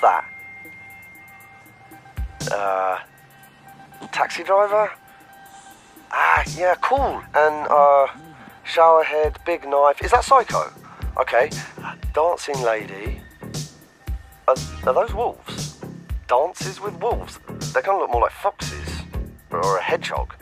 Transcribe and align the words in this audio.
What's 0.00 0.22
that? 2.40 2.52
Uh, 2.52 2.98
taxi 4.12 4.44
driver? 4.44 4.92
Ah, 6.12 6.44
yeah, 6.56 6.76
cool. 6.80 7.20
And, 7.34 7.66
uh, 7.68 8.06
shower 8.64 9.02
head, 9.02 9.38
big 9.44 9.66
knife. 9.66 10.00
Is 10.04 10.12
that 10.12 10.22
Psycho? 10.22 10.72
Okay. 11.16 11.50
Dancing 12.14 12.62
lady. 12.62 13.20
Are, 14.46 14.54
are 14.86 14.94
those 14.94 15.12
wolves? 15.14 15.80
Dances 16.28 16.80
with 16.80 16.94
wolves? 17.00 17.40
They 17.74 17.82
kind 17.82 17.96
of 17.96 18.02
look 18.02 18.12
more 18.12 18.22
like 18.22 18.32
foxes. 18.32 19.02
Or 19.50 19.78
a 19.78 19.82
hedgehog. 19.82 20.32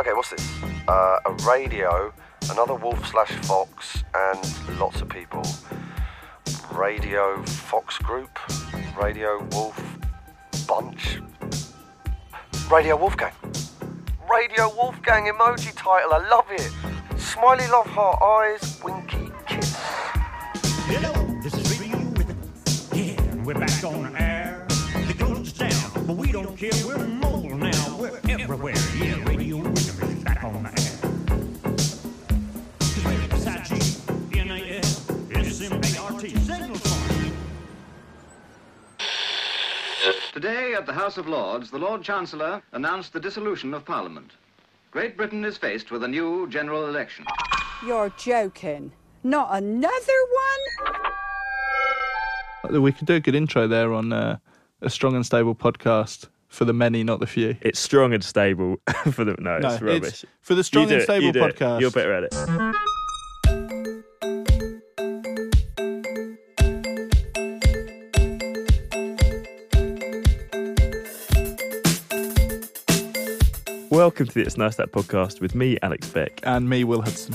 Okay, 0.00 0.12
what's 0.12 0.30
this? 0.30 0.62
Uh, 0.88 1.18
a 1.24 1.32
radio, 1.48 2.12
another 2.50 2.74
wolf 2.74 3.06
slash 3.06 3.30
fox, 3.46 4.02
and 4.12 4.78
lots 4.80 5.00
of 5.02 5.08
people. 5.08 5.44
Radio 6.80 7.44
Fox 7.44 7.98
Group, 7.98 8.38
Radio 8.98 9.46
Wolf 9.52 9.78
Bunch, 10.66 11.20
Radio 12.70 12.96
Wolfgang. 12.96 13.34
Radio 14.32 14.74
Wolfgang 14.74 15.26
emoji 15.26 15.74
title, 15.76 16.14
I 16.14 16.26
love 16.30 16.46
it. 16.50 16.72
Smiley 17.20 17.68
love 17.68 17.86
heart 17.86 18.22
eyes, 18.22 18.80
winky 18.82 19.30
kiss. 19.46 19.76
Hello, 20.88 21.12
this 21.42 21.52
is 21.52 21.78
Radio 21.78 21.98
Yeah, 22.94 23.34
we're 23.44 23.60
back 23.60 23.84
on 23.84 24.16
air. 24.16 24.66
The 25.06 25.14
closed 25.18 25.60
us 25.60 25.70
down, 25.70 26.06
but 26.06 26.16
we 26.16 26.32
don't 26.32 26.56
care. 26.56 26.70
We're 26.86 27.06
mobile 27.06 27.58
now. 27.58 27.96
We're 27.98 28.18
everywhere. 28.26 28.74
Yeah, 28.96 29.22
Radio 29.28 29.79
Today, 40.40 40.72
at 40.72 40.86
the 40.86 40.92
House 40.94 41.18
of 41.18 41.28
Lords, 41.28 41.70
the 41.70 41.76
Lord 41.76 42.02
Chancellor 42.02 42.62
announced 42.72 43.12
the 43.12 43.20
dissolution 43.20 43.74
of 43.74 43.84
Parliament. 43.84 44.30
Great 44.90 45.14
Britain 45.14 45.44
is 45.44 45.58
faced 45.58 45.90
with 45.90 46.02
a 46.02 46.08
new 46.08 46.48
general 46.48 46.86
election. 46.88 47.26
You're 47.86 48.08
joking. 48.16 48.90
Not 49.22 49.50
another 49.52 50.18
one? 52.70 52.80
We 52.82 52.90
could 52.90 53.06
do 53.06 53.16
a 53.16 53.20
good 53.20 53.34
intro 53.34 53.68
there 53.68 53.92
on 53.92 54.14
uh, 54.14 54.38
a 54.80 54.88
strong 54.88 55.14
and 55.14 55.26
stable 55.26 55.54
podcast 55.54 56.30
for 56.48 56.64
the 56.64 56.72
many, 56.72 57.04
not 57.04 57.20
the 57.20 57.26
few. 57.26 57.54
It's 57.60 57.78
strong 57.78 58.14
and 58.14 58.24
stable 58.24 58.76
for 59.12 59.26
the 59.26 59.36
no, 59.38 59.56
it's 59.56 59.78
No, 59.82 59.92
rubbish. 59.92 60.24
for 60.40 60.54
the 60.54 60.64
strong 60.64 60.84
You 60.84 60.88
do 60.88 60.94
and 60.94 61.02
it, 61.02 61.04
stable 61.04 61.26
you 61.26 61.32
do 61.34 61.44
it. 61.44 61.54
podcast. 61.56 61.80
You're 61.82 61.90
better 61.90 62.14
at 62.14 62.24
it. 62.24 62.74
Welcome 74.10 74.26
to 74.26 74.34
the 74.34 74.40
It's 74.40 74.56
Nice 74.56 74.74
That 74.74 74.90
podcast 74.90 75.40
with 75.40 75.54
me, 75.54 75.78
Alex 75.82 76.08
Beck. 76.08 76.40
And 76.42 76.68
me, 76.68 76.82
Will 76.82 77.00
Hudson. 77.00 77.32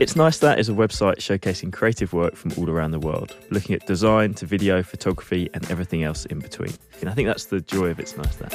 It's 0.00 0.16
Nice 0.16 0.38
That 0.38 0.58
is 0.58 0.70
a 0.70 0.72
website 0.72 1.16
showcasing 1.16 1.70
creative 1.70 2.14
work 2.14 2.36
from 2.36 2.52
all 2.56 2.70
around 2.70 2.92
the 2.92 2.98
world, 2.98 3.36
looking 3.50 3.74
at 3.74 3.86
design 3.86 4.32
to 4.32 4.46
video, 4.46 4.82
photography, 4.82 5.50
and 5.52 5.70
everything 5.70 6.04
else 6.04 6.24
in 6.24 6.38
between. 6.38 6.72
And 7.02 7.10
I 7.10 7.12
think 7.12 7.26
that's 7.26 7.44
the 7.44 7.60
joy 7.60 7.88
of 7.88 8.00
It's 8.00 8.16
Nice 8.16 8.36
That. 8.36 8.54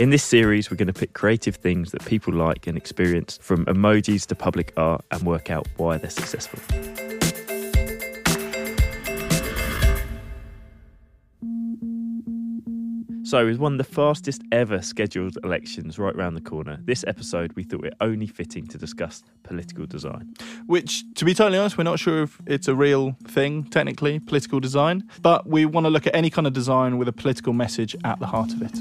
In 0.00 0.10
this 0.10 0.24
series, 0.24 0.68
we're 0.68 0.78
going 0.78 0.88
to 0.88 0.92
pick 0.92 1.12
creative 1.12 1.54
things 1.54 1.92
that 1.92 2.04
people 2.06 2.34
like 2.34 2.66
and 2.66 2.76
experience, 2.76 3.38
from 3.40 3.66
emojis 3.66 4.26
to 4.26 4.34
public 4.34 4.72
art, 4.76 5.04
and 5.12 5.22
work 5.22 5.48
out 5.48 5.68
why 5.76 5.96
they're 5.96 6.10
successful. 6.10 6.58
So, 13.30 13.46
with 13.46 13.58
one 13.58 13.74
of 13.74 13.78
the 13.78 13.84
fastest 13.84 14.42
ever 14.50 14.82
scheduled 14.82 15.38
elections 15.44 16.00
right 16.00 16.16
round 16.16 16.36
the 16.36 16.40
corner, 16.40 16.80
this 16.82 17.04
episode 17.06 17.52
we 17.52 17.62
thought 17.62 17.84
it 17.84 17.94
only 18.00 18.26
fitting 18.26 18.66
to 18.66 18.76
discuss 18.76 19.22
political 19.44 19.86
design. 19.86 20.34
Which, 20.66 21.04
to 21.14 21.24
be 21.24 21.32
totally 21.32 21.56
honest, 21.56 21.78
we're 21.78 21.84
not 21.84 22.00
sure 22.00 22.24
if 22.24 22.42
it's 22.44 22.66
a 22.66 22.74
real 22.74 23.16
thing, 23.28 23.62
technically, 23.66 24.18
political 24.18 24.58
design. 24.58 25.08
But 25.22 25.46
we 25.46 25.64
want 25.64 25.84
to 25.84 25.90
look 25.90 26.08
at 26.08 26.16
any 26.16 26.28
kind 26.28 26.48
of 26.48 26.54
design 26.54 26.98
with 26.98 27.06
a 27.06 27.12
political 27.12 27.52
message 27.52 27.94
at 28.02 28.18
the 28.18 28.26
heart 28.26 28.52
of 28.52 28.62
it. 28.62 28.76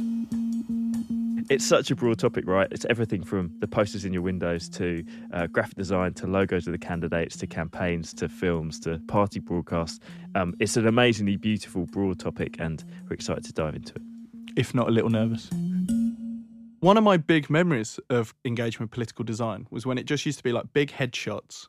It's 1.52 1.64
such 1.64 1.92
a 1.92 1.96
broad 1.96 2.18
topic, 2.18 2.48
right? 2.48 2.68
It's 2.72 2.88
everything 2.90 3.24
from 3.24 3.52
the 3.60 3.68
posters 3.68 4.04
in 4.04 4.14
your 4.14 4.24
windows 4.24 4.68
to 4.70 5.06
uh, 5.32 5.46
graphic 5.46 5.78
design 5.78 6.16
to 6.16 6.26
logos 6.26 6.66
of 6.66 6.72
the 6.72 6.80
candidates 6.80 7.38
to 7.38 7.46
campaigns 7.46 8.16
to 8.16 8.28
films 8.28 8.80
to 8.80 8.98
party 9.08 9.42
broadcasts. 9.42 10.00
Um, 10.34 10.56
it's 10.60 10.76
an 10.76 10.88
amazingly 10.88 11.38
beautiful, 11.38 11.86
broad 11.86 12.18
topic, 12.18 12.56
and 12.58 12.84
we're 13.08 13.14
excited 13.14 13.44
to 13.44 13.54
dive 13.54 13.76
into 13.76 13.94
it. 13.94 14.09
If 14.60 14.76
not 14.76 14.90
a 14.90 14.92
little 14.92 15.10
nervous. 15.10 15.50
One 16.82 16.98
of 16.98 17.04
my 17.04 17.16
big 17.16 17.50
memories 17.50 17.98
of 18.10 18.36
engagement 18.44 18.90
with 18.90 18.94
political 18.94 19.24
design 19.24 19.68
was 19.72 19.86
when 19.86 19.98
it 19.98 20.06
just 20.06 20.26
used 20.26 20.38
to 20.38 20.44
be 20.44 20.52
like 20.52 20.74
big 20.74 20.92
headshots, 20.92 21.68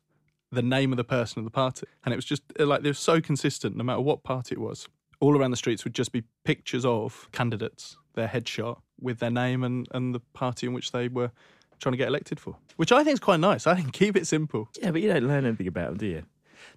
the 0.50 0.62
name 0.62 0.92
of 0.92 0.96
the 0.96 1.04
person 1.04 1.38
of 1.38 1.44
the 1.44 1.52
party. 1.52 1.86
And 2.04 2.12
it 2.12 2.16
was 2.16 2.24
just 2.24 2.42
uh, 2.58 2.66
like, 2.66 2.82
they 2.82 2.90
were 2.90 2.94
so 2.94 3.20
consistent 3.20 3.76
no 3.76 3.84
matter 3.84 4.00
what 4.00 4.24
party 4.24 4.56
it 4.56 4.58
was. 4.58 4.88
All 5.20 5.38
around 5.38 5.52
the 5.52 5.56
streets 5.56 5.84
would 5.84 5.94
just 5.94 6.10
be 6.10 6.24
pictures 6.44 6.84
of 6.84 7.28
candidates, 7.30 7.96
their 8.14 8.26
headshot 8.26 8.80
with 9.00 9.20
their 9.20 9.30
name 9.30 9.62
and, 9.62 9.86
and 9.92 10.12
the 10.12 10.20
party 10.32 10.66
in 10.66 10.72
which 10.72 10.90
they 10.90 11.06
were 11.06 11.30
trying 11.78 11.92
to 11.92 11.96
get 11.96 12.08
elected 12.08 12.40
for, 12.40 12.56
which 12.74 12.90
I 12.90 13.04
think 13.04 13.14
is 13.14 13.20
quite 13.20 13.38
nice. 13.38 13.68
I 13.68 13.76
think 13.76 13.92
keep 13.92 14.16
it 14.16 14.26
simple. 14.26 14.68
Yeah, 14.82 14.90
but 14.90 15.00
you 15.00 15.12
don't 15.12 15.28
learn 15.28 15.46
anything 15.46 15.68
about 15.68 15.90
them, 15.90 15.96
do 15.96 16.06
you? 16.06 16.22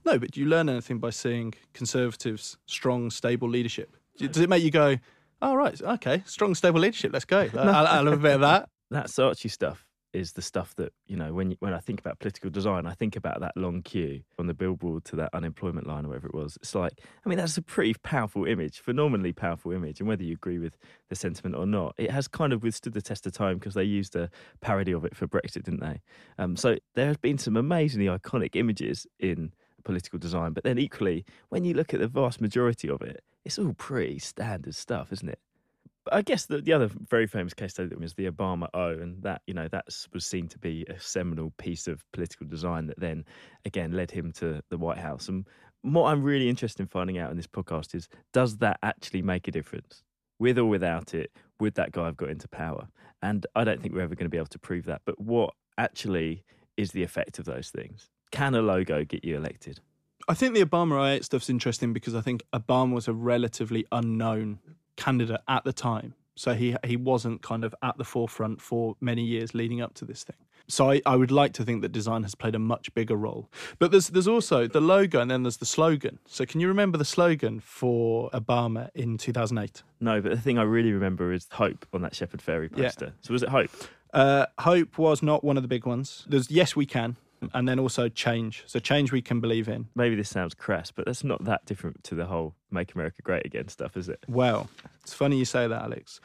No, 0.05 0.19
but 0.19 0.31
do 0.31 0.39
you 0.39 0.45
learn 0.45 0.69
anything 0.69 0.99
by 0.99 1.09
seeing 1.09 1.55
Conservatives' 1.73 2.57
strong, 2.67 3.09
stable 3.09 3.49
leadership? 3.49 3.97
Does 4.17 4.37
it 4.37 4.49
make 4.49 4.63
you 4.63 4.71
go, 4.71 4.97
oh, 5.43 5.55
right, 5.55 5.79
okay, 5.81 6.23
strong, 6.25 6.55
stable 6.55 6.79
leadership, 6.79 7.11
let's 7.13 7.25
go? 7.25 7.49
I'll, 7.57 7.87
I'll 7.87 8.05
have 8.05 8.13
a 8.13 8.17
bit 8.17 8.35
of 8.35 8.41
that. 8.41 8.69
that 8.91 9.07
Saatchi 9.07 9.51
stuff 9.51 9.85
is 10.13 10.33
the 10.33 10.41
stuff 10.41 10.75
that 10.75 10.93
you 11.07 11.17
know 11.17 11.33
when 11.33 11.55
when 11.59 11.73
I 11.73 11.79
think 11.79 11.99
about 11.99 12.19
political 12.19 12.49
design, 12.49 12.85
I 12.85 12.93
think 12.93 13.15
about 13.15 13.39
that 13.41 13.57
long 13.57 13.81
queue 13.81 14.21
on 14.37 14.45
the 14.45 14.53
billboard 14.53 15.05
to 15.05 15.15
that 15.17 15.31
unemployment 15.33 15.87
line 15.87 16.05
or 16.05 16.09
whatever 16.09 16.27
it 16.27 16.35
was. 16.35 16.55
It's 16.61 16.75
like 16.75 16.93
I 17.25 17.29
mean 17.29 17.39
that's 17.39 17.57
a 17.57 17.61
pretty 17.61 17.95
powerful 18.03 18.45
image, 18.45 18.79
phenomenally 18.79 19.33
powerful 19.33 19.71
image, 19.71 19.99
and 19.99 20.07
whether 20.07 20.23
you 20.23 20.33
agree 20.33 20.59
with 20.59 20.77
the 21.09 21.15
sentiment 21.15 21.55
or 21.55 21.65
not, 21.65 21.95
it 21.97 22.11
has 22.11 22.27
kind 22.27 22.53
of 22.53 22.61
withstood 22.61 22.93
the 22.93 23.01
test 23.01 23.25
of 23.25 23.33
time 23.33 23.57
because 23.57 23.73
they 23.73 23.83
used 23.83 24.15
a 24.15 24.29
parody 24.61 24.91
of 24.91 25.03
it 25.03 25.15
for 25.15 25.27
Brexit, 25.27 25.63
didn't 25.63 25.81
they? 25.81 26.01
Um, 26.37 26.55
so 26.55 26.77
there 26.93 27.07
have 27.07 27.21
been 27.21 27.39
some 27.39 27.57
amazingly 27.57 28.07
iconic 28.07 28.55
images 28.55 29.07
in 29.19 29.51
political 29.83 30.19
design, 30.19 30.53
but 30.53 30.63
then 30.63 30.77
equally 30.77 31.25
when 31.49 31.63
you 31.65 31.73
look 31.73 31.93
at 31.93 31.99
the 31.99 32.07
vast 32.07 32.41
majority 32.41 32.89
of 32.89 33.01
it, 33.01 33.23
it's 33.45 33.59
all 33.59 33.73
pretty 33.73 34.19
standard 34.19 34.75
stuff, 34.75 35.11
isn't 35.11 35.29
it? 35.29 35.39
But 36.05 36.15
I 36.15 36.21
guess 36.21 36.45
the, 36.45 36.59
the 36.59 36.73
other 36.73 36.89
very 37.09 37.27
famous 37.27 37.53
case 37.53 37.71
study 37.71 37.95
was 37.95 38.13
the 38.13 38.29
Obama 38.29 38.67
O, 38.73 38.89
and 38.89 39.21
that 39.23 39.41
you 39.47 39.53
know 39.53 39.67
that 39.69 39.85
was 40.13 40.25
seen 40.25 40.47
to 40.49 40.59
be 40.59 40.85
a 40.89 40.99
seminal 40.99 41.53
piece 41.57 41.87
of 41.87 42.03
political 42.11 42.45
design 42.45 42.87
that 42.87 42.99
then 42.99 43.25
again 43.65 43.93
led 43.93 44.11
him 44.11 44.31
to 44.33 44.61
the 44.69 44.77
White 44.77 44.97
House. 44.97 45.29
And 45.29 45.47
what 45.81 46.11
I'm 46.11 46.23
really 46.23 46.49
interested 46.49 46.81
in 46.81 46.87
finding 46.87 47.17
out 47.17 47.31
in 47.31 47.37
this 47.37 47.47
podcast 47.47 47.95
is 47.95 48.09
does 48.33 48.57
that 48.57 48.79
actually 48.83 49.21
make 49.21 49.47
a 49.47 49.51
difference? 49.51 50.03
With 50.39 50.57
or 50.57 50.65
without 50.65 51.13
it, 51.13 51.31
would 51.59 51.75
that 51.75 51.91
guy 51.91 52.05
have 52.05 52.17
got 52.17 52.29
into 52.29 52.47
power? 52.47 52.87
And 53.21 53.45
I 53.55 53.63
don't 53.63 53.81
think 53.81 53.93
we're 53.93 54.01
ever 54.01 54.15
going 54.15 54.25
to 54.25 54.29
be 54.29 54.37
able 54.37 54.47
to 54.47 54.59
prove 54.59 54.85
that. 54.85 55.01
But 55.05 55.19
what 55.19 55.53
actually 55.77 56.43
is 56.75 56.91
the 56.91 57.03
effect 57.03 57.39
of 57.39 57.45
those 57.45 57.69
things? 57.69 58.09
Can 58.33 58.55
a 58.55 58.61
logo 58.61 59.05
get 59.05 59.23
you 59.23 59.37
elected? 59.37 59.79
I 60.27 60.33
think 60.33 60.53
the 60.55 60.63
Obama 60.65 60.95
I8 60.95 61.23
stuff's 61.23 61.49
interesting 61.49 61.93
because 61.93 62.15
I 62.15 62.21
think 62.21 62.43
Obama 62.51 62.93
was 62.93 63.07
a 63.07 63.13
relatively 63.13 63.85
unknown 63.91 64.59
candidate 64.97 65.41
at 65.47 65.63
the 65.65 65.73
time. 65.73 66.15
So 66.35 66.55
he 66.55 66.75
he 66.83 66.97
wasn't 66.97 67.43
kind 67.43 67.63
of 67.63 67.75
at 67.83 67.97
the 67.99 68.03
forefront 68.03 68.59
for 68.59 68.95
many 68.99 69.23
years 69.23 69.53
leading 69.53 69.81
up 69.81 69.93
to 69.95 70.05
this 70.05 70.23
thing. 70.23 70.37
So 70.67 70.89
I, 70.89 71.01
I 71.05 71.15
would 71.15 71.29
like 71.29 71.53
to 71.53 71.63
think 71.63 71.81
that 71.83 71.91
design 71.91 72.23
has 72.23 72.33
played 72.35 72.55
a 72.55 72.59
much 72.59 72.91
bigger 72.95 73.15
role. 73.15 73.51
But 73.77 73.91
there's 73.91 74.07
there's 74.07 74.27
also 74.27 74.65
the 74.67 74.81
logo 74.81 75.19
and 75.19 75.29
then 75.29 75.43
there's 75.43 75.57
the 75.57 75.65
slogan. 75.67 76.17
So 76.25 76.45
can 76.45 76.59
you 76.59 76.67
remember 76.69 76.97
the 76.97 77.05
slogan 77.05 77.59
for 77.59 78.31
Obama 78.31 78.89
in 78.95 79.17
2008? 79.19 79.83
No, 79.99 80.21
but 80.21 80.31
the 80.31 80.41
thing 80.41 80.57
I 80.57 80.63
really 80.63 80.91
remember 80.93 81.31
is 81.33 81.47
hope 81.51 81.85
on 81.93 82.01
that 82.01 82.15
Shepard 82.15 82.41
Yeah. 82.47 82.85
poster. 82.85 83.13
So 83.21 83.33
was 83.33 83.43
it 83.43 83.49
hope? 83.49 83.69
Uh, 84.11 84.45
hope 84.59 84.97
was 84.97 85.21
not 85.21 85.43
one 85.43 85.57
of 85.57 85.63
the 85.63 85.69
big 85.69 85.85
ones. 85.85 86.25
There's 86.27 86.49
yes 86.49 86.75
we 86.75 86.85
can, 86.87 87.17
and 87.53 87.67
then 87.67 87.79
also 87.79 88.09
change. 88.09 88.63
So 88.67 88.79
change 88.79 89.11
we 89.11 89.21
can 89.21 89.39
believe 89.39 89.67
in. 89.67 89.87
Maybe 89.95 90.15
this 90.15 90.29
sounds 90.29 90.53
crass, 90.53 90.91
but 90.91 91.05
that's 91.05 91.23
not 91.23 91.43
that 91.45 91.65
different 91.65 92.03
to 92.05 92.15
the 92.15 92.25
whole 92.25 92.55
"Make 92.71 92.93
America 92.93 93.21
Great 93.21 93.45
Again" 93.45 93.67
stuff, 93.67 93.97
is 93.97 94.09
it? 94.09 94.23
Well, 94.27 94.69
it's 95.01 95.13
funny 95.13 95.37
you 95.37 95.45
say 95.45 95.67
that, 95.67 95.81
Alex. 95.81 96.19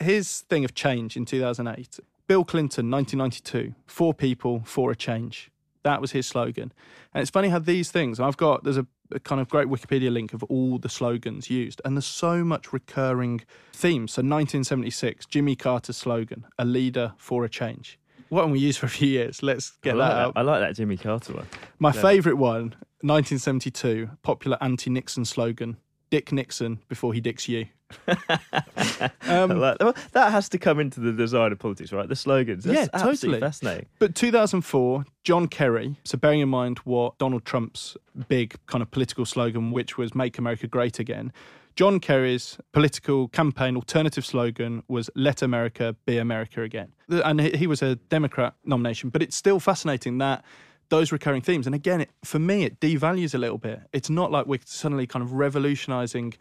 His 0.00 0.40
thing 0.40 0.64
of 0.64 0.74
change 0.74 1.16
in 1.16 1.24
2008, 1.24 2.00
Bill 2.26 2.44
Clinton, 2.44 2.90
1992, 2.90 3.74
four 3.86 4.14
people, 4.14 4.62
for 4.64 4.90
a 4.90 4.96
change. 4.96 5.50
That 5.82 6.00
was 6.00 6.12
his 6.12 6.26
slogan. 6.26 6.72
And 7.12 7.22
it's 7.22 7.30
funny 7.30 7.48
how 7.48 7.58
these 7.58 7.90
things, 7.90 8.20
I've 8.20 8.36
got, 8.36 8.64
there's 8.64 8.78
a, 8.78 8.86
a 9.10 9.20
kind 9.20 9.40
of 9.40 9.48
great 9.48 9.68
Wikipedia 9.68 10.12
link 10.12 10.32
of 10.32 10.42
all 10.44 10.78
the 10.78 10.88
slogans 10.88 11.50
used, 11.50 11.80
and 11.84 11.96
there's 11.96 12.06
so 12.06 12.44
much 12.44 12.72
recurring 12.72 13.42
themes. 13.72 14.12
So 14.12 14.20
1976, 14.20 15.26
Jimmy 15.26 15.56
Carter's 15.56 15.96
slogan, 15.96 16.46
a 16.58 16.64
leader 16.64 17.12
for 17.16 17.44
a 17.44 17.48
change. 17.48 17.98
What 18.32 18.40
haven't 18.40 18.52
we 18.52 18.60
used 18.60 18.78
for 18.78 18.86
a 18.86 18.88
few 18.88 19.08
years? 19.08 19.42
Let's 19.42 19.72
get 19.82 19.92
I 19.92 19.98
like 19.98 20.08
that 20.10 20.18
out. 20.18 20.32
I 20.36 20.40
like 20.40 20.60
that 20.60 20.74
Jimmy 20.74 20.96
Carter 20.96 21.34
one. 21.34 21.46
My 21.78 21.92
favourite 21.92 22.38
one, 22.38 22.74
1972, 23.02 24.08
popular 24.22 24.56
anti 24.62 24.88
Nixon 24.88 25.26
slogan 25.26 25.76
Dick 26.08 26.32
Nixon 26.32 26.78
before 26.88 27.12
he 27.12 27.20
dicks 27.20 27.46
you. 27.46 27.66
I 28.08 29.10
um, 29.26 29.60
like- 29.60 29.76
well, 29.80 29.94
that 30.12 30.32
has 30.32 30.48
to 30.48 30.58
come 30.58 30.80
into 30.80 30.98
the 30.98 31.12
design 31.12 31.52
of 31.52 31.58
politics, 31.58 31.92
right? 31.92 32.08
The 32.08 32.16
slogans. 32.16 32.64
That's 32.64 32.88
Yeah, 32.90 32.98
totally. 33.02 33.38
fascinating. 33.38 33.84
But 33.98 34.14
2004, 34.14 35.04
John 35.24 35.46
Kerry, 35.46 35.96
so 36.04 36.16
bearing 36.16 36.40
in 36.40 36.48
mind 36.48 36.78
what 36.84 37.18
Donald 37.18 37.44
Trump's 37.44 37.98
big 38.28 38.54
kind 38.66 38.80
of 38.80 38.90
political 38.90 39.26
slogan, 39.26 39.72
which 39.72 39.98
was 39.98 40.14
Make 40.14 40.38
America 40.38 40.66
Great 40.66 40.98
Again, 40.98 41.34
John 41.74 42.00
Kerry's 42.00 42.58
political 42.72 43.28
campaign 43.28 43.76
alternative 43.76 44.26
slogan 44.26 44.82
was 44.88 45.08
Let 45.14 45.42
America 45.42 45.96
Be 46.04 46.18
America 46.18 46.62
Again. 46.62 46.92
And 47.08 47.40
he 47.40 47.66
was 47.66 47.82
a 47.82 47.96
Democrat 47.96 48.54
nomination, 48.64 49.10
but 49.10 49.22
it's 49.22 49.36
still 49.36 49.58
fascinating 49.58 50.18
that 50.18 50.44
those 50.90 51.10
recurring 51.10 51.40
themes. 51.40 51.66
And 51.66 51.74
again, 51.74 52.02
it, 52.02 52.10
for 52.22 52.38
me, 52.38 52.64
it 52.64 52.78
devalues 52.78 53.34
a 53.34 53.38
little 53.38 53.56
bit. 53.56 53.80
It's 53.94 54.10
not 54.10 54.30
like 54.30 54.46
we're 54.46 54.60
suddenly 54.66 55.06
kind 55.06 55.22
of 55.22 55.32
revolutionizing 55.32 56.34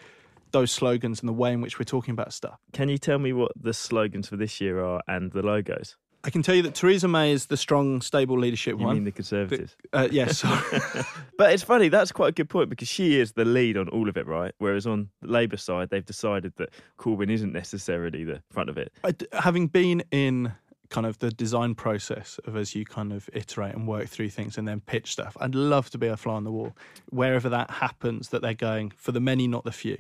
those 0.52 0.72
slogans 0.72 1.22
and 1.22 1.30
the 1.30 1.34
way 1.34 1.54
in 1.54 1.62
which 1.62 1.80
we're 1.80 1.86
talking 1.86 2.12
about 2.12 2.34
stuff. 2.34 2.60
Can 2.74 2.90
you 2.90 2.98
tell 2.98 3.18
me 3.18 3.32
what 3.32 3.54
the 3.56 3.74
slogans 3.74 4.28
for 4.28 4.36
this 4.36 4.60
year 4.60 4.84
are 4.84 5.02
and 5.08 5.32
the 5.32 5.42
logos? 5.42 5.96
I 6.24 6.30
can 6.30 6.44
tell 6.44 6.54
you 6.54 6.62
that 6.64 6.76
Theresa 6.76 7.08
May 7.08 7.32
is 7.32 7.48
the 7.48 7.58
strong, 7.58 8.00
stable 8.02 8.38
leadership 8.38 8.78
You 8.80 8.86
one. 8.86 8.96
mean 8.96 9.04
the 9.06 9.12
Conservatives? 9.12 9.76
uh, 9.94 10.08
yes. 10.12 10.44
But 11.38 11.54
it's 11.54 11.64
funny, 11.64 11.90
that's 11.90 12.12
quite 12.12 12.30
a 12.30 12.32
good 12.32 12.50
point 12.50 12.70
because 12.70 12.88
she 12.88 13.20
is 13.20 13.32
the 13.32 13.46
lead 13.46 13.76
on 13.78 13.90
all 13.90 14.08
of 14.08 14.16
it, 14.18 14.28
right? 14.28 14.54
Whereas 14.60 14.86
on 14.86 15.10
the 15.22 15.28
Labour 15.30 15.58
side, 15.58 15.90
they've 15.90 16.06
decided 16.06 16.54
that 16.58 16.70
Corbyn 17.00 17.32
isn't 17.32 17.52
necessarily 17.52 18.24
the 18.24 18.42
front 18.52 18.70
of 18.70 18.78
it. 18.78 18.92
I 19.04 19.12
d 19.12 19.26
having 19.34 19.66
been 19.68 20.04
in 20.12 20.54
kind 20.90 21.08
of 21.08 21.18
the 21.20 21.32
design 21.32 21.74
process 21.74 22.38
of 22.46 22.56
as 22.56 22.76
you 22.76 22.86
kind 22.86 23.12
of 23.14 23.28
iterate 23.34 23.74
and 23.74 23.88
work 23.88 24.08
through 24.10 24.30
things 24.30 24.58
and 24.58 24.68
then 24.68 24.82
pitch 24.82 25.14
stuff, 25.14 25.36
I'd 25.40 25.56
love 25.56 25.90
to 25.92 25.98
be 25.98 26.06
a 26.08 26.18
fly 26.18 26.36
on 26.36 26.44
the 26.44 26.52
wall 26.52 26.76
wherever 27.10 27.50
that 27.50 27.72
happens. 27.72 28.30
That 28.30 28.44
they're 28.44 28.54
going 28.54 28.92
for 28.96 29.12
the 29.12 29.22
many, 29.22 29.48
not 29.48 29.64
the 29.64 29.72
few, 29.72 29.98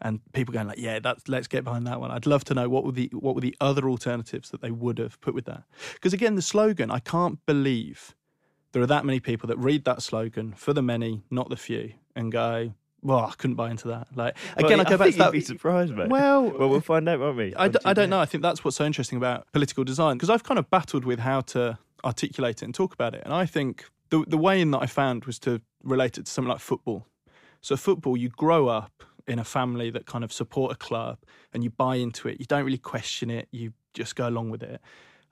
and 0.00 0.20
people 0.32 0.52
going 0.52 0.68
like, 0.68 0.78
yeah, 0.78 0.98
that's 0.98 1.28
let's 1.28 1.48
get 1.48 1.64
behind 1.64 1.86
that 1.86 2.00
one. 2.00 2.10
I'd 2.10 2.26
love 2.26 2.44
to 2.44 2.54
know 2.54 2.68
what 2.68 2.84
were 2.84 2.92
the 2.92 3.10
what 3.12 3.34
were 3.34 3.40
the 3.40 3.56
other 3.60 3.88
alternatives 3.88 4.50
that 4.50 4.60
they 4.60 4.70
would 4.70 4.98
have 4.98 5.20
put 5.20 5.34
with 5.34 5.46
that. 5.46 5.64
Because 5.94 6.12
again, 6.12 6.34
the 6.36 6.42
slogan, 6.42 6.90
I 6.90 6.98
can't 7.00 7.44
believe 7.46 8.14
there 8.72 8.82
are 8.82 8.86
that 8.86 9.04
many 9.04 9.20
people 9.20 9.46
that 9.48 9.58
read 9.58 9.84
that 9.84 10.02
slogan 10.02 10.52
for 10.52 10.72
the 10.72 10.82
many, 10.82 11.22
not 11.30 11.48
the 11.48 11.56
few, 11.56 11.92
and 12.14 12.30
go. 12.30 12.74
Well, 13.00 13.18
I 13.18 13.32
couldn't 13.38 13.54
buy 13.54 13.70
into 13.70 13.88
that. 13.88 14.08
Like 14.16 14.36
again, 14.56 14.78
Well, 14.78 14.86
I 14.86 14.90
go 14.90 14.96
back 14.96 15.04
think 15.06 15.14
to 15.14 15.18
that. 15.18 15.24
You'd 15.26 15.32
be 15.32 15.40
surprised, 15.40 15.94
mate. 15.94 16.08
Well, 16.08 16.42
well, 16.58 16.68
we'll 16.68 16.80
find 16.80 17.08
out, 17.08 17.20
won't 17.20 17.36
we? 17.36 17.54
I, 17.54 17.68
d- 17.68 17.78
I 17.84 17.92
don't 17.92 18.10
know. 18.10 18.18
I 18.18 18.26
think 18.26 18.42
that's 18.42 18.64
what's 18.64 18.76
so 18.76 18.84
interesting 18.84 19.18
about 19.18 19.46
political 19.52 19.84
design 19.84 20.16
because 20.16 20.30
I've 20.30 20.42
kind 20.42 20.58
of 20.58 20.68
battled 20.68 21.04
with 21.04 21.20
how 21.20 21.42
to 21.42 21.78
articulate 22.04 22.62
it 22.62 22.64
and 22.64 22.74
talk 22.74 22.92
about 22.94 23.14
it. 23.14 23.22
And 23.24 23.32
I 23.32 23.46
think 23.46 23.84
the 24.10 24.24
the 24.26 24.36
way 24.38 24.60
in 24.60 24.72
that 24.72 24.82
I 24.82 24.86
found 24.86 25.26
was 25.26 25.38
to 25.40 25.60
relate 25.84 26.18
it 26.18 26.26
to 26.26 26.32
something 26.32 26.50
like 26.50 26.60
football. 26.60 27.06
So 27.60 27.76
football, 27.76 28.16
you 28.16 28.28
grow 28.30 28.68
up 28.68 29.04
in 29.28 29.38
a 29.38 29.44
family 29.44 29.90
that 29.90 30.06
kind 30.06 30.24
of 30.24 30.32
support 30.32 30.72
a 30.72 30.76
club 30.76 31.18
and 31.52 31.62
you 31.62 31.70
buy 31.70 31.96
into 31.96 32.28
it. 32.28 32.40
You 32.40 32.46
don't 32.46 32.64
really 32.64 32.78
question 32.78 33.30
it. 33.30 33.48
You 33.50 33.72
just 33.94 34.16
go 34.16 34.28
along 34.28 34.50
with 34.50 34.62
it. 34.62 34.80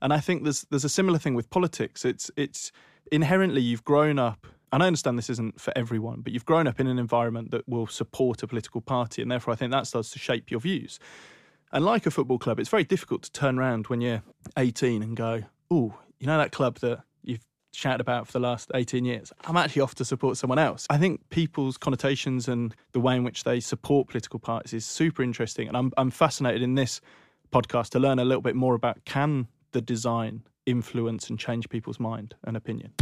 And 0.02 0.12
I 0.12 0.20
think 0.20 0.44
there's 0.44 0.66
there's 0.70 0.84
a 0.84 0.90
similar 0.90 1.18
thing 1.18 1.34
with 1.34 1.48
politics. 1.50 2.04
It's 2.04 2.30
it's 2.36 2.72
inherently 3.10 3.62
you've 3.62 3.84
grown 3.84 4.18
up. 4.18 4.46
And 4.72 4.82
I 4.82 4.88
understand 4.88 5.16
this 5.16 5.30
isn't 5.30 5.60
for 5.60 5.72
everyone, 5.76 6.20
but 6.20 6.32
you've 6.32 6.44
grown 6.44 6.66
up 6.66 6.80
in 6.80 6.88
an 6.88 6.98
environment 6.98 7.52
that 7.52 7.66
will 7.68 7.86
support 7.86 8.42
a 8.42 8.48
political 8.48 8.80
party, 8.80 9.22
and 9.22 9.30
therefore 9.30 9.52
I 9.54 9.56
think 9.56 9.70
that 9.70 9.86
starts 9.86 10.10
to 10.10 10.18
shape 10.18 10.50
your 10.50 10.60
views. 10.60 10.98
And 11.72 11.84
like 11.84 12.04
a 12.04 12.10
football 12.10 12.38
club, 12.38 12.58
it's 12.58 12.68
very 12.68 12.84
difficult 12.84 13.22
to 13.22 13.32
turn 13.32 13.58
around 13.58 13.86
when 13.86 14.00
you're 14.00 14.22
18 14.58 15.02
and 15.02 15.16
go, 15.16 15.44
oh, 15.70 15.94
you 16.18 16.26
know 16.26 16.36
that 16.38 16.52
club 16.52 16.78
that 16.80 17.04
shouted 17.76 18.00
about 18.00 18.26
for 18.26 18.32
the 18.32 18.40
last 18.40 18.70
18 18.74 19.04
years? 19.04 19.32
I'm 19.44 19.56
actually 19.56 19.82
off 19.82 19.94
to 19.96 20.04
support 20.04 20.36
someone 20.36 20.58
else. 20.58 20.86
I 20.90 20.98
think 20.98 21.28
people's 21.30 21.76
connotations 21.76 22.48
and 22.48 22.74
the 22.92 23.00
way 23.00 23.16
in 23.16 23.24
which 23.24 23.44
they 23.44 23.60
support 23.60 24.08
political 24.08 24.38
parties 24.38 24.72
is 24.72 24.86
super 24.86 25.22
interesting. 25.22 25.68
And 25.68 25.76
I'm, 25.76 25.92
I'm 25.96 26.10
fascinated 26.10 26.62
in 26.62 26.74
this 26.74 27.00
podcast 27.52 27.90
to 27.90 27.98
learn 27.98 28.18
a 28.18 28.24
little 28.24 28.42
bit 28.42 28.56
more 28.56 28.74
about 28.74 29.04
can 29.04 29.48
the 29.72 29.80
design 29.80 30.42
influence 30.64 31.30
and 31.30 31.38
change 31.38 31.68
people's 31.68 32.00
mind 32.00 32.34
and 32.44 32.56
opinion? 32.56 32.92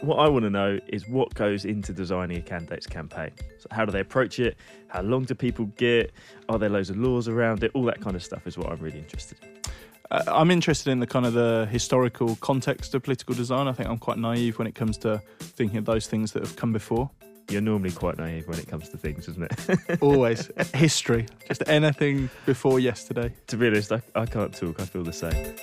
What 0.00 0.18
I 0.18 0.28
want 0.28 0.42
to 0.44 0.50
know 0.50 0.78
is 0.88 1.08
what 1.08 1.32
goes 1.32 1.64
into 1.64 1.94
designing 1.94 2.36
a 2.36 2.42
candidate's 2.42 2.86
campaign. 2.86 3.30
So 3.58 3.68
how 3.70 3.86
do 3.86 3.90
they 3.90 4.00
approach 4.00 4.38
it? 4.38 4.58
How 4.88 5.00
long 5.00 5.24
do 5.24 5.34
people 5.34 5.64
get? 5.78 6.12
Are 6.50 6.58
there 6.58 6.68
loads 6.68 6.90
of 6.90 6.98
laws 6.98 7.26
around 7.26 7.64
it? 7.64 7.70
All 7.72 7.84
that 7.84 8.02
kind 8.02 8.14
of 8.14 8.22
stuff 8.22 8.46
is 8.46 8.58
what 8.58 8.70
I'm 8.70 8.80
really 8.80 8.98
interested 8.98 9.38
in. 9.42 9.63
Uh, 10.10 10.22
I'm 10.26 10.50
interested 10.50 10.90
in 10.90 11.00
the 11.00 11.06
kind 11.06 11.26
of 11.26 11.32
the 11.32 11.66
historical 11.70 12.36
context 12.36 12.94
of 12.94 13.02
political 13.02 13.34
design. 13.34 13.68
I 13.68 13.72
think 13.72 13.88
I'm 13.88 13.98
quite 13.98 14.18
naive 14.18 14.58
when 14.58 14.66
it 14.66 14.74
comes 14.74 14.98
to 14.98 15.22
thinking 15.40 15.78
of 15.78 15.84
those 15.84 16.06
things 16.06 16.32
that 16.32 16.42
have 16.42 16.56
come 16.56 16.72
before. 16.72 17.10
You're 17.50 17.60
normally 17.60 17.90
quite 17.90 18.16
naive 18.16 18.48
when 18.48 18.58
it 18.58 18.66
comes 18.68 18.88
to 18.90 18.96
things, 18.96 19.28
isn't 19.28 19.42
it? 19.42 19.98
Always 20.02 20.50
history, 20.74 21.26
just 21.46 21.62
anything 21.66 22.30
before 22.46 22.80
yesterday. 22.80 23.34
to 23.48 23.56
be 23.56 23.66
honest, 23.66 23.92
I, 23.92 24.00
I 24.14 24.24
can't 24.24 24.54
talk. 24.54 24.80
I 24.80 24.84
feel 24.84 25.04
the 25.04 25.12
same. 25.12 25.54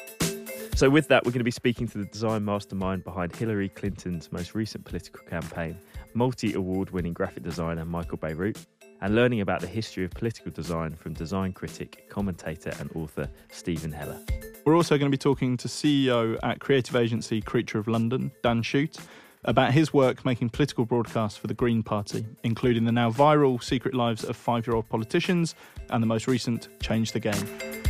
So, 0.76 0.90
with 0.90 1.08
that, 1.10 1.26
we're 1.26 1.32
going 1.32 1.40
to 1.40 1.44
be 1.44 1.52
speaking 1.52 1.88
to 1.90 1.98
the 1.98 2.06
design 2.06 2.46
mastermind 2.46 3.04
behind 3.04 3.36
Hillary 3.36 3.70
Clinton's 3.70 4.32
most 4.32 4.56
recent 4.56 4.86
political 4.86 5.24
campaign, 5.26 5.78
multi 6.14 6.54
award 6.54 6.92
winning 6.92 7.14
graphic 7.14 7.44
designer 7.44 7.84
Michael 7.84 8.18
Bierut, 8.18 8.64
and 9.02 9.16
learning 9.16 9.42
about 9.42 9.62
the 9.62 9.68
history 9.68 10.06
of 10.06 10.12
political 10.12 10.52
design 10.52 10.96
from 10.96 11.14
design 11.14 11.54
critic, 11.54 12.06
commentator, 12.10 12.74
and 12.80 12.92
author 12.96 13.30
Steven 13.50 13.92
Heller. 13.92 14.20
We're 14.66 14.76
also 14.76 14.98
going 14.98 15.12
to 15.12 15.16
be 15.16 15.22
talking 15.22 15.58
to 15.58 15.68
CEO 15.68 16.38
at 16.44 16.60
creative 16.60 16.96
agency 16.96 17.42
Creature 17.42 17.80
of 17.80 17.88
London, 17.88 18.32
Dan 18.44 18.62
Shute, 18.62 18.98
about 19.44 19.74
his 19.74 19.92
work 19.92 20.24
making 20.24 20.50
political 20.50 20.86
broadcasts 20.86 21.38
for 21.38 21.48
the 21.48 21.54
Green 21.54 21.82
Party, 21.82 22.26
including 22.44 22.86
the 22.86 22.92
now 22.92 23.10
viral 23.10 23.62
Secret 23.62 23.96
Lives 23.96 24.24
of 24.24 24.36
Five 24.36 24.68
Year 24.68 24.76
Old 24.76 24.88
Politicians 24.88 25.56
and 25.90 26.02
the 26.02 26.08
most 26.08 26.28
recent 26.28 26.68
Change 26.80 27.12
the 27.12 27.20
Game. 27.20 27.81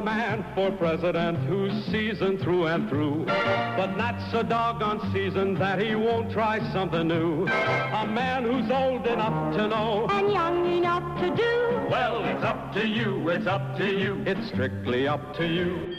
A 0.00 0.02
man 0.02 0.42
for 0.54 0.70
president 0.70 1.36
who's 1.40 1.84
seasoned 1.84 2.40
through 2.40 2.68
and 2.68 2.88
through, 2.88 3.26
but 3.26 3.98
not 3.98 4.18
so 4.30 4.42
doggone 4.42 5.12
seasoned 5.12 5.58
that 5.58 5.78
he 5.78 5.94
won't 5.94 6.32
try 6.32 6.58
something 6.72 7.06
new? 7.06 7.46
A 7.46 8.06
man 8.06 8.44
who's 8.44 8.70
old 8.70 9.06
enough 9.06 9.54
to 9.56 9.68
know 9.68 10.06
and 10.08 10.32
young 10.32 10.78
enough 10.78 11.20
to 11.20 11.36
do. 11.36 11.86
Well, 11.90 12.24
it's 12.24 12.42
up 12.42 12.72
to 12.76 12.88
you, 12.88 13.28
it's 13.28 13.46
up 13.46 13.76
to 13.76 13.94
you. 13.94 14.22
It's 14.24 14.48
strictly 14.48 15.06
up 15.06 15.36
to 15.36 15.46
you. 15.46 15.94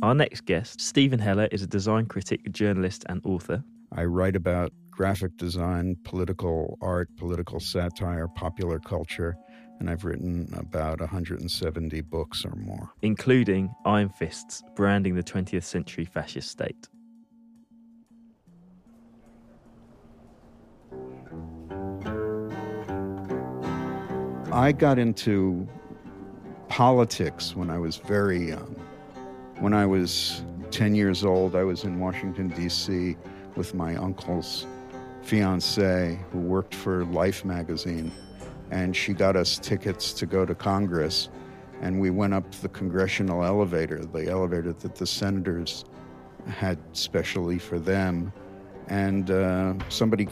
Our 0.00 0.14
next 0.14 0.42
guest, 0.42 0.80
Steven 0.80 1.18
Heller, 1.18 1.48
is 1.50 1.62
a 1.62 1.66
design 1.66 2.06
critic, 2.06 2.52
journalist, 2.52 3.04
and 3.08 3.20
author. 3.24 3.64
I 3.90 4.04
write 4.04 4.36
about 4.36 4.72
graphic 4.92 5.36
design, 5.36 5.96
political 6.04 6.78
art, 6.80 7.08
political 7.16 7.58
satire, 7.58 8.28
popular 8.28 8.78
culture, 8.78 9.36
and 9.78 9.88
I've 9.88 10.04
written 10.04 10.52
about 10.56 11.00
170 11.00 12.00
books 12.02 12.44
or 12.44 12.54
more. 12.56 12.90
including 13.02 13.74
Iron 13.84 14.08
Fists, 14.08 14.62
branding 14.74 15.14
the 15.14 15.22
20th 15.22 15.64
century 15.64 16.04
fascist 16.04 16.50
state. 16.50 16.88
I 24.52 24.72
got 24.72 24.98
into 24.98 25.68
politics 26.68 27.54
when 27.54 27.70
I 27.70 27.78
was 27.78 27.96
very 27.96 28.48
young. 28.48 28.74
When 29.58 29.72
I 29.74 29.86
was 29.86 30.42
10 30.70 30.94
years 30.94 31.24
old, 31.24 31.54
I 31.54 31.64
was 31.64 31.84
in 31.84 32.00
Washington, 32.00 32.48
D.C. 32.48 33.16
with 33.56 33.74
my 33.74 33.96
uncle's 33.96 34.66
fiance 35.22 36.18
who 36.32 36.38
worked 36.38 36.74
for 36.74 37.04
Life 37.06 37.44
magazine. 37.44 38.10
And 38.70 38.94
she 38.94 39.12
got 39.12 39.36
us 39.36 39.58
tickets 39.58 40.12
to 40.14 40.26
go 40.26 40.44
to 40.44 40.54
Congress. 40.54 41.28
And 41.80 42.00
we 42.00 42.10
went 42.10 42.34
up 42.34 42.50
the 42.56 42.68
congressional 42.68 43.44
elevator, 43.44 44.04
the 44.04 44.28
elevator 44.28 44.72
that 44.72 44.96
the 44.96 45.06
senators 45.06 45.84
had 46.46 46.78
specially 46.92 47.58
for 47.58 47.78
them. 47.78 48.32
And 48.88 49.30
uh, 49.30 49.74
somebody 49.88 50.28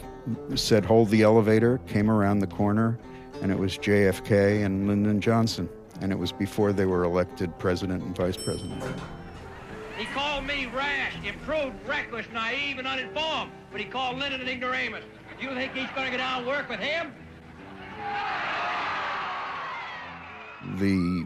said, 0.55 0.83
Hold 0.85 1.09
the 1.09 1.21
elevator, 1.21 1.77
came 1.87 2.09
around 2.09 2.39
the 2.39 2.47
corner, 2.47 2.97
and 3.41 3.51
it 3.51 3.57
was 3.57 3.77
JFK 3.77 4.65
and 4.65 4.87
Lyndon 4.87 5.21
Johnson. 5.21 5.69
And 6.01 6.11
it 6.11 6.17
was 6.17 6.31
before 6.31 6.73
they 6.73 6.85
were 6.85 7.03
elected 7.03 7.57
president 7.59 8.03
and 8.03 8.15
vice 8.15 8.37
president. 8.37 8.83
He 9.97 10.05
called 10.05 10.45
me 10.45 10.67
rash, 10.67 11.13
improved, 11.25 11.75
reckless, 11.87 12.27
naive, 12.31 12.77
and 12.77 12.87
uninformed, 12.87 13.51
but 13.71 13.81
he 13.81 13.85
called 13.85 14.19
Lyndon 14.19 14.41
an 14.41 14.47
ignoramus. 14.47 15.03
Do 15.39 15.47
you 15.47 15.53
think 15.55 15.73
he's 15.73 15.89
going 15.95 16.05
to 16.05 16.11
get 16.11 16.19
out 16.19 16.39
and 16.39 16.47
work 16.47 16.69
with 16.69 16.79
him? 16.79 17.13
The 20.77 21.25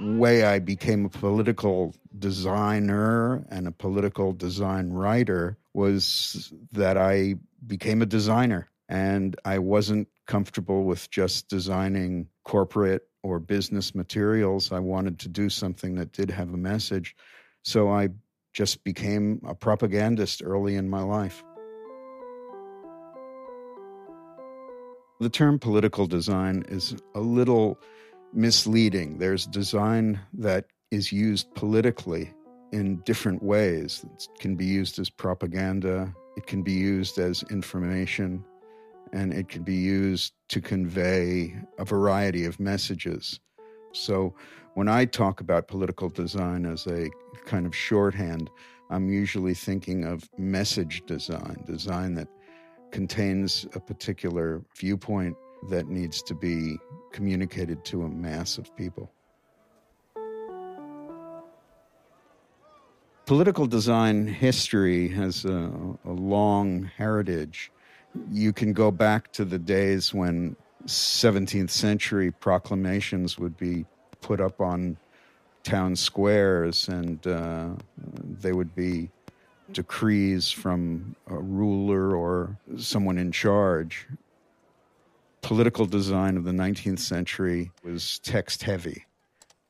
way 0.00 0.44
I 0.44 0.58
became 0.58 1.04
a 1.04 1.08
political 1.08 1.94
designer 2.18 3.44
and 3.50 3.66
a 3.66 3.72
political 3.72 4.32
design 4.32 4.90
writer 4.90 5.58
was 5.74 6.52
that 6.72 6.96
I 6.96 7.36
became 7.66 8.02
a 8.02 8.06
designer 8.06 8.68
and 8.88 9.36
I 9.44 9.58
wasn't 9.58 10.08
comfortable 10.26 10.84
with 10.84 11.10
just 11.10 11.48
designing 11.48 12.28
corporate 12.44 13.08
or 13.22 13.38
business 13.38 13.94
materials. 13.94 14.72
I 14.72 14.80
wanted 14.80 15.18
to 15.20 15.28
do 15.28 15.48
something 15.48 15.94
that 15.96 16.12
did 16.12 16.30
have 16.30 16.52
a 16.52 16.56
message. 16.56 17.16
So 17.62 17.90
I 17.90 18.10
just 18.52 18.84
became 18.84 19.40
a 19.46 19.54
propagandist 19.54 20.42
early 20.44 20.76
in 20.76 20.88
my 20.88 21.02
life. 21.02 21.42
The 25.22 25.30
term 25.30 25.60
political 25.60 26.08
design 26.08 26.64
is 26.66 26.96
a 27.14 27.20
little 27.20 27.78
misleading. 28.32 29.18
There's 29.18 29.46
design 29.46 30.18
that 30.32 30.64
is 30.90 31.12
used 31.12 31.54
politically 31.54 32.32
in 32.72 32.96
different 33.04 33.40
ways. 33.40 34.04
It 34.04 34.28
can 34.40 34.56
be 34.56 34.64
used 34.64 34.98
as 34.98 35.10
propaganda, 35.10 36.12
it 36.36 36.48
can 36.48 36.64
be 36.64 36.72
used 36.72 37.20
as 37.20 37.44
information, 37.52 38.44
and 39.12 39.32
it 39.32 39.48
can 39.48 39.62
be 39.62 39.76
used 39.76 40.32
to 40.48 40.60
convey 40.60 41.54
a 41.78 41.84
variety 41.84 42.44
of 42.44 42.58
messages. 42.58 43.38
So 43.92 44.34
when 44.74 44.88
I 44.88 45.04
talk 45.04 45.40
about 45.40 45.68
political 45.68 46.08
design 46.08 46.66
as 46.66 46.84
a 46.88 47.10
kind 47.46 47.64
of 47.64 47.76
shorthand, 47.76 48.50
I'm 48.90 49.08
usually 49.08 49.54
thinking 49.54 50.04
of 50.04 50.28
message 50.36 51.04
design, 51.06 51.62
design 51.64 52.16
that 52.16 52.26
contains 52.92 53.66
a 53.74 53.80
particular 53.80 54.62
viewpoint 54.76 55.36
that 55.68 55.88
needs 55.88 56.22
to 56.22 56.34
be 56.34 56.78
communicated 57.10 57.84
to 57.86 58.02
a 58.02 58.08
mass 58.08 58.58
of 58.58 58.74
people. 58.76 59.10
Political 63.26 63.66
design 63.66 64.26
history 64.26 65.08
has 65.08 65.44
a, 65.44 65.70
a, 66.04 66.10
long 66.10 66.90
heritage. 66.96 67.70
You 68.30 68.52
can 68.52 68.72
go 68.72 68.90
back 68.90 69.32
to 69.32 69.44
the 69.44 69.58
days 69.58 70.12
when 70.12 70.56
17th 70.86 71.70
century 71.70 72.30
proclamations 72.30 73.38
would 73.38 73.56
be 73.56 73.86
put 74.20 74.40
up 74.40 74.60
on 74.60 74.96
town 75.62 75.94
squares 75.94 76.88
and 76.88 77.24
uh, 77.26 77.68
they 78.40 78.52
would 78.52 78.74
be 78.74 79.08
decrees 79.72 80.50
from 80.50 81.16
a 81.28 81.36
ruler 81.36 82.16
or 82.16 82.56
someone 82.76 83.18
in 83.18 83.32
charge 83.32 84.06
political 85.42 85.86
design 85.86 86.36
of 86.36 86.44
the 86.44 86.52
19th 86.52 87.00
century 87.00 87.70
was 87.84 88.20
text 88.20 88.62
heavy 88.62 89.04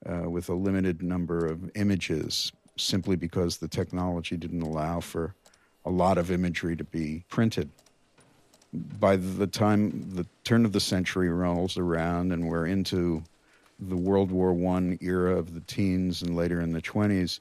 uh, 0.07 0.29
with 0.31 0.49
a 0.49 0.55
limited 0.55 1.03
number 1.03 1.47
of 1.47 1.71
images 1.75 2.53
simply 2.77 3.17
because 3.17 3.57
the 3.57 3.69
technology 3.69 4.37
didn't 4.37 4.63
allow 4.63 5.01
for 5.01 5.35
a 5.85 5.91
lot 5.91 6.19
of 6.19 6.31
imagery 6.31 6.77
to 6.77 6.85
be 6.85 7.25
printed. 7.29 7.69
By 8.73 9.17
the 9.17 9.47
time 9.47 10.15
the 10.15 10.27
turn 10.45 10.65
of 10.65 10.73
the 10.73 10.81
century 10.81 11.29
rolls 11.29 11.77
around 11.77 12.33
and 12.33 12.49
we're 12.49 12.67
into 12.67 13.23
the 13.79 13.97
World 13.97 14.31
War 14.31 14.53
I 14.77 14.99
era 15.01 15.37
of 15.37 15.55
the 15.55 15.61
teens 15.61 16.23
and 16.23 16.37
later 16.37 16.61
in 16.61 16.73
the 16.73 16.81
20s, 16.81 17.41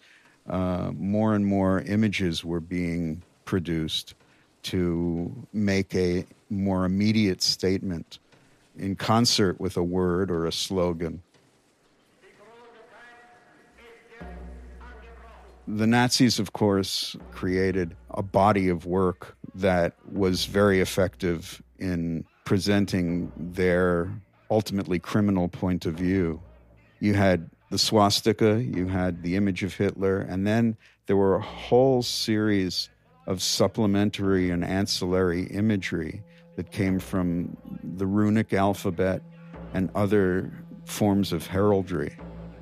uh, 0.49 0.91
more 0.95 1.35
and 1.35 1.45
more 1.45 1.81
images 1.81 2.43
were 2.43 2.59
being 2.59 3.23
produced 3.45 4.15
to 4.63 5.31
make 5.53 5.93
a 5.95 6.25
more 6.49 6.85
immediate 6.85 7.41
statement 7.41 8.19
in 8.77 8.95
concert 8.95 9.59
with 9.59 9.77
a 9.77 9.83
word 9.83 10.31
or 10.31 10.45
a 10.45 10.51
slogan. 10.51 11.21
The 15.67 15.87
Nazis, 15.87 16.39
of 16.39 16.53
course, 16.53 17.15
created 17.31 17.95
a 18.09 18.23
body 18.23 18.67
of 18.67 18.85
work 18.85 19.37
that 19.55 19.93
was 20.11 20.45
very 20.45 20.81
effective 20.81 21.61
in 21.79 22.25
presenting 22.45 23.31
their 23.37 24.11
ultimately 24.49 24.99
criminal 24.99 25.47
point 25.47 25.85
of 25.85 25.93
view. 25.93 26.41
You 26.99 27.13
had 27.13 27.49
the 27.71 27.77
swastika, 27.77 28.61
you 28.61 28.87
had 28.87 29.23
the 29.23 29.37
image 29.37 29.63
of 29.63 29.73
Hitler, 29.73 30.19
and 30.19 30.45
then 30.45 30.75
there 31.07 31.15
were 31.15 31.35
a 31.35 31.41
whole 31.41 32.03
series 32.03 32.89
of 33.27 33.41
supplementary 33.41 34.49
and 34.49 34.63
ancillary 34.63 35.43
imagery 35.43 36.21
that 36.57 36.69
came 36.71 36.99
from 36.99 37.55
the 37.95 38.05
runic 38.05 38.51
alphabet 38.51 39.21
and 39.73 39.89
other 39.95 40.51
forms 40.83 41.31
of 41.31 41.47
heraldry. 41.47 42.13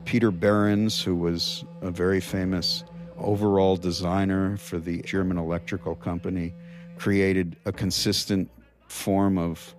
Peter 0.05 0.29
Behrens, 0.29 1.01
who 1.01 1.15
was 1.15 1.65
a 1.81 1.89
very 1.89 2.21
famous 2.21 2.83
overall 3.17 3.75
designer 3.75 4.57
for 4.57 4.77
the 4.77 5.01
German 5.01 5.39
electrical 5.39 5.95
company, 5.95 6.53
created 6.97 7.55
a 7.65 7.71
consistent 7.71 8.47
form 8.87 9.39
of 9.39 9.75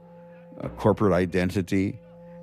uh, 0.60 0.68
corporate 0.70 1.12
identity, 1.12 2.00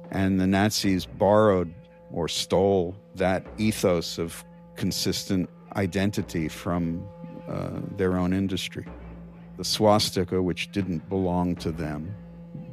and 0.09 0.39
the 0.39 0.47
Nazis 0.47 1.05
borrowed 1.05 1.73
or 2.11 2.27
stole 2.27 2.95
that 3.15 3.45
ethos 3.57 4.17
of 4.17 4.43
consistent 4.75 5.49
identity 5.75 6.47
from 6.47 7.05
uh, 7.47 7.79
their 7.95 8.17
own 8.17 8.33
industry. 8.33 8.85
The 9.57 9.63
swastika, 9.63 10.41
which 10.41 10.71
didn't 10.71 11.07
belong 11.09 11.55
to 11.57 11.71
them, 11.71 12.13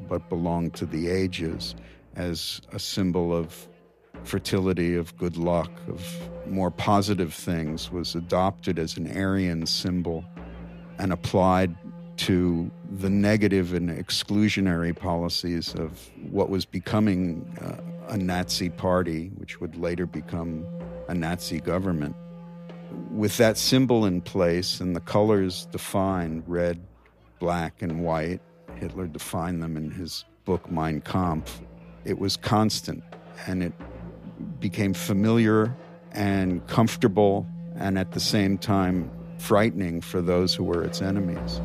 but 0.08 0.28
belonged 0.28 0.74
to 0.74 0.86
the 0.86 1.08
ages 1.08 1.74
as 2.16 2.60
a 2.72 2.78
symbol 2.78 3.34
of 3.34 3.68
fertility, 4.24 4.94
of 4.94 5.16
good 5.16 5.36
luck, 5.36 5.70
of 5.88 6.06
more 6.46 6.70
positive 6.70 7.32
things, 7.32 7.90
was 7.90 8.14
adopted 8.14 8.78
as 8.78 8.96
an 8.96 9.16
Aryan 9.16 9.66
symbol 9.66 10.24
and 10.98 11.12
applied 11.12 11.74
to 12.16 12.70
the 12.98 13.10
negative 13.10 13.74
and 13.74 13.90
exclusionary 13.90 14.96
policies 14.96 15.74
of 15.74 16.10
what 16.30 16.48
was 16.48 16.64
becoming 16.64 17.44
uh, 17.60 17.80
a 18.08 18.16
Nazi 18.16 18.70
party, 18.70 19.30
which 19.36 19.60
would 19.60 19.76
later 19.76 20.06
become 20.06 20.64
a 21.08 21.14
Nazi 21.14 21.60
government 21.60 22.16
with 23.10 23.36
that 23.36 23.56
symbol 23.56 24.04
in 24.04 24.20
place 24.20 24.80
and 24.80 24.94
the 24.94 25.00
colors 25.00 25.66
defined 25.66 26.42
red, 26.46 26.80
black, 27.38 27.82
and 27.82 28.04
white, 28.04 28.40
Hitler 28.76 29.06
defined 29.06 29.62
them 29.62 29.76
in 29.76 29.90
his 29.90 30.24
book 30.44 30.70
Mein 30.70 31.00
Kampf, 31.00 31.60
it 32.04 32.18
was 32.18 32.36
constant 32.36 33.02
and 33.46 33.62
it 33.62 33.72
became 34.60 34.92
familiar 34.92 35.74
and 36.12 36.66
comfortable 36.66 37.46
and 37.76 37.98
at 37.98 38.12
the 38.12 38.20
same 38.20 38.58
time 38.58 39.10
frightening 39.38 40.00
for 40.00 40.20
those 40.20 40.54
who 40.54 40.64
were 40.64 40.82
its 40.82 41.00
enemies. 41.00 41.60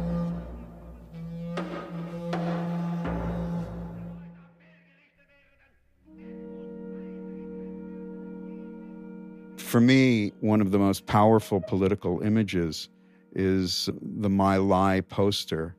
For 9.69 9.79
me, 9.79 10.33
one 10.39 10.61
of 10.61 10.71
the 10.71 10.79
most 10.79 11.05
powerful 11.05 11.61
political 11.61 12.21
images 12.23 12.89
is 13.33 13.87
the 14.01 14.27
My 14.27 14.57
Lai 14.57 15.01
poster. 15.01 15.75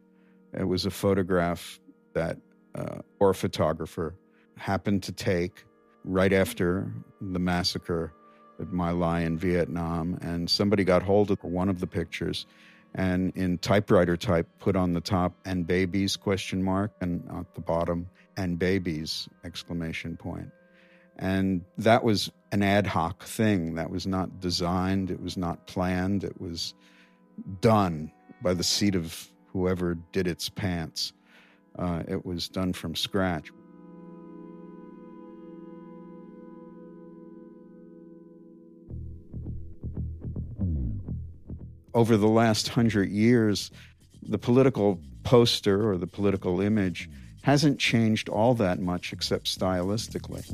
It 0.56 0.62
was 0.62 0.86
a 0.86 0.92
photograph 0.92 1.80
that 2.12 2.38
uh, 2.76 2.98
or 3.18 3.34
photographer 3.34 4.14
happened 4.56 5.02
to 5.02 5.12
take 5.12 5.64
right 6.04 6.32
after 6.32 6.92
the 7.20 7.40
massacre 7.40 8.12
at 8.60 8.72
My 8.72 8.92
Lai 8.92 9.22
in 9.22 9.36
Vietnam, 9.36 10.16
and 10.22 10.48
somebody 10.48 10.84
got 10.84 11.02
hold 11.02 11.32
of 11.32 11.42
one 11.42 11.68
of 11.68 11.80
the 11.80 11.88
pictures 11.88 12.46
and 12.94 13.32
in 13.34 13.58
typewriter 13.58 14.16
type 14.16 14.46
put 14.60 14.76
on 14.76 14.92
the 14.92 15.00
top 15.00 15.32
and 15.44 15.66
babies? 15.66 16.16
question 16.16 16.62
mark 16.62 16.92
and 17.00 17.28
at 17.28 17.52
the 17.56 17.60
bottom 17.60 18.08
and 18.36 18.56
babies! 18.56 19.28
exclamation 19.42 20.16
point 20.16 20.52
And 21.20 21.62
that 21.76 22.02
was 22.02 22.32
an 22.50 22.62
ad 22.62 22.86
hoc 22.86 23.24
thing. 23.24 23.74
That 23.74 23.90
was 23.90 24.06
not 24.06 24.40
designed, 24.40 25.10
it 25.10 25.20
was 25.20 25.36
not 25.36 25.66
planned, 25.66 26.24
it 26.24 26.40
was 26.40 26.74
done 27.60 28.10
by 28.42 28.54
the 28.54 28.64
seat 28.64 28.94
of 28.94 29.28
whoever 29.52 29.96
did 30.12 30.26
its 30.26 30.48
pants. 30.48 31.12
Uh, 31.78 32.02
it 32.08 32.24
was 32.24 32.48
done 32.48 32.72
from 32.72 32.94
scratch. 32.94 33.52
Over 41.92 42.16
the 42.16 42.28
last 42.28 42.68
hundred 42.68 43.10
years, 43.10 43.70
the 44.22 44.38
political 44.38 45.00
poster 45.22 45.90
or 45.90 45.98
the 45.98 46.06
political 46.06 46.62
image 46.62 47.10
hasn't 47.42 47.78
changed 47.78 48.28
all 48.28 48.54
that 48.54 48.80
much 48.80 49.12
except 49.12 49.46
stylistically. 49.46 50.44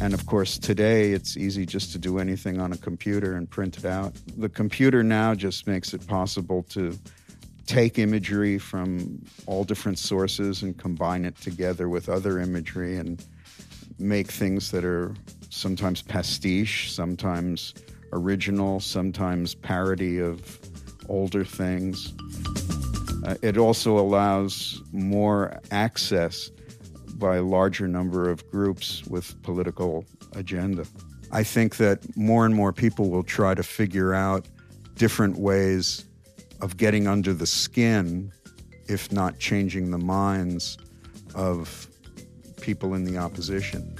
And 0.00 0.14
of 0.14 0.26
course, 0.26 0.58
today 0.58 1.12
it's 1.12 1.36
easy 1.36 1.64
just 1.64 1.92
to 1.92 1.98
do 1.98 2.18
anything 2.18 2.60
on 2.60 2.72
a 2.72 2.76
computer 2.76 3.34
and 3.34 3.48
print 3.48 3.78
it 3.78 3.84
out. 3.84 4.12
The 4.36 4.48
computer 4.48 5.02
now 5.02 5.34
just 5.34 5.66
makes 5.66 5.94
it 5.94 6.06
possible 6.06 6.64
to 6.70 6.98
take 7.66 7.98
imagery 7.98 8.58
from 8.58 9.24
all 9.46 9.64
different 9.64 9.98
sources 9.98 10.62
and 10.62 10.76
combine 10.76 11.24
it 11.24 11.36
together 11.40 11.88
with 11.88 12.08
other 12.08 12.40
imagery 12.40 12.96
and 12.96 13.24
make 13.98 14.30
things 14.30 14.72
that 14.72 14.84
are 14.84 15.14
sometimes 15.50 16.02
pastiche, 16.02 16.92
sometimes 16.92 17.74
original, 18.12 18.80
sometimes 18.80 19.54
parody 19.54 20.18
of 20.18 20.58
older 21.08 21.44
things. 21.44 22.12
Uh, 23.24 23.36
it 23.42 23.56
also 23.56 23.98
allows 23.98 24.82
more 24.92 25.60
access 25.70 26.50
by 27.14 27.36
a 27.36 27.42
larger 27.42 27.86
number 27.86 28.28
of 28.28 28.48
groups 28.50 29.04
with 29.06 29.40
political 29.42 30.04
agenda. 30.34 30.84
I 31.30 31.44
think 31.44 31.76
that 31.76 32.16
more 32.16 32.44
and 32.44 32.54
more 32.54 32.72
people 32.72 33.10
will 33.10 33.22
try 33.22 33.54
to 33.54 33.62
figure 33.62 34.12
out 34.12 34.46
different 34.96 35.38
ways 35.38 36.04
of 36.60 36.76
getting 36.76 37.06
under 37.06 37.32
the 37.32 37.46
skin, 37.46 38.32
if 38.88 39.10
not 39.12 39.38
changing 39.38 39.90
the 39.90 39.98
minds 39.98 40.76
of 41.34 41.88
people 42.60 42.94
in 42.94 43.04
the 43.04 43.18
opposition. 43.18 43.96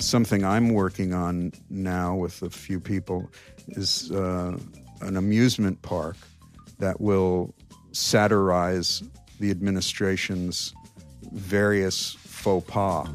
Something 0.00 0.44
I'm 0.44 0.70
working 0.70 1.12
on 1.12 1.52
now 1.68 2.14
with 2.14 2.42
a 2.42 2.50
few 2.50 2.80
people 2.80 3.30
is 3.68 4.10
uh, 4.12 4.56
an 5.00 5.16
amusement 5.16 5.82
park 5.82 6.16
that 6.78 7.00
will 7.00 7.54
satirize 7.96 9.02
the 9.40 9.50
administration's 9.50 10.74
various 11.32 12.12
faux 12.20 12.68
pas. 12.70 13.08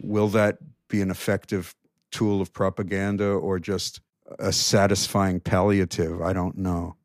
Will 0.00 0.28
that 0.28 0.58
be 0.88 1.00
an 1.00 1.10
effective 1.10 1.74
tool 2.10 2.40
of 2.40 2.52
propaganda 2.52 3.28
or 3.28 3.58
just 3.58 4.00
a 4.38 4.52
satisfying 4.52 5.40
palliative? 5.40 6.20
I 6.20 6.32
don't 6.32 6.58
know. 6.58 6.96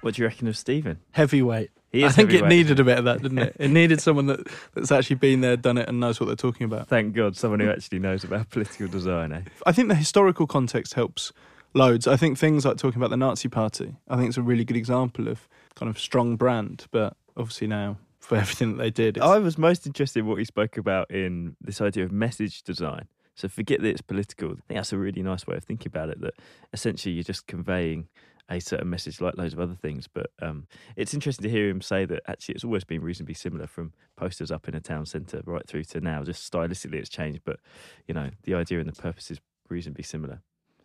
What 0.00 0.14
do 0.14 0.22
you 0.22 0.28
reckon 0.28 0.48
of 0.48 0.56
Steven? 0.56 0.98
Heavyweight. 1.12 1.70
He 1.90 2.04
I 2.04 2.10
think 2.10 2.32
it 2.32 2.46
needed 2.46 2.78
a 2.80 2.84
bit 2.84 2.98
of 2.98 3.04
that, 3.04 3.22
didn't 3.22 3.38
it? 3.38 3.56
It 3.58 3.68
needed 3.68 4.00
someone 4.00 4.26
that, 4.26 4.46
that's 4.74 4.92
actually 4.92 5.16
been 5.16 5.40
there, 5.40 5.56
done 5.56 5.78
it, 5.78 5.88
and 5.88 5.98
knows 5.98 6.20
what 6.20 6.26
they're 6.26 6.36
talking 6.36 6.66
about. 6.66 6.86
Thank 6.88 7.14
God, 7.14 7.34
someone 7.34 7.60
who 7.60 7.70
actually 7.70 7.98
knows 7.98 8.24
about 8.24 8.50
political 8.50 8.88
design. 8.88 9.32
Eh? 9.32 9.40
I 9.64 9.72
think 9.72 9.88
the 9.88 9.94
historical 9.94 10.46
context 10.46 10.94
helps 10.94 11.32
loads. 11.74 12.06
I 12.06 12.16
think 12.16 12.38
things 12.38 12.64
like 12.64 12.76
talking 12.76 13.00
about 13.00 13.10
the 13.10 13.16
Nazi 13.16 13.48
Party, 13.48 13.96
I 14.08 14.16
think 14.16 14.28
it's 14.28 14.38
a 14.38 14.42
really 14.42 14.64
good 14.64 14.76
example 14.76 15.28
of 15.28 15.48
kind 15.74 15.88
of 15.88 15.98
strong 15.98 16.36
brand, 16.36 16.86
but 16.90 17.16
obviously 17.36 17.66
now 17.66 17.98
for 18.20 18.36
everything 18.42 18.76
that 18.76 18.82
they 18.82 18.90
did, 18.90 19.18
I 19.18 19.38
was 19.38 19.58
most 19.58 19.86
interested 19.86 20.20
in 20.20 20.26
what 20.26 20.38
he 20.38 20.44
spoke 20.44 20.76
about 20.76 21.10
in 21.10 21.56
this 21.60 21.80
idea 21.80 22.04
of 22.04 22.12
message 22.12 22.62
design. 22.62 23.08
So 23.34 23.48
forget 23.48 23.80
that 23.82 23.88
it's 23.88 24.00
political. 24.00 24.50
I 24.50 24.54
think 24.66 24.78
that's 24.78 24.92
a 24.92 24.98
really 24.98 25.22
nice 25.22 25.46
way 25.46 25.56
of 25.56 25.62
thinking 25.62 25.90
about 25.94 26.08
it. 26.08 26.20
That 26.20 26.34
essentially 26.72 27.14
you're 27.14 27.22
just 27.22 27.46
conveying 27.46 28.08
a 28.50 28.60
certain 28.60 28.90
message, 28.90 29.20
like 29.20 29.36
loads 29.36 29.52
of 29.52 29.60
other 29.60 29.76
things. 29.76 30.08
But 30.08 30.30
um, 30.42 30.66
it's 30.96 31.14
interesting 31.14 31.44
to 31.44 31.50
hear 31.50 31.68
him 31.68 31.80
say 31.80 32.04
that 32.06 32.22
actually 32.26 32.56
it's 32.56 32.64
always 32.64 32.84
been 32.84 33.00
reasonably 33.00 33.34
similar 33.34 33.66
from 33.66 33.92
posters 34.16 34.50
up 34.50 34.68
in 34.68 34.74
a 34.74 34.80
town 34.80 35.06
centre 35.06 35.42
right 35.44 35.66
through 35.66 35.84
to 35.84 36.00
now. 36.00 36.24
Just 36.24 36.50
stylistically 36.50 36.94
it's 36.94 37.08
changed, 37.08 37.42
but 37.44 37.60
you 38.06 38.14
know 38.14 38.30
the 38.42 38.54
idea 38.54 38.80
and 38.80 38.88
the 38.88 39.00
purpose 39.00 39.30
is 39.30 39.40
reasonably 39.68 40.02
similar. 40.02 40.40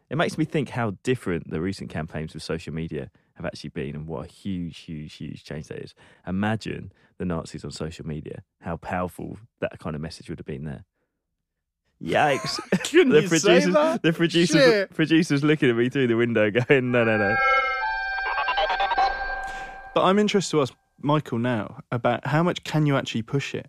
It 0.10 0.18
makes 0.18 0.38
me 0.38 0.46
think 0.46 0.70
how 0.70 0.98
different 1.04 1.50
the 1.50 1.62
recent 1.62 1.90
campaigns 1.90 2.34
with 2.34 2.44
social 2.44 2.74
media 2.74 3.10
have 3.36 3.46
actually 3.46 3.72
been 3.72 3.96
and 3.96 4.08
what 4.08 4.26
a 4.26 4.28
huge, 4.28 4.78
huge, 4.80 5.14
huge 5.14 5.44
change 5.44 5.68
that 5.68 5.80
is. 5.80 5.96
Imagine 6.28 6.92
the 7.18 7.26
Nazis 7.26 7.64
on 7.66 7.72
social 7.72 8.06
media, 8.06 8.44
how 8.62 8.78
powerful 8.78 9.38
that 9.60 9.80
kind 9.80 9.96
of 9.96 10.02
message 10.02 10.30
would 10.30 10.40
have 10.40 10.46
been 10.46 10.66
there. 10.66 10.86
Yikes. 12.02 12.60
The 12.94 13.28
producers, 13.28 13.74
the 14.04 14.14
producers, 14.14 14.62
Shit. 14.62 14.94
producers 14.94 15.44
looking 15.44 15.70
at 15.70 15.76
me 15.76 15.90
through 15.90 16.08
the 16.08 16.16
window 16.16 16.52
going, 16.52 16.92
no, 16.92 17.04
no, 17.04 17.18
no. 17.18 17.36
But 19.96 20.04
I'm 20.04 20.20
interested 20.20 20.52
to 20.52 20.62
ask 20.62 20.74
Michael 21.02 21.40
now 21.40 21.80
about 21.92 22.28
how 22.28 22.44
much 22.44 22.64
can 22.64 22.86
you 22.86 22.98
actually 22.98 23.22
push 23.24 23.56
it? 23.56 23.68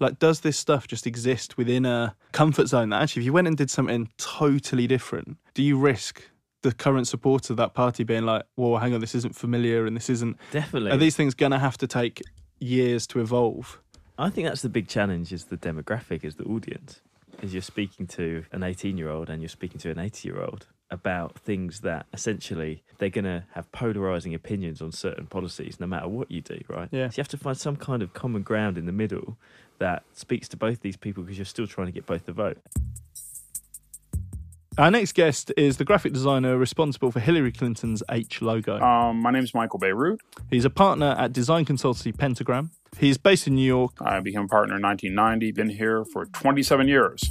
Like, 0.00 0.18
does 0.18 0.40
this 0.40 0.58
stuff 0.58 0.88
just 0.88 1.06
exist 1.06 1.56
within 1.56 1.86
a 1.86 2.16
comfort 2.32 2.66
zone 2.66 2.88
that 2.88 3.02
actually, 3.02 3.20
if 3.20 3.26
you 3.26 3.32
went 3.32 3.46
and 3.46 3.56
did 3.56 3.70
something 3.70 4.08
totally 4.16 4.86
different, 4.86 5.36
do 5.54 5.62
you 5.62 5.78
risk 5.78 6.22
the 6.62 6.72
current 6.72 7.06
supporter 7.08 7.52
of 7.52 7.56
that 7.58 7.74
party 7.74 8.04
being 8.04 8.24
like, 8.24 8.44
whoa, 8.54 8.76
hang 8.76 8.94
on, 8.94 9.00
this 9.00 9.14
isn't 9.14 9.34
familiar 9.34 9.86
and 9.86 9.96
this 9.96 10.10
isn't. 10.10 10.36
Definitely. 10.50 10.90
Are 10.90 10.96
these 10.96 11.16
things 11.16 11.34
going 11.34 11.52
to 11.52 11.58
have 11.58 11.78
to 11.78 11.86
take 11.86 12.22
years 12.58 13.06
to 13.08 13.20
evolve? 13.20 13.80
I 14.18 14.28
think 14.28 14.48
that's 14.48 14.62
the 14.62 14.68
big 14.68 14.88
challenge 14.88 15.32
is 15.32 15.44
the 15.44 15.56
demographic, 15.56 16.24
is 16.24 16.36
the 16.36 16.44
audience. 16.44 17.00
Is 17.40 17.54
you're 17.54 17.62
speaking 17.62 18.06
to 18.08 18.44
an 18.52 18.62
18 18.62 18.98
year 18.98 19.08
old 19.08 19.30
and 19.30 19.40
you're 19.40 19.48
speaking 19.48 19.78
to 19.80 19.90
an 19.90 19.98
80 19.98 20.28
year 20.28 20.42
old 20.42 20.66
about 20.90 21.38
things 21.38 21.80
that 21.80 22.06
essentially 22.12 22.82
they're 22.98 23.10
going 23.10 23.24
to 23.24 23.44
have 23.52 23.70
polarizing 23.72 24.34
opinions 24.34 24.82
on 24.82 24.92
certain 24.92 25.26
policies 25.26 25.78
no 25.80 25.86
matter 25.86 26.08
what 26.08 26.30
you 26.30 26.40
do, 26.40 26.60
right? 26.68 26.88
Yeah. 26.90 27.08
So 27.08 27.18
you 27.18 27.20
have 27.20 27.28
to 27.28 27.38
find 27.38 27.56
some 27.56 27.76
kind 27.76 28.02
of 28.02 28.12
common 28.12 28.42
ground 28.42 28.76
in 28.76 28.86
the 28.86 28.92
middle 28.92 29.36
that 29.78 30.02
speaks 30.12 30.48
to 30.48 30.56
both 30.56 30.80
these 30.80 30.96
people 30.96 31.22
because 31.22 31.38
you're 31.38 31.44
still 31.44 31.66
trying 31.66 31.86
to 31.86 31.92
get 31.92 32.06
both 32.06 32.26
the 32.26 32.32
vote. 32.32 32.58
Our 34.78 34.90
next 34.90 35.12
guest 35.12 35.52
is 35.56 35.76
the 35.76 35.84
graphic 35.84 36.12
designer 36.12 36.56
responsible 36.56 37.10
for 37.10 37.20
Hillary 37.20 37.52
Clinton's 37.52 38.02
H 38.10 38.40
logo. 38.40 38.80
Um, 38.80 39.20
my 39.20 39.30
name 39.30 39.42
is 39.42 39.52
Michael 39.52 39.80
Bierut. 39.80 40.18
He's 40.48 40.64
a 40.64 40.70
partner 40.70 41.14
at 41.18 41.32
design 41.32 41.64
consultancy 41.64 42.16
Pentagram. 42.16 42.70
He's 42.96 43.18
based 43.18 43.46
in 43.46 43.56
New 43.56 43.66
York. 43.66 43.92
I 44.00 44.20
became 44.20 44.42
a 44.42 44.48
partner 44.48 44.76
in 44.76 44.82
1990. 44.82 45.52
Been 45.52 45.70
here 45.70 46.04
for 46.04 46.26
27 46.26 46.88
years. 46.88 47.28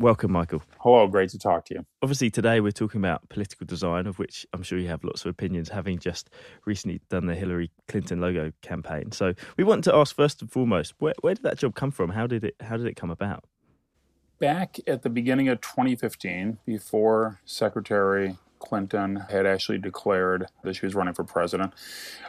Welcome, 0.00 0.32
Michael. 0.32 0.62
Hello, 0.78 1.06
great 1.06 1.28
to 1.28 1.38
talk 1.38 1.66
to 1.66 1.74
you. 1.74 1.86
Obviously, 2.00 2.30
today 2.30 2.60
we're 2.60 2.72
talking 2.72 3.02
about 3.02 3.28
political 3.28 3.66
design, 3.66 4.06
of 4.06 4.18
which 4.18 4.46
I'm 4.54 4.62
sure 4.62 4.78
you 4.78 4.88
have 4.88 5.04
lots 5.04 5.26
of 5.26 5.30
opinions, 5.30 5.68
having 5.68 5.98
just 5.98 6.30
recently 6.64 7.02
done 7.10 7.26
the 7.26 7.34
Hillary 7.34 7.70
Clinton 7.86 8.18
logo 8.18 8.50
campaign. 8.62 9.12
So, 9.12 9.34
we 9.58 9.64
want 9.64 9.84
to 9.84 9.94
ask 9.94 10.16
first 10.16 10.40
and 10.40 10.50
foremost, 10.50 10.94
where, 11.00 11.12
where 11.20 11.34
did 11.34 11.42
that 11.42 11.58
job 11.58 11.74
come 11.74 11.90
from? 11.90 12.08
How 12.08 12.26
did 12.26 12.44
it 12.44 12.54
How 12.60 12.78
did 12.78 12.86
it 12.86 12.96
come 12.96 13.10
about? 13.10 13.44
Back 14.38 14.78
at 14.86 15.02
the 15.02 15.10
beginning 15.10 15.50
of 15.50 15.60
2015, 15.60 16.56
before 16.64 17.38
Secretary 17.44 18.38
Clinton 18.60 19.24
had 19.30 19.46
actually 19.46 19.78
declared 19.78 20.46
that 20.62 20.76
she 20.76 20.86
was 20.86 20.94
running 20.94 21.14
for 21.14 21.24
president, 21.24 21.72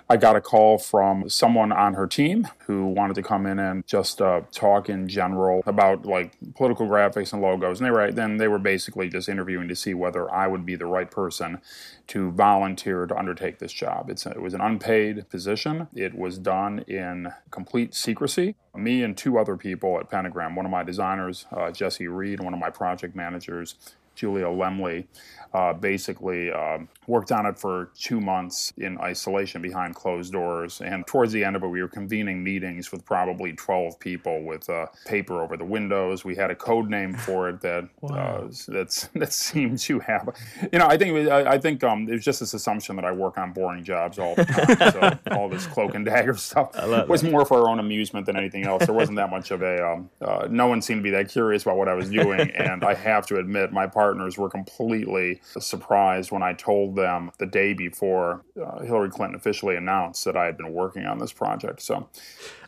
I 0.09 0.17
got 0.17 0.35
a 0.35 0.41
call 0.41 0.77
from 0.77 1.29
someone 1.29 1.71
on 1.71 1.93
her 1.93 2.07
team 2.07 2.47
who 2.65 2.87
wanted 2.87 3.13
to 3.15 3.23
come 3.23 3.45
in 3.45 3.59
and 3.59 3.85
just 3.85 4.21
uh, 4.21 4.41
talk 4.51 4.89
in 4.89 5.07
general 5.07 5.61
about 5.65 6.05
like 6.05 6.33
political 6.55 6.87
graphics 6.87 7.31
and 7.31 7.41
logos. 7.41 7.79
And 7.79 7.85
they 7.85 7.91
were 7.91 8.11
then 8.11 8.37
they 8.37 8.47
were 8.47 8.59
basically 8.59 9.09
just 9.09 9.29
interviewing 9.29 9.67
to 9.67 9.75
see 9.75 9.93
whether 9.93 10.29
I 10.33 10.47
would 10.47 10.65
be 10.65 10.75
the 10.75 10.85
right 10.85 11.09
person 11.09 11.61
to 12.07 12.31
volunteer 12.31 13.05
to 13.05 13.17
undertake 13.17 13.59
this 13.59 13.71
job. 13.71 14.09
It's 14.09 14.25
it 14.25 14.41
was 14.41 14.53
an 14.53 14.61
unpaid 14.61 15.29
position. 15.29 15.87
It 15.93 16.15
was 16.15 16.37
done 16.37 16.79
in 16.87 17.31
complete 17.51 17.93
secrecy. 17.93 18.55
Me 18.75 19.03
and 19.03 19.17
two 19.17 19.37
other 19.37 19.57
people 19.57 19.99
at 19.99 20.09
Pentagram, 20.09 20.55
one 20.55 20.65
of 20.65 20.71
my 20.71 20.83
designers, 20.83 21.45
uh, 21.51 21.71
Jesse 21.71 22.07
Reed, 22.07 22.39
one 22.39 22.53
of 22.53 22.59
my 22.59 22.69
project 22.69 23.15
managers, 23.15 23.75
Julia 24.15 24.45
Lemley, 24.45 25.07
uh, 25.53 25.73
basically 25.73 26.51
um, 26.51 26.87
worked 27.07 27.31
on 27.31 27.45
it 27.45 27.59
for 27.59 27.91
two 27.99 28.21
months 28.21 28.71
in 28.77 28.97
isolation 28.99 29.61
behind 29.61 29.95
closed 29.95 30.31
doors. 30.31 30.81
And 30.81 31.05
towards 31.05 31.33
the 31.33 31.43
end 31.43 31.55
of 31.55 31.63
it, 31.63 31.67
we 31.67 31.81
were 31.81 31.89
convening 31.89 32.43
meetings 32.43 32.91
with 32.91 33.03
probably 33.05 33.53
12 33.53 33.99
people 33.99 34.43
with 34.43 34.69
uh, 34.69 34.85
paper 35.05 35.41
over 35.41 35.57
the 35.57 35.65
windows. 35.65 36.23
We 36.23 36.35
had 36.35 36.51
a 36.51 36.55
code 36.55 36.89
name 36.89 37.13
for 37.13 37.49
it 37.49 37.61
that 37.61 37.89
uh, 38.09 38.47
that's 38.67 39.07
that 39.15 39.33
seemed 39.33 39.79
to 39.79 39.99
have, 39.99 40.29
you 40.71 40.79
know, 40.79 40.87
I 40.87 40.97
think 40.97 41.29
I, 41.29 41.53
I 41.53 41.57
think 41.57 41.83
um, 41.83 42.05
there's 42.05 42.23
just 42.23 42.39
this 42.39 42.53
assumption 42.53 42.95
that 42.95 43.05
I 43.05 43.11
work 43.11 43.37
on 43.37 43.51
boring 43.51 43.83
jobs 43.83 44.19
all 44.19 44.35
the 44.35 44.45
time. 44.45 44.91
so 44.91 45.19
all 45.35 45.49
this 45.49 45.67
cloak 45.67 45.95
and 45.95 46.05
dagger 46.05 46.35
stuff 46.35 46.71
was 47.07 47.23
more 47.23 47.45
for 47.45 47.59
our 47.61 47.69
own 47.69 47.79
amusement 47.79 48.25
than 48.25 48.37
anything 48.37 48.65
else. 48.65 48.85
There 48.85 48.95
wasn't 48.95 49.17
that 49.17 49.29
much 49.29 49.51
of 49.51 49.61
a. 49.61 49.85
Um, 49.85 50.09
uh, 50.21 50.47
no 50.49 50.67
one 50.67 50.81
seemed 50.81 50.99
to 50.99 51.03
be 51.03 51.09
that 51.11 51.29
curious 51.29 51.63
about 51.63 51.77
what 51.77 51.89
I 51.89 51.93
was 51.93 52.09
doing, 52.09 52.51
and 52.51 52.83
I 52.83 52.93
have 52.93 53.27
to 53.27 53.37
admit, 53.37 53.73
my 53.73 53.87
partners 53.87 54.37
were 54.37 54.49
completely 54.49 55.40
surprised 55.41 56.31
when 56.31 56.43
I 56.43 56.53
told 56.53 56.95
them 56.95 57.31
the 57.39 57.45
day 57.45 57.73
before 57.73 58.43
uh, 58.61 58.79
Hillary 58.81 59.09
Clinton 59.09 59.35
officially 59.35 59.75
announced 59.75 60.25
that 60.25 60.37
I 60.37 60.45
had 60.45 60.57
been 60.57 60.73
working 60.73 61.05
on 61.05 61.19
this 61.19 61.33
project. 61.33 61.81
So, 61.81 62.07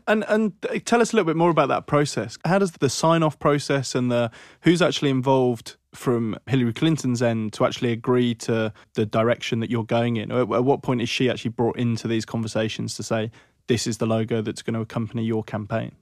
and 0.07 0.25
and 0.27 0.53
tell 0.85 1.01
us 1.01 1.13
a 1.13 1.15
little 1.15 1.27
bit 1.27 1.37
more 1.37 1.49
about 1.49 1.69
that 1.69 1.87
process. 1.87 2.37
How 2.45 2.59
does 2.59 2.71
the 2.71 2.89
sign 2.89 3.23
off 3.23 3.39
process 3.39 3.95
and 3.95 4.11
the 4.11 4.31
who's 4.61 4.81
actually 4.81 5.09
involved 5.09 5.75
from 5.93 6.37
Hillary 6.47 6.73
Clinton's 6.73 7.21
end 7.21 7.53
to 7.53 7.65
actually 7.65 7.91
agree 7.91 8.33
to 8.35 8.73
the 8.95 9.05
direction 9.05 9.59
that 9.59 9.69
you're 9.69 9.85
going 9.85 10.17
in? 10.17 10.31
At 10.31 10.47
what 10.47 10.81
point 10.81 11.01
is 11.01 11.09
she 11.09 11.29
actually 11.29 11.51
brought 11.51 11.77
into 11.77 12.07
these 12.07 12.25
conversations 12.25 12.95
to 12.95 13.03
say 13.03 13.31
this 13.67 13.87
is 13.87 13.97
the 13.97 14.05
logo 14.05 14.41
that's 14.41 14.61
going 14.61 14.73
to 14.73 14.81
accompany 14.81 15.23
your 15.23 15.43
campaign? 15.43 15.93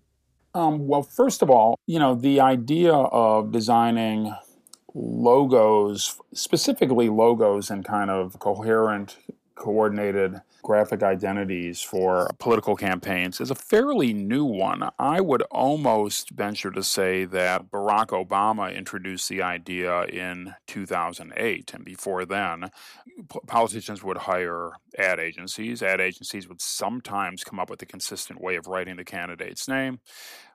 Um, 0.54 0.88
well, 0.88 1.04
first 1.04 1.42
of 1.42 1.50
all, 1.50 1.78
you 1.88 2.00
know, 2.00 2.16
the 2.16 2.42
idea 2.42 2.94
of 2.94 3.52
designing 3.52 4.34
logos, 4.94 6.20
specifically 6.34 7.10
logos 7.10 7.70
and 7.70 7.86
kind 7.86 8.10
of 8.10 8.40
coherent, 8.40 9.18
coordinated 9.56 10.42
graphic 10.64 11.04
identities 11.04 11.82
for 11.82 12.30
political 12.40 12.76
campaigns 12.76 13.42
is 13.42 13.52
a 13.52 13.56
fairly 13.56 14.14
new 14.14 14.46
one. 14.46 14.90
I 15.00 15.22
would 15.22 15.42
almost 15.44 16.32
venture 16.32 16.72
to 16.72 16.84
say 16.84 17.26
that 17.26 17.70
Barack 17.70 18.08
Obama 18.08 18.76
introduced 18.76 19.30
the 19.30 19.42
idea 19.42 20.04
in 20.04 20.56
2008. 20.68 21.74
And 21.74 21.86
before 21.86 22.26
then, 22.26 22.72
politicians 23.48 24.04
would 24.04 24.18
hire 24.18 24.72
ad 24.98 25.20
agencies. 25.20 25.82
Ad 25.82 26.02
agencies 26.02 26.48
would 26.48 26.62
sometimes 26.62 27.44
come 27.44 27.60
up 27.60 27.70
with 27.70 27.82
a 27.82 27.88
consistent 27.88 28.42
way 28.42 28.56
of 28.56 28.68
writing 28.68 28.96
the 28.96 29.06
candidate's 29.06 29.68
name 29.68 30.00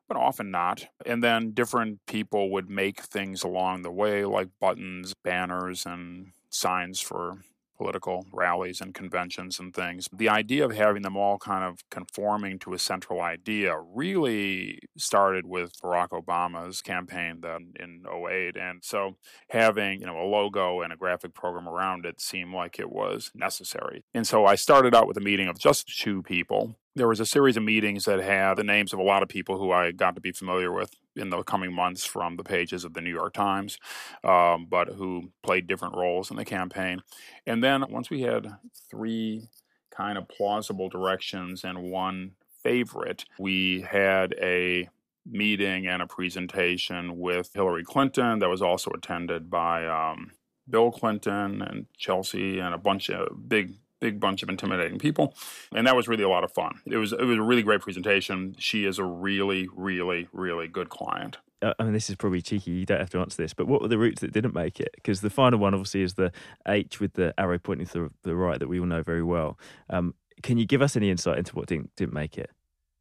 but 0.08 0.16
often 0.16 0.50
not. 0.50 0.86
And 1.04 1.22
then 1.22 1.52
different 1.52 2.00
people 2.06 2.50
would 2.50 2.70
make 2.70 3.00
things 3.00 3.42
along 3.42 3.82
the 3.82 3.90
way, 3.90 4.24
like 4.24 4.48
buttons, 4.60 5.14
banners, 5.24 5.86
and 5.86 6.32
signs 6.50 7.00
for 7.00 7.38
political 7.76 8.26
rallies 8.32 8.80
and 8.80 8.94
conventions 8.94 9.60
and 9.60 9.74
things. 9.74 10.08
The 10.12 10.28
idea 10.28 10.64
of 10.64 10.72
having 10.72 11.02
them 11.02 11.16
all 11.16 11.38
kind 11.38 11.64
of 11.64 11.78
conforming 11.90 12.58
to 12.60 12.72
a 12.72 12.78
central 12.78 13.20
idea 13.20 13.78
really 13.78 14.78
started 14.96 15.46
with 15.46 15.78
Barack 15.82 16.08
Obama's 16.08 16.80
campaign 16.80 17.40
then 17.42 17.74
in 17.78 18.04
08. 18.06 18.56
And 18.56 18.82
so 18.82 19.16
having, 19.50 20.00
you 20.00 20.06
know, 20.06 20.18
a 20.18 20.24
logo 20.24 20.80
and 20.80 20.92
a 20.92 20.96
graphic 20.96 21.34
program 21.34 21.68
around 21.68 22.06
it 22.06 22.20
seemed 22.20 22.54
like 22.54 22.78
it 22.78 22.90
was 22.90 23.30
necessary. 23.34 24.04
And 24.14 24.26
so 24.26 24.46
I 24.46 24.54
started 24.54 24.94
out 24.94 25.06
with 25.06 25.18
a 25.18 25.22
meeting 25.22 25.48
of 25.48 25.58
just 25.58 26.00
two 26.00 26.22
people 26.22 26.76
there 26.96 27.06
was 27.06 27.20
a 27.20 27.26
series 27.26 27.58
of 27.58 27.62
meetings 27.62 28.06
that 28.06 28.20
had 28.20 28.54
the 28.54 28.64
names 28.64 28.94
of 28.94 28.98
a 28.98 29.02
lot 29.02 29.22
of 29.22 29.28
people 29.28 29.58
who 29.58 29.70
I 29.70 29.92
got 29.92 30.14
to 30.14 30.20
be 30.20 30.32
familiar 30.32 30.72
with 30.72 30.90
in 31.14 31.28
the 31.28 31.42
coming 31.42 31.72
months 31.72 32.06
from 32.06 32.36
the 32.36 32.42
pages 32.42 32.84
of 32.84 32.94
the 32.94 33.02
New 33.02 33.10
York 33.10 33.34
Times, 33.34 33.78
um, 34.24 34.66
but 34.68 34.88
who 34.88 35.30
played 35.42 35.66
different 35.66 35.94
roles 35.94 36.30
in 36.30 36.38
the 36.38 36.44
campaign. 36.44 37.02
And 37.46 37.62
then 37.62 37.84
once 37.90 38.08
we 38.08 38.22
had 38.22 38.56
three 38.90 39.48
kind 39.90 40.16
of 40.16 40.26
plausible 40.28 40.88
directions 40.88 41.64
and 41.64 41.90
one 41.90 42.32
favorite, 42.62 43.26
we 43.38 43.82
had 43.82 44.34
a 44.40 44.88
meeting 45.26 45.86
and 45.86 46.00
a 46.00 46.06
presentation 46.06 47.18
with 47.18 47.50
Hillary 47.52 47.84
Clinton 47.84 48.38
that 48.38 48.48
was 48.48 48.62
also 48.62 48.90
attended 48.92 49.50
by 49.50 49.86
um, 49.86 50.32
Bill 50.68 50.90
Clinton 50.90 51.60
and 51.60 51.86
Chelsea 51.98 52.58
and 52.58 52.74
a 52.74 52.78
bunch 52.78 53.10
of 53.10 53.48
big 53.48 53.74
big 54.00 54.20
bunch 54.20 54.42
of 54.42 54.48
intimidating 54.48 54.98
people, 54.98 55.34
and 55.74 55.86
that 55.86 55.96
was 55.96 56.08
really 56.08 56.24
a 56.24 56.28
lot 56.28 56.44
of 56.44 56.52
fun. 56.52 56.80
It 56.86 56.96
was 56.96 57.12
it 57.12 57.24
was 57.24 57.38
a 57.38 57.42
really 57.42 57.62
great 57.62 57.80
presentation. 57.80 58.54
She 58.58 58.84
is 58.84 58.98
a 58.98 59.04
really 59.04 59.68
really 59.74 60.28
really 60.32 60.68
good 60.68 60.88
client. 60.88 61.38
Uh, 61.62 61.72
I 61.78 61.84
mean, 61.84 61.94
this 61.94 62.10
is 62.10 62.16
probably 62.16 62.42
cheeky. 62.42 62.72
You 62.72 62.86
don't 62.86 63.00
have 63.00 63.10
to 63.10 63.18
answer 63.18 63.42
this, 63.42 63.54
but 63.54 63.66
what 63.66 63.80
were 63.80 63.88
the 63.88 63.98
routes 63.98 64.20
that 64.20 64.32
didn't 64.32 64.54
make 64.54 64.78
it? 64.78 64.90
Because 64.94 65.22
the 65.22 65.30
final 65.30 65.58
one, 65.58 65.72
obviously, 65.72 66.02
is 66.02 66.14
the 66.14 66.30
H 66.68 67.00
with 67.00 67.14
the 67.14 67.32
arrow 67.38 67.58
pointing 67.58 67.86
to 67.88 68.10
the 68.22 68.36
right 68.36 68.58
that 68.58 68.68
we 68.68 68.78
all 68.78 68.86
know 68.86 69.02
very 69.02 69.22
well. 69.22 69.58
Um, 69.88 70.14
can 70.42 70.58
you 70.58 70.66
give 70.66 70.82
us 70.82 70.96
any 70.96 71.10
insight 71.10 71.38
into 71.38 71.54
what 71.54 71.66
didn't 71.66 71.94
didn't 71.96 72.12
make 72.12 72.36
it? 72.36 72.50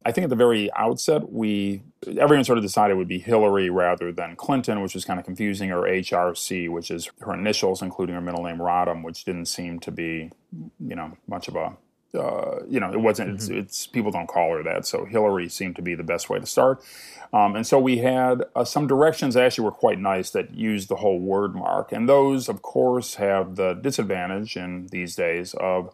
I 0.06 0.12
think 0.12 0.22
at 0.22 0.30
the 0.30 0.36
very 0.36 0.72
outset, 0.74 1.32
we 1.32 1.82
everyone 2.16 2.44
sort 2.44 2.58
of 2.58 2.64
decided 2.64 2.94
it 2.94 2.96
would 2.96 3.08
be 3.08 3.18
Hillary 3.18 3.70
rather 3.70 4.12
than 4.12 4.36
Clinton, 4.36 4.80
which 4.80 4.94
was 4.94 5.04
kind 5.04 5.18
of 5.18 5.26
confusing, 5.26 5.72
or 5.72 5.82
HRC, 5.82 6.70
which 6.70 6.92
is 6.92 7.10
her 7.22 7.34
initials, 7.34 7.82
including 7.82 8.14
her 8.14 8.20
middle 8.20 8.44
name 8.44 8.58
Rodham, 8.58 9.02
which 9.02 9.24
didn't 9.24 9.46
seem 9.46 9.80
to 9.80 9.90
be, 9.90 10.30
you 10.78 10.94
know, 10.94 11.16
much 11.26 11.48
of 11.48 11.56
a 11.56 11.76
uh, 12.14 12.60
you 12.68 12.78
know, 12.78 12.92
it 12.92 13.00
wasn't. 13.00 13.30
Mm-hmm. 13.30 13.58
It's, 13.58 13.78
it's, 13.78 13.86
people 13.88 14.12
don't 14.12 14.28
call 14.28 14.52
her 14.52 14.62
that. 14.62 14.86
So 14.86 15.04
Hillary 15.06 15.48
seemed 15.48 15.74
to 15.74 15.82
be 15.82 15.96
the 15.96 16.04
best 16.04 16.30
way 16.30 16.38
to 16.38 16.46
start. 16.46 16.84
Um, 17.32 17.56
and 17.56 17.66
so 17.66 17.78
we 17.80 17.98
had 17.98 18.44
uh, 18.54 18.64
some 18.64 18.86
directions 18.86 19.34
that 19.34 19.44
actually 19.44 19.64
were 19.64 19.72
quite 19.72 19.98
nice 19.98 20.30
that 20.30 20.54
used 20.54 20.88
the 20.88 20.96
whole 20.96 21.18
word 21.18 21.56
mark, 21.56 21.90
and 21.90 22.08
those, 22.08 22.48
of 22.48 22.62
course, 22.62 23.16
have 23.16 23.56
the 23.56 23.74
disadvantage 23.74 24.56
in 24.56 24.86
these 24.86 25.16
days 25.16 25.52
of 25.54 25.92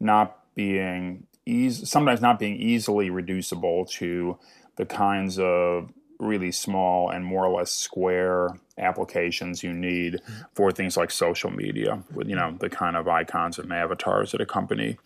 not 0.00 0.36
being 0.56 1.28
easy, 1.46 1.84
sometimes 1.84 2.20
not 2.20 2.38
being 2.38 2.56
easily 2.56 3.10
reducible 3.10 3.84
to 3.86 4.38
the 4.76 4.86
kinds 4.86 5.38
of 5.38 5.92
really 6.18 6.52
small 6.52 7.10
and 7.10 7.24
more 7.24 7.44
or 7.44 7.58
less 7.58 7.70
square 7.70 8.58
applications 8.78 9.62
you 9.62 9.72
need 9.72 10.20
for 10.54 10.72
things 10.72 10.96
like 10.96 11.10
social 11.10 11.50
media 11.50 12.02
with 12.14 12.28
you 12.28 12.36
know 12.36 12.56
the 12.58 12.70
kind 12.70 12.96
of 12.96 13.06
icons 13.06 13.58
and 13.58 13.72
avatars 13.72 14.32
that 14.32 14.40
accompany 14.40 14.96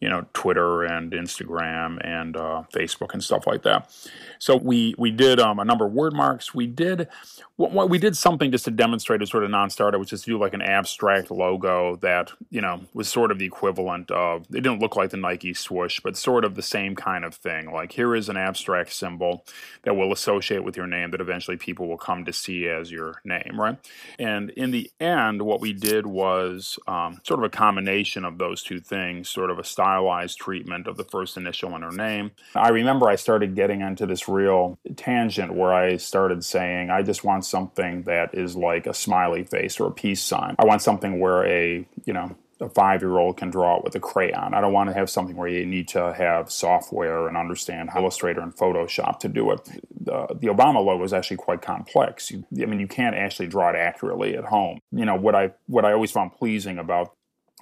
you 0.00 0.08
know 0.08 0.26
Twitter 0.32 0.82
and 0.84 1.12
Instagram 1.12 1.98
and 2.06 2.36
uh, 2.36 2.62
Facebook 2.72 3.12
and 3.12 3.22
stuff 3.22 3.46
like 3.46 3.62
that. 3.62 3.90
So 4.38 4.56
we 4.56 4.94
we 4.98 5.10
did 5.10 5.40
um, 5.40 5.58
a 5.58 5.64
number 5.64 5.86
of 5.86 5.92
word 5.92 6.12
marks. 6.12 6.54
We 6.54 6.66
did 6.66 7.08
what, 7.56 7.88
we 7.88 7.98
did 7.98 8.16
something 8.16 8.50
just 8.50 8.66
to 8.66 8.70
demonstrate 8.70 9.22
a 9.22 9.26
sort 9.26 9.42
of 9.42 9.50
non-starter, 9.50 9.98
which 9.98 10.12
is 10.12 10.22
to 10.22 10.32
do 10.32 10.38
like 10.38 10.52
an 10.52 10.60
abstract 10.60 11.30
logo 11.30 11.96
that 11.96 12.32
you 12.50 12.60
know 12.60 12.82
was 12.92 13.08
sort 13.08 13.30
of 13.30 13.38
the 13.38 13.46
equivalent 13.46 14.10
of. 14.10 14.42
It 14.50 14.60
didn't 14.60 14.80
look 14.80 14.96
like 14.96 15.10
the 15.10 15.16
Nike 15.16 15.54
swoosh, 15.54 16.00
but 16.00 16.16
sort 16.16 16.44
of 16.44 16.54
the 16.54 16.62
same 16.62 16.94
kind 16.94 17.24
of 17.24 17.34
thing. 17.34 17.72
Like 17.72 17.92
here 17.92 18.14
is 18.14 18.28
an 18.28 18.36
abstract 18.36 18.92
symbol 18.92 19.44
that 19.82 19.96
will 19.96 20.12
associate 20.12 20.64
with 20.64 20.76
your 20.76 20.86
name 20.86 21.10
that 21.12 21.20
eventually 21.20 21.56
people 21.56 21.88
will 21.88 21.96
come 21.96 22.24
to 22.26 22.32
see 22.32 22.68
as 22.68 22.90
your 22.90 23.15
name, 23.24 23.60
right? 23.60 23.78
And 24.18 24.50
in 24.50 24.70
the 24.70 24.90
end, 25.00 25.42
what 25.42 25.60
we 25.60 25.72
did 25.72 26.06
was 26.06 26.78
um, 26.86 27.20
sort 27.24 27.40
of 27.40 27.44
a 27.44 27.50
combination 27.50 28.24
of 28.24 28.38
those 28.38 28.62
two 28.62 28.80
things, 28.80 29.28
sort 29.28 29.50
of 29.50 29.58
a 29.58 29.64
stylized 29.64 30.38
treatment 30.38 30.86
of 30.86 30.96
the 30.96 31.04
first 31.04 31.36
initial 31.36 31.74
in 31.76 31.82
her 31.82 31.92
name. 31.92 32.32
I 32.54 32.68
remember 32.68 33.08
I 33.08 33.16
started 33.16 33.54
getting 33.54 33.80
into 33.80 34.06
this 34.06 34.28
real 34.28 34.78
tangent 34.96 35.54
where 35.54 35.72
I 35.72 35.96
started 35.96 36.44
saying, 36.44 36.90
I 36.90 37.02
just 37.02 37.24
want 37.24 37.44
something 37.44 38.02
that 38.02 38.34
is 38.34 38.56
like 38.56 38.86
a 38.86 38.94
smiley 38.94 39.44
face 39.44 39.80
or 39.80 39.88
a 39.88 39.92
peace 39.92 40.22
sign. 40.22 40.56
I 40.58 40.64
want 40.64 40.82
something 40.82 41.20
where 41.20 41.44
a, 41.44 41.86
you 42.04 42.12
know, 42.12 42.36
a 42.60 42.68
five 42.68 43.02
year 43.02 43.18
old 43.18 43.36
can 43.36 43.50
draw 43.50 43.76
it 43.76 43.84
with 43.84 43.94
a 43.94 44.00
crayon. 44.00 44.54
I 44.54 44.60
don't 44.60 44.72
want 44.72 44.88
to 44.88 44.94
have 44.94 45.10
something 45.10 45.36
where 45.36 45.48
you 45.48 45.66
need 45.66 45.88
to 45.88 46.12
have 46.14 46.50
software 46.50 47.28
and 47.28 47.36
understand 47.36 47.90
Illustrator 47.94 48.40
and 48.40 48.54
Photoshop 48.54 49.18
to 49.20 49.28
do 49.28 49.50
it. 49.50 49.64
The, 50.00 50.26
the 50.40 50.48
Obama 50.48 50.84
logo 50.84 51.04
is 51.04 51.12
actually 51.12 51.36
quite 51.36 51.62
complex. 51.62 52.30
You, 52.30 52.44
I 52.60 52.66
mean, 52.66 52.80
you 52.80 52.88
can't 52.88 53.14
actually 53.14 53.48
draw 53.48 53.70
it 53.70 53.76
accurately 53.76 54.36
at 54.36 54.44
home. 54.44 54.78
You 54.90 55.04
know, 55.04 55.16
what 55.16 55.34
I, 55.34 55.52
what 55.66 55.84
I 55.84 55.92
always 55.92 56.10
found 56.10 56.32
pleasing 56.32 56.78
about 56.78 57.12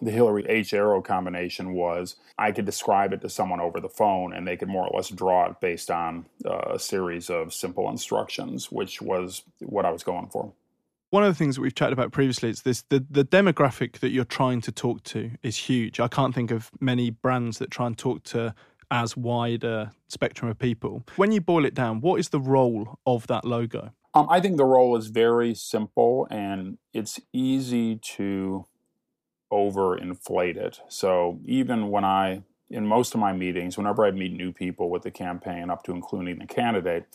the 0.03 0.11
Hillary 0.11 0.45
H 0.49 0.75
arrow 0.75 1.01
combination 1.01 1.73
was 1.73 2.17
I 2.37 2.51
could 2.53 2.65
describe 2.65 3.13
it 3.13 3.21
to 3.23 3.29
someone 3.29 3.61
over 3.61 3.81
the 3.81 3.89
phone 3.89 4.33
and 4.33 4.47
they 4.47 4.57
could 4.57 4.69
more 4.69 4.87
or 4.87 4.97
less 4.97 5.09
draw 5.09 5.47
it 5.47 5.61
based 5.61 5.91
on 5.91 6.27
uh, 6.45 6.73
a 6.75 6.79
series 6.79 7.31
of 7.31 7.55
simple 7.55 7.89
instructions, 7.89 8.73
which 8.73 9.01
was 9.01 9.43
what 9.61 9.85
I 9.85 9.91
was 9.91 10.03
going 10.03 10.29
for 10.29 10.53
one 11.15 11.23
of 11.23 11.29
the 11.29 11.39
things 11.39 11.55
that 11.55 11.61
we've 11.61 11.77
chatted 11.77 11.93
about 11.93 12.11
previously 12.11 12.51
is 12.51 12.63
this 12.63 12.83
the, 12.89 13.07
the 13.09 13.25
demographic 13.25 14.01
that 14.01 14.11
you're 14.11 14.25
trying 14.25 14.61
to 14.61 14.73
talk 14.73 15.01
to 15.05 15.31
is 15.45 15.57
huge. 15.57 16.01
I 16.01 16.09
can't 16.09 16.35
think 16.35 16.51
of 16.51 16.73
many 16.81 17.11
brands 17.11 17.59
that 17.59 17.71
try 17.71 17.87
and 17.87 17.97
talk 17.97 18.25
to 18.25 18.53
as 18.91 19.17
wide 19.17 19.63
a 19.63 19.93
spectrum 20.09 20.51
of 20.51 20.59
people. 20.59 21.05
When 21.15 21.31
you 21.31 21.41
boil 21.41 21.65
it 21.65 21.73
down, 21.73 22.01
what 22.01 22.19
is 22.19 22.31
the 22.31 22.41
role 22.41 22.99
of 23.07 23.29
that 23.29 23.45
logo? 23.45 23.93
Um, 24.13 24.27
I 24.29 24.41
think 24.41 24.57
the 24.57 24.65
role 24.65 24.97
is 24.97 25.07
very 25.07 25.55
simple 25.55 26.27
and 26.33 26.79
it's 26.93 27.21
easy 27.33 27.95
to 28.17 28.65
overinflate 29.53 30.57
it. 30.57 30.81
So 30.89 31.39
even 31.47 31.91
when 31.91 32.05
I, 32.05 32.43
in 32.69 32.89
most 32.89 33.15
of 33.15 33.21
my 33.21 33.33
meetings, 33.33 33.79
whenever 33.79 34.05
I'd 34.05 34.17
meet 34.17 34.33
new 34.33 34.51
people 34.51 34.91
with 34.91 35.05
the 35.05 35.13
campaign, 35.13 35.71
up 35.71 35.85
to 35.85 35.93
including 35.93 36.41
the 36.41 36.47
candidate, 36.47 37.07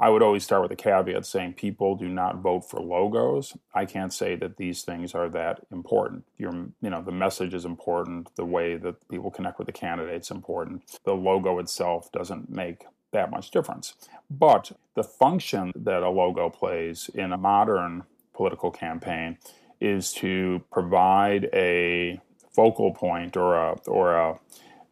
I 0.00 0.10
would 0.10 0.22
always 0.22 0.44
start 0.44 0.62
with 0.62 0.70
a 0.70 0.76
caveat 0.76 1.26
saying 1.26 1.54
people 1.54 1.96
do 1.96 2.08
not 2.08 2.36
vote 2.36 2.68
for 2.68 2.80
logos. 2.80 3.56
I 3.74 3.84
can't 3.84 4.12
say 4.12 4.36
that 4.36 4.56
these 4.56 4.82
things 4.82 5.12
are 5.12 5.28
that 5.30 5.60
important. 5.72 6.24
Your, 6.36 6.52
you 6.80 6.90
know, 6.90 7.02
the 7.02 7.10
message 7.10 7.52
is 7.52 7.64
important. 7.64 8.34
The 8.36 8.44
way 8.44 8.76
that 8.76 9.08
people 9.08 9.30
connect 9.30 9.58
with 9.58 9.66
the 9.66 9.72
candidate's 9.72 10.28
is 10.28 10.36
important. 10.36 10.82
The 11.04 11.14
logo 11.14 11.58
itself 11.58 12.12
doesn't 12.12 12.48
make 12.48 12.84
that 13.10 13.30
much 13.30 13.50
difference. 13.50 13.94
But 14.30 14.72
the 14.94 15.02
function 15.02 15.72
that 15.74 16.02
a 16.02 16.10
logo 16.10 16.48
plays 16.48 17.10
in 17.12 17.32
a 17.32 17.38
modern 17.38 18.04
political 18.34 18.70
campaign 18.70 19.38
is 19.80 20.12
to 20.12 20.62
provide 20.70 21.48
a 21.52 22.20
focal 22.52 22.92
point 22.92 23.36
or 23.36 23.56
a 23.56 23.72
or 23.86 24.14
a, 24.16 24.38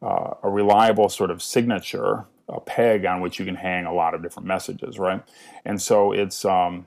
uh, 0.03 0.35
a 0.43 0.49
reliable 0.49 1.09
sort 1.09 1.31
of 1.31 1.43
signature 1.43 2.27
a 2.49 2.61
peg 2.61 3.05
on 3.05 3.21
which 3.21 3.39
you 3.39 3.45
can 3.45 3.57
hang 3.57 3.87
a 3.87 3.93
lot 3.93 4.15
of 4.15 4.23
different 4.23 4.47
messages, 4.47 4.99
right? 4.99 5.23
And 5.65 5.81
so 5.81 6.13
it's 6.13 6.45
um, 6.45 6.87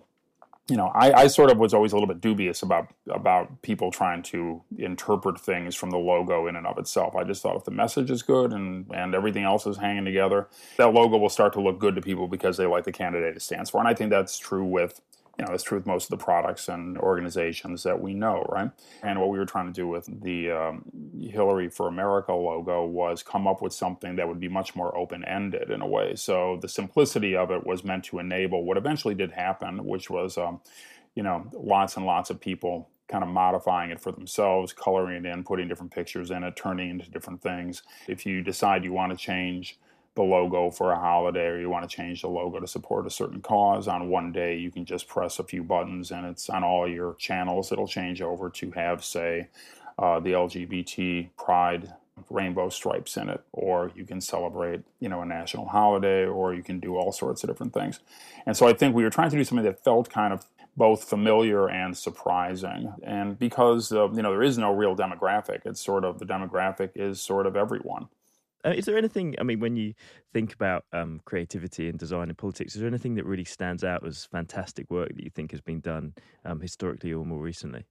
you 0.70 0.78
know, 0.78 0.92
I, 0.94 1.12
I 1.24 1.28
sort 1.28 1.52
of 1.52 1.58
was 1.58 1.74
always 1.74 1.92
a 1.92 1.96
little 1.96 2.08
bit 2.08 2.22
dubious 2.22 2.62
about 2.62 2.90
about 3.10 3.62
people 3.64 3.92
trying 3.92 4.22
to 4.24 4.62
interpret 4.78 5.40
things 5.40 5.76
from 5.76 5.90
the 5.90 5.98
logo 5.98 6.48
in 6.48 6.56
and 6.56 6.68
of 6.68 6.78
itself. 6.78 7.16
I 7.16 7.24
just 7.24 7.42
thought 7.42 7.56
if 7.56 7.66
the 7.66 7.72
message 7.72 8.12
is 8.12 8.22
good 8.22 8.54
and 8.54 8.86
and 8.94 9.16
everything 9.16 9.44
else 9.44 9.66
is 9.66 9.78
hanging 9.78 10.06
together, 10.06 10.48
that 10.78 10.94
logo 10.94 11.18
will 11.18 11.30
start 11.30 11.54
to 11.54 11.62
look 11.62 11.80
good 11.80 11.96
to 11.96 12.02
people 12.02 12.28
because 12.28 12.58
they 12.58 12.68
like 12.68 12.84
the 12.84 12.92
candidate 12.92 13.36
it 13.36 13.42
stands 13.42 13.70
for. 13.70 13.80
And 13.80 13.88
I 13.88 13.94
think 13.94 14.12
that's 14.12 14.38
true 14.38 14.66
with 14.66 15.02
you 15.40 15.46
know, 15.46 15.54
it's 15.54 15.64
true 15.64 15.78
with 15.78 15.88
most 15.88 16.12
of 16.12 16.20
the 16.20 16.24
products 16.24 16.68
and 16.68 16.98
organizations 16.98 17.84
that 17.84 18.02
we 18.02 18.14
know, 18.14 18.46
right? 18.50 18.72
And 19.02 19.22
what 19.22 19.30
we 19.30 19.40
were 19.40 19.46
trying 19.46 19.68
to 19.68 19.72
do 19.72 19.88
with 19.88 20.06
the 20.22 20.52
um, 20.52 20.84
Hillary 21.22 21.70
for 21.70 21.88
America 21.88 22.34
logo 22.34 22.86
was 22.86 23.24
come 23.24 23.48
up 23.48 23.62
with 23.62 23.72
something 23.72 24.18
that 24.18 24.28
would 24.28 24.42
be 24.42 24.50
much 24.50 24.76
more 24.76 24.96
open 24.98 25.24
ended 25.24 25.72
in 25.72 25.80
a 25.80 25.88
way. 25.88 26.16
So 26.16 26.60
the 26.62 26.68
simplicity 26.68 27.38
of 27.38 27.52
it 27.52 27.66
was 27.66 27.86
meant 27.86 28.04
to 28.06 28.20
enable 28.20 28.66
what 28.66 28.76
eventually 28.76 29.16
did 29.16 29.32
happen, 29.32 29.86
which 29.86 30.10
was, 30.10 30.38
um, 30.38 30.60
you 31.16 31.24
know, 31.24 31.50
lots 31.54 31.96
and 31.96 32.06
lots 32.06 32.30
of 32.30 32.42
people 32.42 32.90
kind 33.08 33.24
of 33.24 33.30
modifying 33.30 33.92
it 33.92 34.02
for 34.02 34.12
themselves, 34.12 34.74
coloring 34.74 35.26
it 35.26 35.30
in, 35.30 35.46
putting 35.46 35.70
different 35.70 35.94
pictures 35.94 36.32
in 36.32 36.44
it, 36.44 36.58
turning 36.58 36.90
into 36.90 37.10
different 37.10 37.42
things. 37.42 37.82
If 38.10 38.26
you 38.26 38.42
decide 38.42 38.84
you 38.84 38.92
want 38.92 39.18
to 39.18 39.18
change, 39.18 39.80
the 40.16 40.24
logo 40.24 40.70
for 40.72 40.92
a 40.92 41.00
holiday 41.00 41.48
or 41.48 41.60
you 41.60 41.70
want 41.70 41.90
to 41.90 41.96
change 41.96 42.22
the 42.22 42.28
logo 42.28 42.60
to 42.60 42.68
support 42.68 43.06
a 43.06 43.10
certain 43.10 43.42
cause 43.42 43.88
on 43.88 44.10
one 44.10 44.32
day 44.32 44.58
you 44.58 44.72
can 44.72 44.84
just 44.86 45.08
press 45.08 45.40
a 45.40 45.44
few 45.44 45.64
buttons 45.64 46.12
and 46.12 46.26
it's 46.26 46.50
on 46.50 46.64
all 46.64 46.88
your 46.88 47.14
channels. 47.16 47.72
It'll 47.72 47.88
change 47.88 48.22
over 48.22 48.50
to 48.50 48.72
have 48.72 49.04
say 49.04 49.48
uh, 49.98 50.20
the 50.20 50.32
lgbt 50.32 51.30
pride 51.38 51.94
rainbow 52.30 52.68
stripes 52.68 53.16
in 53.16 53.30
it 53.30 53.42
or 53.54 53.92
you 53.96 54.06
can 54.06 54.20
celebrate 54.20 54.82
you 55.00 55.08
know 55.08 55.22
a 55.22 55.26
national 55.26 55.68
holiday 55.68 56.26
or 56.26 56.54
you 56.54 56.64
can 56.64 56.80
do 56.80 56.98
all 56.98 57.12
sorts 57.12 57.44
of 57.44 57.50
different 57.50 57.74
things. 57.74 58.00
And 58.46 58.58
so 58.58 58.68
i 58.68 58.74
think 58.74 58.96
we 58.96 59.04
were 59.04 59.10
trying 59.10 59.30
to 59.30 59.38
do 59.38 59.44
something 59.44 59.66
that 59.66 59.84
felt 59.84 60.10
kind 60.10 60.34
of 60.34 60.46
both 60.76 61.04
familiar 61.04 61.70
and 61.70 61.98
surprising. 61.98 62.94
And 63.04 63.38
because 63.38 63.92
you 63.92 64.22
know 64.22 64.32
there 64.32 64.44
is 64.44 64.58
no 64.58 64.74
real 64.74 64.96
demographic 64.96 65.62
it's 65.66 65.80
sort 65.80 66.04
of 66.04 66.20
the 66.20 66.26
demographic 66.26 66.92
is 66.96 67.22
sort 67.22 67.46
of 67.46 67.56
everyone 67.56 68.08
uh, 68.66 68.72
is 68.72 68.86
there 68.86 68.98
anything? 68.98 69.36
I 69.40 69.44
mean, 69.44 69.60
when 69.60 69.76
you 69.76 69.94
think 70.34 70.54
about 70.54 70.86
um, 70.92 71.22
creativity 71.26 71.88
and 71.90 71.98
design 71.98 72.30
and 72.30 72.38
politics, 72.38 72.76
is 72.76 72.82
there 72.82 72.88
anything 72.88 73.16
that 73.16 73.26
really 73.26 73.46
stands 73.46 73.84
out 73.84 74.06
as 74.06 74.26
fantastic 74.26 74.90
work 74.92 75.10
that 75.16 75.24
you 75.24 75.30
think 75.30 75.52
has 75.52 75.62
been 75.62 75.80
done 75.80 76.14
um, 76.46 76.60
historically 76.60 77.14
or 77.14 77.26
more 77.26 77.40
recently? 77.40 77.86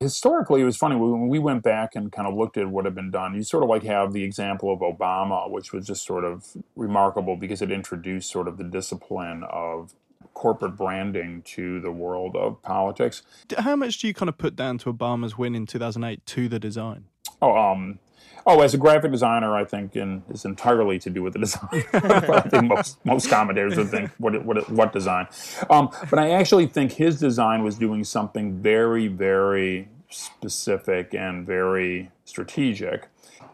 Historically, 0.00 0.62
it 0.62 0.64
was 0.64 0.78
funny 0.78 0.96
when 0.96 1.28
we 1.28 1.38
went 1.38 1.62
back 1.62 1.94
and 1.94 2.10
kind 2.10 2.26
of 2.26 2.34
looked 2.34 2.56
at 2.56 2.68
what 2.68 2.86
had 2.86 2.94
been 2.94 3.10
done. 3.10 3.34
You 3.34 3.44
sort 3.44 3.62
of 3.62 3.68
like 3.68 3.82
have 3.82 4.12
the 4.12 4.24
example 4.24 4.72
of 4.72 4.80
Obama, 4.80 5.50
which 5.50 5.72
was 5.72 5.86
just 5.86 6.06
sort 6.06 6.24
of 6.24 6.46
remarkable 6.74 7.36
because 7.36 7.60
it 7.60 7.70
introduced 7.70 8.30
sort 8.30 8.48
of 8.48 8.56
the 8.56 8.64
discipline 8.64 9.44
of 9.50 9.94
corporate 10.32 10.76
branding 10.76 11.42
to 11.42 11.80
the 11.80 11.90
world 11.90 12.34
of 12.34 12.62
politics. 12.62 13.22
How 13.58 13.76
much 13.76 13.98
do 13.98 14.06
you 14.06 14.14
kind 14.14 14.30
of 14.30 14.38
put 14.38 14.56
down 14.56 14.78
to 14.78 14.92
Obama's 14.92 15.36
win 15.36 15.54
in 15.54 15.66
2008 15.66 16.24
to 16.24 16.48
the 16.48 16.58
design? 16.58 17.04
Oh, 17.42 17.56
um, 17.56 17.98
Oh, 18.46 18.60
as 18.62 18.72
a 18.74 18.78
graphic 18.78 19.10
designer, 19.10 19.54
I 19.54 19.64
think 19.64 19.96
in, 19.96 20.22
is 20.30 20.44
entirely 20.44 20.98
to 21.00 21.10
do 21.10 21.22
with 21.22 21.34
the 21.34 21.40
design. 21.40 21.68
I 21.92 22.40
think 22.40 22.64
most 22.64 23.04
most 23.04 23.28
commentators 23.28 23.76
would 23.76 23.90
think 23.90 24.10
what 24.18 24.44
what 24.44 24.70
what 24.70 24.92
design, 24.92 25.28
um, 25.68 25.90
but 26.08 26.18
I 26.18 26.30
actually 26.30 26.66
think 26.66 26.92
his 26.92 27.18
design 27.20 27.62
was 27.62 27.76
doing 27.76 28.04
something 28.04 28.60
very 28.60 29.08
very 29.08 29.88
specific 30.08 31.14
and 31.14 31.46
very 31.46 32.10
strategic. 32.24 33.08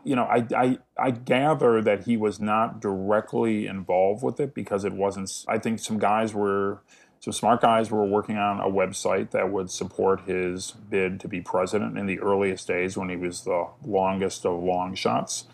You 0.04 0.14
know, 0.16 0.24
I, 0.24 0.46
I 0.56 0.78
I 0.96 1.10
gather 1.10 1.82
that 1.82 2.04
he 2.04 2.16
was 2.16 2.40
not 2.40 2.80
directly 2.80 3.66
involved 3.66 4.22
with 4.22 4.38
it 4.38 4.54
because 4.54 4.84
it 4.84 4.92
wasn't. 4.92 5.44
I 5.48 5.58
think 5.58 5.80
some 5.80 5.98
guys 5.98 6.32
were 6.32 6.80
so 7.26 7.32
smart 7.32 7.60
guys 7.60 7.90
were 7.90 8.04
working 8.04 8.36
on 8.36 8.60
a 8.60 8.70
website 8.70 9.32
that 9.32 9.50
would 9.50 9.68
support 9.68 10.20
his 10.28 10.70
bid 10.70 11.18
to 11.18 11.26
be 11.26 11.40
president 11.40 11.98
in 11.98 12.06
the 12.06 12.20
earliest 12.20 12.68
days 12.68 12.96
when 12.96 13.08
he 13.08 13.16
was 13.16 13.42
the 13.42 13.66
longest 13.84 14.46
of 14.46 14.62
long 14.62 14.94
shots. 14.94 15.46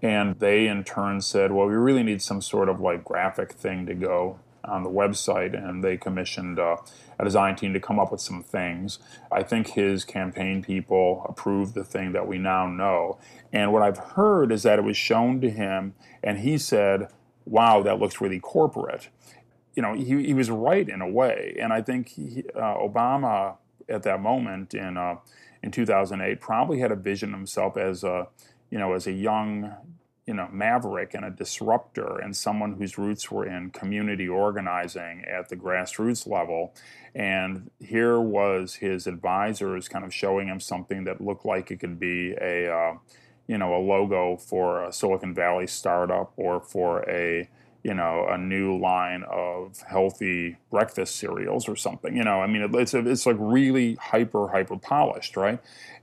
And 0.00 0.38
they 0.38 0.68
in 0.68 0.84
turn 0.84 1.20
said, 1.20 1.50
well, 1.50 1.66
we 1.66 1.74
really 1.74 2.04
need 2.04 2.22
some 2.22 2.40
sort 2.40 2.68
of 2.68 2.80
like 2.80 3.04
graphic 3.04 3.54
thing 3.54 3.86
to 3.86 3.94
go 3.94 4.38
on 4.64 4.84
the 4.84 4.88
website. 4.88 5.52
And 5.52 5.82
they 5.82 5.96
commissioned 5.96 6.60
uh, 6.60 6.76
a 7.18 7.24
design 7.24 7.56
team 7.56 7.72
to 7.72 7.80
come 7.80 7.98
up 7.98 8.12
with 8.12 8.20
some 8.20 8.44
things. 8.44 9.00
I 9.32 9.42
think 9.42 9.70
his 9.70 10.04
campaign 10.04 10.62
people 10.62 11.26
approved 11.28 11.74
the 11.74 11.82
thing 11.82 12.12
that 12.12 12.28
we 12.28 12.38
now 12.38 12.68
know. 12.68 13.18
And 13.52 13.72
what 13.72 13.82
I've 13.82 13.98
heard 13.98 14.52
is 14.52 14.62
that 14.62 14.78
it 14.78 14.82
was 14.82 14.96
shown 14.96 15.40
to 15.40 15.50
him, 15.50 15.94
and 16.22 16.38
he 16.38 16.56
said, 16.56 17.08
wow, 17.44 17.82
that 17.82 17.98
looks 17.98 18.20
really 18.20 18.38
corporate 18.38 19.08
you 19.76 19.82
know, 19.82 19.92
he, 19.92 20.24
he 20.24 20.34
was 20.34 20.50
right 20.50 20.88
in 20.88 21.02
a 21.02 21.08
way. 21.08 21.56
And 21.60 21.72
I 21.72 21.82
think 21.82 22.08
he, 22.08 22.44
uh, 22.54 22.78
Obama 22.78 23.58
at 23.88 24.02
that 24.02 24.20
moment 24.20 24.74
in 24.74 24.96
uh, 24.96 25.16
in 25.62 25.70
2008 25.70 26.40
probably 26.40 26.80
had 26.80 26.90
a 26.90 26.96
vision 26.96 27.32
of 27.32 27.38
himself 27.38 27.76
as 27.76 28.02
a, 28.02 28.28
you 28.70 28.78
know, 28.78 28.94
as 28.94 29.06
a 29.06 29.12
young, 29.12 29.74
you 30.26 30.34
know, 30.34 30.48
maverick 30.50 31.14
and 31.14 31.24
a 31.24 31.30
disruptor 31.30 32.18
and 32.18 32.36
someone 32.36 32.74
whose 32.74 32.98
roots 32.98 33.30
were 33.30 33.46
in 33.46 33.70
community 33.70 34.28
organizing 34.28 35.24
at 35.24 35.48
the 35.50 35.56
grassroots 35.56 36.26
level. 36.26 36.74
And 37.14 37.70
here 37.80 38.20
was 38.20 38.76
his 38.76 39.06
advisors 39.06 39.88
kind 39.88 40.04
of 40.04 40.12
showing 40.12 40.48
him 40.48 40.60
something 40.60 41.04
that 41.04 41.20
looked 41.20 41.44
like 41.44 41.70
it 41.70 41.80
could 41.80 41.98
be 42.00 42.32
a, 42.40 42.72
uh, 42.72 42.94
you 43.46 43.58
know, 43.58 43.74
a 43.74 43.80
logo 43.80 44.36
for 44.36 44.84
a 44.84 44.92
Silicon 44.92 45.34
Valley 45.34 45.66
startup 45.66 46.32
or 46.36 46.60
for 46.60 47.08
a 47.08 47.48
you 47.86 47.94
know, 47.94 48.26
a 48.28 48.36
new 48.36 48.76
line 48.76 49.22
of 49.30 49.80
healthy 49.88 50.56
breakfast 50.72 51.14
cereals 51.14 51.68
or 51.68 51.76
something. 51.76 52.16
You 52.16 52.24
know, 52.24 52.40
I 52.40 52.48
mean, 52.48 52.68
it's 52.74 52.94
a, 52.94 53.08
it's 53.08 53.26
like 53.26 53.36
really 53.38 53.94
hyper 53.94 54.48
hyper 54.48 54.76
polished, 54.76 55.36
right? 55.36 55.60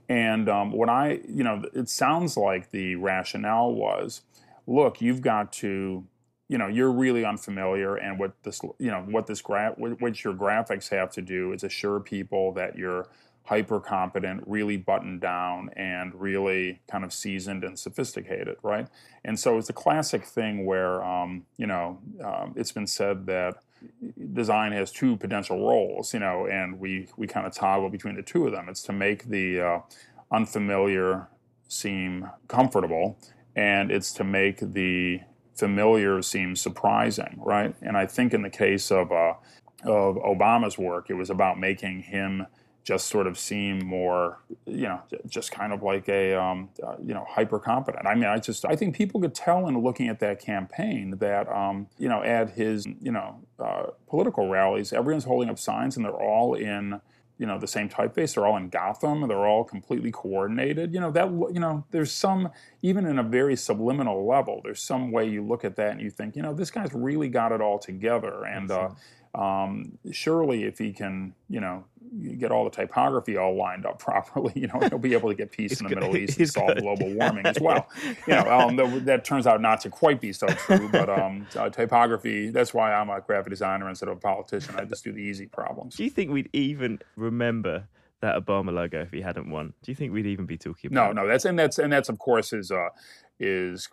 And 0.08 0.48
um, 0.48 0.72
what 0.72 0.88
I, 0.88 1.20
you 1.28 1.44
know, 1.44 1.62
it 1.74 1.90
sounds 1.90 2.38
like 2.38 2.70
the 2.70 2.94
rationale 2.94 3.74
was, 3.74 4.22
look, 4.66 5.02
you've 5.02 5.20
got 5.20 5.52
to, 5.64 6.04
you 6.48 6.56
know, 6.56 6.68
you're 6.68 6.90
really 6.90 7.22
unfamiliar, 7.22 7.96
and 7.96 8.18
what 8.18 8.32
this, 8.44 8.62
you 8.78 8.90
know, 8.90 9.02
what 9.02 9.26
this 9.26 9.42
gra- 9.42 9.74
what 9.76 10.24
your 10.24 10.32
graphics 10.32 10.88
have 10.88 11.10
to 11.10 11.20
do 11.20 11.52
is 11.52 11.64
assure 11.64 12.00
people 12.00 12.52
that 12.52 12.78
you're 12.78 13.08
hyper 13.44 13.78
competent, 13.78 14.42
really 14.46 14.76
buttoned 14.76 15.20
down, 15.20 15.70
and 15.76 16.14
really 16.14 16.80
kind 16.90 17.04
of 17.04 17.12
seasoned 17.12 17.62
and 17.62 17.78
sophisticated, 17.78 18.56
right? 18.62 18.88
And 19.24 19.38
so 19.38 19.58
it's 19.58 19.68
a 19.68 19.74
classic 19.74 20.24
thing 20.24 20.64
where, 20.64 21.04
um, 21.04 21.44
you 21.58 21.66
know, 21.66 21.98
um, 22.24 22.54
it's 22.56 22.72
been 22.72 22.86
said 22.86 23.26
that 23.26 23.56
design 24.32 24.72
has 24.72 24.90
two 24.90 25.16
potential 25.16 25.58
roles, 25.58 26.14
you 26.14 26.20
know, 26.20 26.46
and 26.46 26.80
we, 26.80 27.08
we 27.18 27.26
kind 27.26 27.46
of 27.46 27.52
toggle 27.52 27.90
between 27.90 28.16
the 28.16 28.22
two 28.22 28.46
of 28.46 28.52
them. 28.52 28.66
It's 28.68 28.82
to 28.84 28.92
make 28.94 29.24
the 29.24 29.60
uh, 29.60 29.80
unfamiliar 30.32 31.28
seem 31.68 32.30
comfortable, 32.48 33.18
and 33.54 33.90
it's 33.90 34.12
to 34.14 34.24
make 34.24 34.60
the 34.60 35.20
familiar 35.54 36.22
seem 36.22 36.56
surprising, 36.56 37.38
right? 37.44 37.74
And 37.82 37.96
I 37.96 38.06
think 38.06 38.32
in 38.32 38.40
the 38.40 38.50
case 38.50 38.90
of, 38.90 39.12
uh, 39.12 39.34
of 39.84 40.16
Obama's 40.16 40.78
work, 40.78 41.10
it 41.10 41.14
was 41.14 41.28
about 41.28 41.58
making 41.58 42.02
him 42.02 42.46
just 42.84 43.06
sort 43.08 43.26
of 43.26 43.38
seem 43.38 43.84
more, 43.84 44.38
you 44.66 44.82
know, 44.82 45.00
just 45.26 45.50
kind 45.50 45.72
of 45.72 45.82
like 45.82 46.06
a, 46.08 46.34
um, 46.34 46.68
uh, 46.86 46.96
you 47.02 47.14
know, 47.14 47.24
hyper 47.26 47.58
competent. 47.58 48.06
I 48.06 48.14
mean, 48.14 48.26
I 48.26 48.38
just, 48.38 48.66
I 48.66 48.76
think 48.76 48.94
people 48.94 49.22
could 49.22 49.34
tell 49.34 49.66
in 49.66 49.82
looking 49.82 50.08
at 50.08 50.20
that 50.20 50.38
campaign 50.38 51.16
that, 51.18 51.48
um, 51.50 51.86
you 51.98 52.10
know, 52.10 52.22
at 52.22 52.50
his, 52.50 52.86
you 53.00 53.10
know, 53.10 53.40
uh, 53.58 53.84
political 54.06 54.50
rallies, 54.50 54.92
everyone's 54.92 55.24
holding 55.24 55.48
up 55.48 55.58
signs 55.58 55.96
and 55.96 56.04
they're 56.04 56.12
all 56.12 56.52
in, 56.52 57.00
you 57.38 57.46
know, 57.46 57.58
the 57.58 57.66
same 57.66 57.88
typeface. 57.88 58.34
They're 58.34 58.46
all 58.46 58.58
in 58.58 58.68
Gotham. 58.68 59.26
They're 59.28 59.46
all 59.46 59.64
completely 59.64 60.12
coordinated. 60.12 60.92
You 60.92 61.00
know, 61.00 61.10
that, 61.10 61.30
you 61.54 61.60
know, 61.60 61.86
there's 61.90 62.12
some, 62.12 62.50
even 62.82 63.06
in 63.06 63.18
a 63.18 63.24
very 63.24 63.56
subliminal 63.56 64.28
level, 64.28 64.60
there's 64.62 64.82
some 64.82 65.10
way 65.10 65.26
you 65.26 65.42
look 65.42 65.64
at 65.64 65.76
that 65.76 65.92
and 65.92 66.02
you 66.02 66.10
think, 66.10 66.36
you 66.36 66.42
know, 66.42 66.52
this 66.52 66.70
guy's 66.70 66.92
really 66.92 67.30
got 67.30 67.50
it 67.50 67.62
all 67.62 67.78
together. 67.78 68.44
And, 68.44 68.70
uh, 68.70 68.90
um, 69.34 69.98
surely 70.12 70.62
if 70.62 70.78
he 70.78 70.92
can, 70.92 71.34
you 71.48 71.60
know, 71.60 71.84
get 72.38 72.50
all 72.50 72.64
the 72.64 72.70
typography 72.70 73.36
all 73.36 73.56
lined 73.56 73.86
up 73.86 73.98
properly, 73.98 74.52
you 74.54 74.66
know, 74.68 74.80
he'll 74.88 74.98
be 74.98 75.14
able 75.14 75.28
to 75.28 75.34
get 75.34 75.50
peace 75.50 75.80
in 75.80 75.86
the 75.86 75.94
Middle 75.94 76.16
East 76.16 76.38
and 76.38 76.48
solve 76.48 76.76
global 76.78 77.12
warming 77.14 77.46
as 77.46 77.60
well. 77.60 77.88
You 78.26 78.34
know, 78.34 78.50
um, 78.50 78.76
that, 78.76 79.04
that, 79.06 79.24
turns 79.24 79.46
out 79.46 79.60
not 79.60 79.80
to 79.82 79.90
quite 79.90 80.20
be 80.20 80.32
so 80.32 80.46
true, 80.46 80.88
but 80.90 81.08
um, 81.08 81.46
uh, 81.56 81.68
typography, 81.68 82.50
that's 82.50 82.72
why 82.72 82.92
I'm 82.92 83.10
a 83.10 83.20
graphic 83.20 83.50
designer 83.50 83.88
instead 83.88 84.08
of 84.08 84.18
a 84.18 84.20
politician. 84.20 84.76
I 84.76 84.84
just 84.84 85.04
do 85.04 85.12
the 85.12 85.18
easy 85.18 85.46
problems. 85.46 85.96
Do 85.96 86.04
you 86.04 86.10
think 86.10 86.30
we'd 86.30 86.48
even 86.52 87.00
remember 87.16 87.88
that 88.20 88.36
Obama 88.36 88.72
logo 88.72 89.02
if 89.02 89.10
he 89.10 89.20
hadn't 89.20 89.50
won? 89.50 89.74
Do 89.82 89.90
you 89.90 89.96
think 89.96 90.12
we'd 90.12 90.26
even 90.26 90.46
be 90.46 90.56
talking 90.56 90.92
about 90.92 91.14
No, 91.14 91.22
no, 91.22 91.28
that's 91.28 91.44
and 91.44 91.58
that's 91.58 91.78
and 91.78 91.92
that's 91.92 92.08
of 92.08 92.18
course 92.18 92.52
is 92.52 92.70
uh, 92.70 92.88
is 93.38 93.88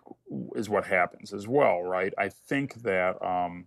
is 0.55 0.69
what 0.69 0.85
happens 0.85 1.33
as 1.33 1.47
well, 1.47 1.81
right? 1.81 2.13
I 2.17 2.29
think 2.29 2.75
that 2.83 3.21
um, 3.25 3.65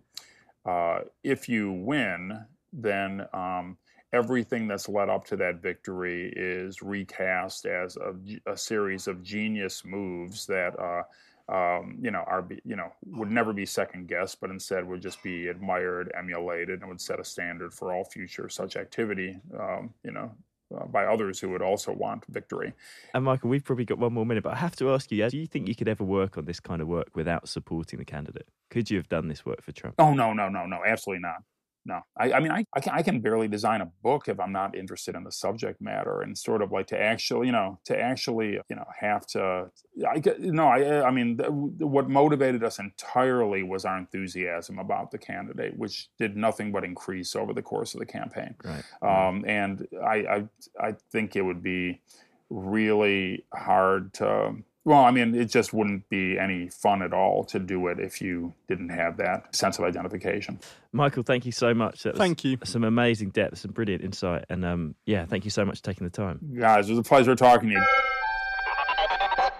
uh, 0.65 1.01
if 1.23 1.47
you 1.47 1.71
win, 1.71 2.45
then 2.73 3.27
um, 3.33 3.77
everything 4.13 4.67
that's 4.67 4.87
led 4.87 5.09
up 5.09 5.25
to 5.25 5.35
that 5.37 5.61
victory 5.61 6.31
is 6.35 6.81
recast 6.81 7.65
as 7.65 7.97
a, 7.97 8.13
a 8.51 8.57
series 8.57 9.07
of 9.07 9.23
genius 9.23 9.83
moves 9.85 10.45
that 10.45 10.73
uh, 10.79 11.03
um, 11.51 11.97
you 12.01 12.11
know 12.11 12.23
are 12.27 12.47
you 12.63 12.75
know 12.75 12.91
would 13.05 13.31
never 13.31 13.53
be 13.53 13.65
second 13.65 14.07
guessed, 14.07 14.39
but 14.41 14.49
instead 14.49 14.87
would 14.87 15.01
just 15.01 15.21
be 15.21 15.47
admired, 15.47 16.11
emulated, 16.17 16.81
and 16.81 16.89
would 16.89 17.01
set 17.01 17.19
a 17.19 17.23
standard 17.23 17.73
for 17.73 17.93
all 17.93 18.03
future 18.03 18.49
such 18.49 18.75
activity. 18.75 19.37
Um, 19.57 19.93
you 20.03 20.11
know. 20.11 20.31
Uh, 20.75 20.83
by 20.87 21.05
others 21.05 21.39
who 21.39 21.47
would 21.47 21.61
also 21.61 21.93
want 21.93 22.25
victory. 22.27 22.73
And 23.13 23.23
Michael, 23.23 23.51
we've 23.51 23.63
probably 23.63 23.85
got 23.85 23.99
one 23.99 24.13
more 24.13 24.25
minute, 24.25 24.43
but 24.43 24.53
I 24.53 24.55
have 24.55 24.75
to 24.77 24.91
ask 24.91 25.11
you: 25.11 25.29
Do 25.29 25.37
you 25.37 25.45
think 25.45 25.67
you 25.67 25.75
could 25.75 25.87
ever 25.87 26.03
work 26.03 26.39
on 26.39 26.45
this 26.45 26.59
kind 26.59 26.81
of 26.81 26.87
work 26.87 27.09
without 27.13 27.47
supporting 27.47 27.99
the 27.99 28.03
candidate? 28.03 28.47
Could 28.71 28.89
you 28.89 28.97
have 28.97 29.07
done 29.07 29.27
this 29.27 29.45
work 29.45 29.61
for 29.61 29.71
Trump? 29.71 29.93
Oh 29.99 30.15
no, 30.15 30.33
no, 30.33 30.49
no, 30.49 30.65
no, 30.65 30.81
absolutely 30.83 31.21
not 31.21 31.43
no 31.85 32.01
I, 32.17 32.33
I, 32.33 32.39
mean 32.39 32.51
I, 32.51 32.65
I 32.73 32.79
can, 32.79 32.93
I 32.93 33.01
can 33.01 33.19
barely 33.19 33.47
design 33.47 33.81
a 33.81 33.91
book 34.03 34.27
if 34.27 34.39
i'm 34.39 34.51
not 34.51 34.75
interested 34.75 35.15
in 35.15 35.23
the 35.23 35.31
subject 35.31 35.81
matter 35.81 36.21
and 36.21 36.37
sort 36.37 36.61
of 36.61 36.71
like 36.71 36.87
to 36.87 37.01
actually 37.01 37.47
you 37.47 37.53
know 37.53 37.79
to 37.85 37.99
actually 37.99 38.59
you 38.69 38.75
know 38.75 38.85
have 38.99 39.25
to 39.27 39.69
i 40.09 40.21
no 40.39 40.67
i 40.67 41.05
i 41.05 41.11
mean 41.11 41.37
what 41.79 42.09
motivated 42.09 42.63
us 42.63 42.79
entirely 42.79 43.63
was 43.63 43.85
our 43.85 43.97
enthusiasm 43.97 44.79
about 44.79 45.11
the 45.11 45.17
candidate 45.17 45.77
which 45.77 46.09
did 46.17 46.35
nothing 46.35 46.71
but 46.71 46.83
increase 46.83 47.35
over 47.35 47.53
the 47.53 47.61
course 47.61 47.93
of 47.93 47.99
the 47.99 48.05
campaign 48.05 48.55
right. 48.63 48.83
um, 49.01 49.43
and 49.47 49.87
I, 50.03 50.15
I 50.15 50.47
i 50.79 50.95
think 51.11 51.35
it 51.35 51.41
would 51.41 51.63
be 51.63 52.01
really 52.49 53.45
hard 53.53 54.13
to 54.15 54.55
well, 54.85 55.03
I 55.03 55.09
mean, 55.09 55.33
it 55.33 55.45
just 55.45 55.73
wouldn't 55.73 56.07
be 56.09 56.37
any 56.37 56.69
fun 56.69 57.01
at 57.01 57.11
all 57.11 57.43
to 57.45 57.57
do 57.57 57.87
it 57.87 57.99
if 57.99 58.21
you 58.21 58.53
didn't 58.67 58.89
have 58.89 59.17
that 59.17 59.55
sense 59.55 59.79
of 59.79 59.85
identification. 59.85 60.59
Michael, 60.93 61.23
thank 61.23 61.43
you 61.43 61.51
so 61.51 61.73
much. 61.73 62.05
thank 62.15 62.43
you. 62.43 62.59
Some 62.63 62.83
amazing 62.83 63.31
depth, 63.31 63.57
some 63.57 63.71
brilliant 63.71 64.03
insight, 64.03 64.45
and 64.47 64.63
um, 64.63 64.93
yeah, 65.07 65.25
thank 65.25 65.43
you 65.43 65.49
so 65.49 65.65
much 65.65 65.79
for 65.79 65.85
taking 65.85 66.05
the 66.05 66.11
time. 66.11 66.39
Guys, 66.57 66.87
it 66.87 66.91
was 66.91 66.99
a 66.99 67.03
pleasure 67.03 67.35
talking 67.35 67.69
to 67.69 67.75
you. 67.75 67.85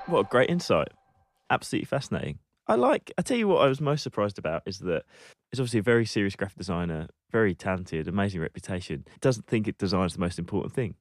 What 0.05 0.19
a 0.19 0.23
great 0.25 0.51
insight! 0.51 0.89
Absolutely 1.49 1.85
fascinating. 1.85 2.37
I 2.67 2.75
like. 2.75 3.11
I 3.17 3.23
tell 3.23 3.37
you 3.37 3.47
what, 3.47 3.65
I 3.65 3.67
was 3.67 3.81
most 3.81 4.03
surprised 4.03 4.37
about 4.37 4.61
is 4.67 4.77
that 4.79 5.03
he's 5.49 5.59
obviously 5.59 5.79
a 5.79 5.83
very 5.83 6.05
serious 6.05 6.35
graphic 6.35 6.59
designer, 6.59 7.07
very 7.31 7.55
talented, 7.55 8.07
amazing 8.07 8.41
reputation. 8.41 9.05
Doesn't 9.21 9.47
think 9.47 9.67
it 9.67 9.79
designs 9.79 10.13
the 10.13 10.19
most 10.19 10.37
important 10.37 10.75
thing 10.75 10.93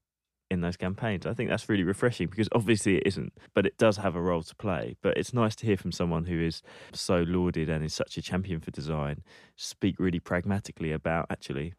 in 0.51 0.61
those 0.61 0.77
campaigns. 0.77 1.27
I 1.27 1.35
think 1.35 1.51
that's 1.51 1.69
really 1.69 1.85
refreshing 1.85 2.29
because 2.29 2.49
obviously 2.53 2.97
it 2.97 3.07
isn't, 3.07 3.33
but 3.55 3.67
it 3.67 3.79
does 3.79 3.97
have 3.99 4.15
a 4.15 4.21
role 4.21 4.43
to 4.43 4.55
play. 4.55 4.97
But 5.03 5.17
it's 5.17 5.33
nice 5.33 5.57
to 5.57 5.67
hear 5.67 5.77
from 5.77 5.93
someone 5.93 6.25
who 6.25 6.41
is 6.41 6.63
so 6.93 7.25
lauded 7.27 7.69
and 7.69 7.85
is 7.85 7.95
such 7.95 8.17
a 8.17 8.23
champion 8.23 8.61
for 8.61 8.71
design 8.71 9.23
speak 9.57 9.97
really 9.99 10.21
pragmatically 10.21 10.93
about 10.93 11.27
actually 11.31 11.75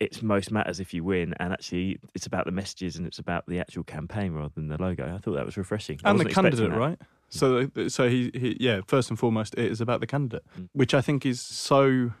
it's 0.00 0.22
most 0.22 0.50
matters 0.50 0.80
if 0.80 0.94
you 0.94 1.04
win, 1.04 1.34
and 1.38 1.52
actually 1.52 1.98
it's 2.14 2.24
about 2.26 2.46
the 2.46 2.50
messages 2.50 2.96
and 2.96 3.06
it's 3.06 3.18
about 3.18 3.44
the 3.46 3.60
actual 3.60 3.84
campaign 3.84 4.32
rather 4.32 4.52
than 4.54 4.68
the 4.68 4.80
logo. 4.80 5.14
I 5.14 5.18
thought 5.18 5.34
that 5.34 5.44
was 5.44 5.58
refreshing. 5.58 6.00
And 6.04 6.18
the 6.18 6.24
candidate, 6.24 6.72
right? 6.72 6.98
So, 7.28 7.70
so 7.88 8.08
he, 8.08 8.30
he, 8.34 8.56
yeah, 8.58 8.80
first 8.86 9.10
and 9.10 9.18
foremost, 9.18 9.54
it 9.54 9.70
is 9.70 9.80
about 9.80 10.00
the 10.00 10.06
candidate, 10.06 10.42
mm. 10.58 10.68
which 10.72 10.94
I 10.94 11.02
think 11.02 11.26
is 11.26 11.40
so 11.40 12.12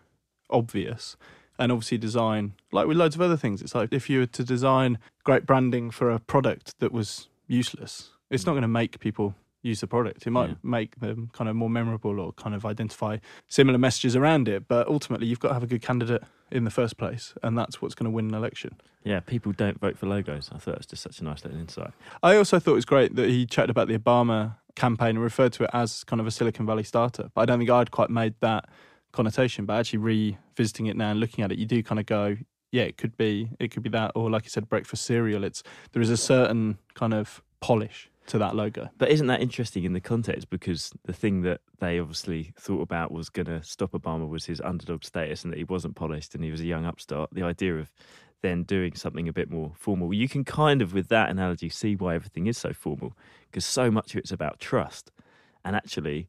obvious 0.50 1.16
and 1.60 1.70
obviously 1.70 1.98
design 1.98 2.54
like 2.72 2.88
with 2.88 2.96
loads 2.96 3.14
of 3.14 3.20
other 3.20 3.36
things. 3.36 3.62
It's 3.62 3.74
like 3.74 3.92
if 3.92 4.10
you 4.10 4.20
were 4.20 4.26
to 4.26 4.42
design 4.42 4.98
great 5.22 5.46
branding 5.46 5.90
for 5.90 6.10
a 6.10 6.18
product 6.18 6.80
that 6.80 6.90
was 6.90 7.28
useless 7.46 8.10
it's 8.30 8.46
not 8.46 8.52
mm. 8.52 8.56
going 8.56 8.62
to 8.62 8.68
make 8.68 9.00
people 9.00 9.34
use 9.62 9.80
the 9.80 9.86
product. 9.86 10.26
It 10.26 10.30
might 10.30 10.50
yeah. 10.50 10.54
make 10.62 11.00
them 11.00 11.30
kind 11.34 11.50
of 11.50 11.56
more 11.56 11.68
memorable 11.68 12.18
or 12.18 12.32
kind 12.32 12.54
of 12.54 12.64
identify 12.64 13.18
similar 13.48 13.76
messages 13.76 14.16
around 14.16 14.48
it 14.48 14.66
but 14.66 14.88
ultimately 14.88 15.26
you've 15.26 15.40
got 15.40 15.48
to 15.48 15.54
have 15.54 15.62
a 15.62 15.66
good 15.66 15.82
candidate 15.82 16.22
in 16.50 16.64
the 16.64 16.70
first 16.70 16.96
place 16.96 17.34
and 17.42 17.56
that's 17.58 17.82
what's 17.82 17.94
going 17.94 18.06
to 18.06 18.10
win 18.10 18.28
an 18.28 18.34
election. 18.34 18.74
Yeah 19.04 19.20
people 19.20 19.52
don't 19.52 19.78
vote 19.78 19.98
for 19.98 20.06
logos. 20.06 20.50
I 20.52 20.58
thought 20.58 20.74
it 20.74 20.78
was 20.78 20.86
just 20.86 21.02
such 21.02 21.20
a 21.20 21.24
nice 21.24 21.44
little 21.44 21.60
insight. 21.60 21.92
I 22.22 22.36
also 22.36 22.58
thought 22.58 22.72
it 22.72 22.74
was 22.74 22.84
great 22.86 23.16
that 23.16 23.28
he 23.28 23.44
chatted 23.44 23.70
about 23.70 23.88
the 23.88 23.98
obama 23.98 24.56
campaign 24.76 25.10
and 25.10 25.20
referred 25.20 25.52
to 25.52 25.64
it 25.64 25.70
as 25.74 26.04
kind 26.04 26.20
of 26.20 26.26
a 26.26 26.30
silicon 26.30 26.64
valley 26.64 26.84
starter 26.84 27.28
but 27.34 27.42
i 27.42 27.44
don't 27.44 27.58
think 27.58 27.68
i'd 27.68 27.90
quite 27.90 28.08
made 28.08 28.32
that 28.40 28.66
connotation, 29.12 29.64
but 29.66 29.74
actually 29.74 30.38
revisiting 30.60 30.86
it 30.86 30.96
now 30.96 31.10
and 31.10 31.20
looking 31.20 31.42
at 31.42 31.50
it, 31.50 31.58
you 31.58 31.64
do 31.64 31.82
kind 31.82 31.98
of 31.98 32.06
go, 32.06 32.36
yeah, 32.70 32.82
it 32.82 32.98
could 32.98 33.16
be, 33.16 33.50
it 33.58 33.70
could 33.70 33.82
be 33.82 33.88
that, 33.88 34.12
or 34.14 34.30
like 34.30 34.44
you 34.44 34.50
said, 34.50 34.68
breakfast 34.68 35.04
cereal. 35.04 35.42
It's 35.42 35.62
there 35.92 36.02
is 36.02 36.10
a 36.10 36.16
certain 36.16 36.78
kind 36.94 37.14
of 37.14 37.42
polish 37.60 38.10
to 38.26 38.38
that 38.38 38.54
logo. 38.54 38.88
But 38.98 39.08
isn't 39.08 39.26
that 39.26 39.40
interesting 39.40 39.84
in 39.84 39.94
the 39.94 40.00
context? 40.00 40.50
Because 40.50 40.92
the 41.04 41.14
thing 41.14 41.40
that 41.42 41.62
they 41.80 41.98
obviously 41.98 42.52
thought 42.58 42.82
about 42.82 43.10
was 43.10 43.30
going 43.30 43.46
to 43.46 43.62
stop 43.62 43.92
Obama 43.92 44.28
was 44.28 44.44
his 44.44 44.60
underdog 44.60 45.02
status 45.02 45.42
and 45.42 45.52
that 45.52 45.56
he 45.56 45.64
wasn't 45.64 45.96
polished 45.96 46.34
and 46.34 46.44
he 46.44 46.50
was 46.50 46.60
a 46.60 46.66
young 46.66 46.84
upstart. 46.84 47.30
The 47.32 47.42
idea 47.42 47.78
of 47.78 47.90
then 48.42 48.62
doing 48.62 48.94
something 48.94 49.28
a 49.28 49.32
bit 49.32 49.50
more 49.50 49.72
formal, 49.74 50.12
you 50.12 50.28
can 50.28 50.44
kind 50.44 50.82
of, 50.82 50.92
with 50.92 51.08
that 51.08 51.30
analogy, 51.30 51.70
see 51.70 51.96
why 51.96 52.14
everything 52.14 52.46
is 52.46 52.58
so 52.58 52.72
formal 52.72 53.14
because 53.50 53.64
so 53.64 53.90
much 53.90 54.12
of 54.12 54.18
it's 54.18 54.30
about 54.30 54.60
trust. 54.60 55.10
And 55.64 55.74
actually, 55.74 56.28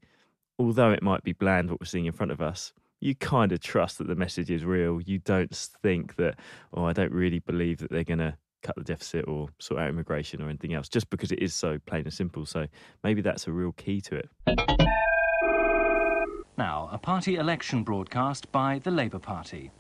although 0.58 0.92
it 0.92 1.04
might 1.04 1.24
be 1.24 1.34
bland 1.34 1.70
what 1.70 1.82
we're 1.82 1.86
seeing 1.86 2.06
in 2.06 2.14
front 2.14 2.32
of 2.32 2.42
us, 2.42 2.74
you 3.02 3.16
kind 3.16 3.52
of 3.52 3.60
trust 3.60 3.98
that 3.98 4.08
the 4.08 4.16
message 4.16 4.50
is 4.50 4.64
real. 4.64 5.02
You 5.02 5.20
don't 5.20 5.54
think 5.82 6.16
that, 6.16 6.36
oh, 6.74 6.86
I 6.86 6.94
don't 6.94 7.12
really 7.12 7.40
believe 7.40 7.80
that 7.80 7.90
they're 7.90 8.04
going 8.04 8.20
to 8.20 8.38
cut 8.62 8.76
the 8.76 8.84
deficit 8.84 9.28
or 9.28 9.50
sort 9.60 9.82
out 9.82 9.90
immigration 9.90 10.42
or 10.42 10.48
anything 10.48 10.76
else, 10.76 10.88
just 10.88 11.10
because 11.10 11.32
it 11.32 11.40
is 11.40 11.54
so 11.54 11.80
plain 11.88 12.04
and 12.04 12.14
simple. 12.14 12.46
So 12.46 12.68
maybe 13.04 13.22
that's 13.22 13.48
a 13.48 13.52
real 13.52 13.72
key 13.74 14.02
to 14.02 14.18
it. 14.18 14.30
Now, 16.58 16.90
a 16.92 17.00
party 17.00 17.38
election 17.38 17.84
broadcast 17.84 18.52
by 18.52 18.80
the 18.80 18.92
Labour 18.92 19.20
Party. 19.20 19.72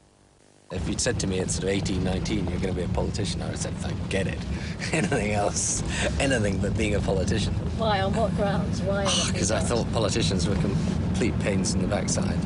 If 0.71 0.87
you'd 0.87 1.01
said 1.01 1.19
to 1.19 1.27
me 1.27 1.39
at 1.39 1.51
sort 1.51 1.65
of 1.65 1.69
18, 1.69 2.03
19, 2.03 2.47
you're 2.47 2.59
going 2.59 2.73
to 2.73 2.73
be 2.73 2.83
a 2.83 2.87
politician, 2.87 3.41
I 3.41 3.45
would 3.45 3.55
have 3.55 3.61
said, 3.61 3.77
forget 3.77 4.25
it. 4.25 4.39
anything 4.93 5.33
else, 5.33 5.83
anything 6.19 6.57
but 6.59 6.75
being 6.75 6.95
a 6.95 6.99
politician. 7.01 7.53
Why? 7.77 8.01
On 8.01 8.13
what 8.13 8.35
grounds? 8.35 8.81
Why? 8.81 9.03
Because 9.27 9.51
I 9.51 9.59
thought 9.59 9.91
politicians 9.91 10.47
were 10.47 10.55
complete 10.55 11.37
pains 11.41 11.75
in 11.75 11.81
the 11.81 11.87
backside. 11.87 12.39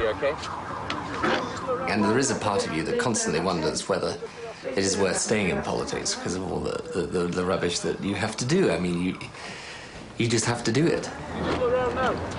You 0.00 0.06
okay? 0.06 0.32
And 1.92 2.02
there 2.02 2.18
is 2.18 2.30
a 2.30 2.34
part 2.36 2.66
of 2.66 2.72
you 2.74 2.82
that 2.84 2.98
constantly 2.98 3.38
wonders 3.38 3.86
whether 3.86 4.16
it 4.64 4.78
is 4.78 4.96
worth 4.96 5.18
staying 5.18 5.50
in 5.50 5.60
politics 5.60 6.14
because 6.14 6.36
of 6.36 6.50
all 6.50 6.60
the, 6.60 6.82
the, 6.94 7.02
the, 7.02 7.26
the 7.26 7.44
rubbish 7.44 7.80
that 7.80 8.02
you 8.02 8.14
have 8.14 8.34
to 8.38 8.46
do. 8.46 8.70
I 8.70 8.78
mean, 8.78 9.02
you 9.02 9.18
you 10.16 10.26
just 10.26 10.46
have 10.46 10.64
to 10.64 10.72
do 10.72 10.86
it. 10.86 11.10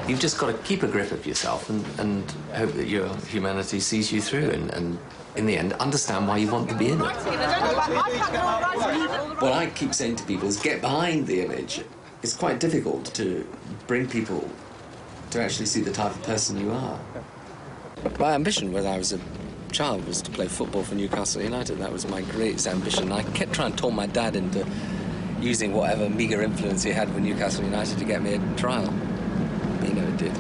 You've 0.08 0.20
just 0.20 0.40
got 0.40 0.48
to 0.48 0.58
keep 0.64 0.82
a 0.82 0.88
grip 0.88 1.12
of 1.12 1.28
yourself 1.28 1.70
and, 1.70 1.86
and 2.00 2.32
hope 2.56 2.74
that 2.74 2.88
your 2.88 3.08
humanity 3.28 3.80
sees 3.80 4.12
you 4.12 4.22
through 4.22 4.50
and, 4.50 4.72
and 4.72 4.98
in 5.36 5.46
the 5.46 5.56
end, 5.56 5.74
understand 5.74 6.28
why 6.28 6.38
you 6.38 6.52
want 6.52 6.68
to 6.70 6.76
be 6.76 6.90
in 6.90 7.00
it. 7.00 7.16
What 9.40 9.54
I 9.54 9.72
keep 9.76 9.94
saying 9.94 10.16
to 10.16 10.24
people 10.26 10.48
is 10.48 10.60
get 10.60 10.82
behind 10.82 11.28
the 11.28 11.42
image. 11.42 11.84
It's 12.24 12.36
quite 12.36 12.60
difficult 12.60 13.06
to 13.16 13.48
bring 13.86 14.08
people 14.08 14.50
to 15.32 15.42
actually 15.42 15.66
see 15.66 15.82
the 15.82 15.92
type 15.92 16.12
of 16.12 16.22
person 16.24 16.60
you 16.60 16.72
are. 16.72 17.00
My 18.20 18.34
ambition 18.34 18.72
when 18.72 18.86
I 18.86 18.98
was 18.98 19.14
a 19.14 19.20
child 19.72 20.06
was 20.08 20.22
to 20.24 20.32
play 20.32 20.48
football 20.48 20.84
for 20.84 20.96
Newcastle 20.96 21.42
United. 21.42 21.78
That 21.80 21.92
was 21.92 22.08
my 22.08 22.22
greatest 22.22 22.68
ambition. 22.68 23.12
I 23.12 23.24
kept 23.24 23.54
trying 23.54 23.72
to 23.72 23.78
talk 23.78 23.94
my 23.94 24.08
dad 24.08 24.36
into 24.36 24.66
using 25.40 25.74
whatever 25.74 26.10
meagre 26.10 26.42
influence 26.42 26.84
he 26.84 26.92
had 26.92 27.14
with 27.14 27.24
Newcastle 27.24 27.64
United 27.64 27.98
to 28.00 28.06
get 28.06 28.22
me 28.22 28.36
a 28.36 28.56
trial. 28.56 28.92
He 29.82 29.94
never 29.94 30.18
did. 30.18 30.34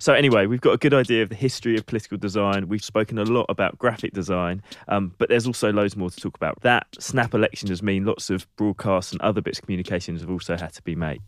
So, 0.00 0.14
anyway, 0.14 0.46
we've 0.46 0.60
got 0.60 0.72
a 0.72 0.78
good 0.78 0.94
idea 0.94 1.24
of 1.24 1.28
the 1.28 1.34
history 1.34 1.76
of 1.76 1.84
political 1.84 2.18
design. 2.18 2.68
We've 2.68 2.84
spoken 2.84 3.18
a 3.18 3.24
lot 3.24 3.46
about 3.48 3.76
graphic 3.78 4.12
design, 4.14 4.62
um, 4.86 5.12
but 5.18 5.28
there's 5.28 5.46
also 5.46 5.72
loads 5.72 5.96
more 5.96 6.08
to 6.08 6.16
talk 6.16 6.36
about. 6.36 6.60
That 6.62 6.86
snap 7.00 7.34
election 7.34 7.68
has 7.68 7.82
mean 7.82 8.04
lots 8.04 8.30
of 8.30 8.46
broadcasts 8.56 9.10
and 9.10 9.20
other 9.22 9.40
bits 9.40 9.58
of 9.58 9.64
communications 9.64 10.20
have 10.20 10.30
also 10.30 10.56
had 10.56 10.72
to 10.74 10.82
be 10.82 10.94
made. 10.94 11.20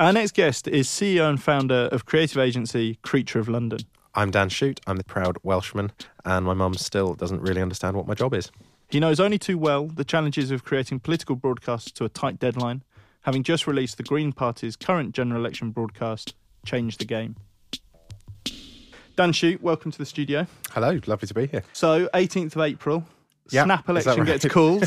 Our 0.00 0.14
next 0.14 0.32
guest 0.32 0.66
is 0.66 0.88
CEO 0.88 1.28
and 1.28 1.42
founder 1.42 1.90
of 1.92 2.06
creative 2.06 2.38
agency 2.38 2.98
Creature 3.02 3.40
of 3.40 3.50
London. 3.50 3.80
I'm 4.14 4.30
Dan 4.30 4.48
Shute. 4.48 4.80
I'm 4.86 4.96
the 4.96 5.04
proud 5.04 5.36
Welshman, 5.42 5.92
and 6.24 6.46
my 6.46 6.54
mum 6.54 6.72
still 6.72 7.12
doesn't 7.12 7.42
really 7.42 7.60
understand 7.60 7.98
what 7.98 8.06
my 8.06 8.14
job 8.14 8.32
is. 8.32 8.50
He 8.88 8.98
knows 8.98 9.20
only 9.20 9.36
too 9.38 9.58
well 9.58 9.88
the 9.88 10.02
challenges 10.02 10.50
of 10.50 10.64
creating 10.64 11.00
political 11.00 11.36
broadcasts 11.36 11.92
to 11.92 12.06
a 12.06 12.08
tight 12.08 12.38
deadline, 12.38 12.82
having 13.24 13.42
just 13.42 13.66
released 13.66 13.98
the 13.98 14.02
Green 14.02 14.32
Party's 14.32 14.74
current 14.74 15.14
general 15.14 15.38
election 15.38 15.70
broadcast, 15.70 16.34
Change 16.64 16.96
the 16.96 17.04
Game. 17.04 17.36
Dan 19.16 19.34
Shute, 19.34 19.60
welcome 19.60 19.90
to 19.90 19.98
the 19.98 20.06
studio. 20.06 20.46
Hello, 20.70 20.98
lovely 21.06 21.28
to 21.28 21.34
be 21.34 21.46
here. 21.46 21.62
So, 21.74 22.08
18th 22.14 22.56
of 22.56 22.62
April, 22.62 23.04
Yep, 23.52 23.64
Snap 23.64 23.88
election 23.88 24.18
right? 24.18 24.26
gets 24.26 24.46
called. 24.52 24.84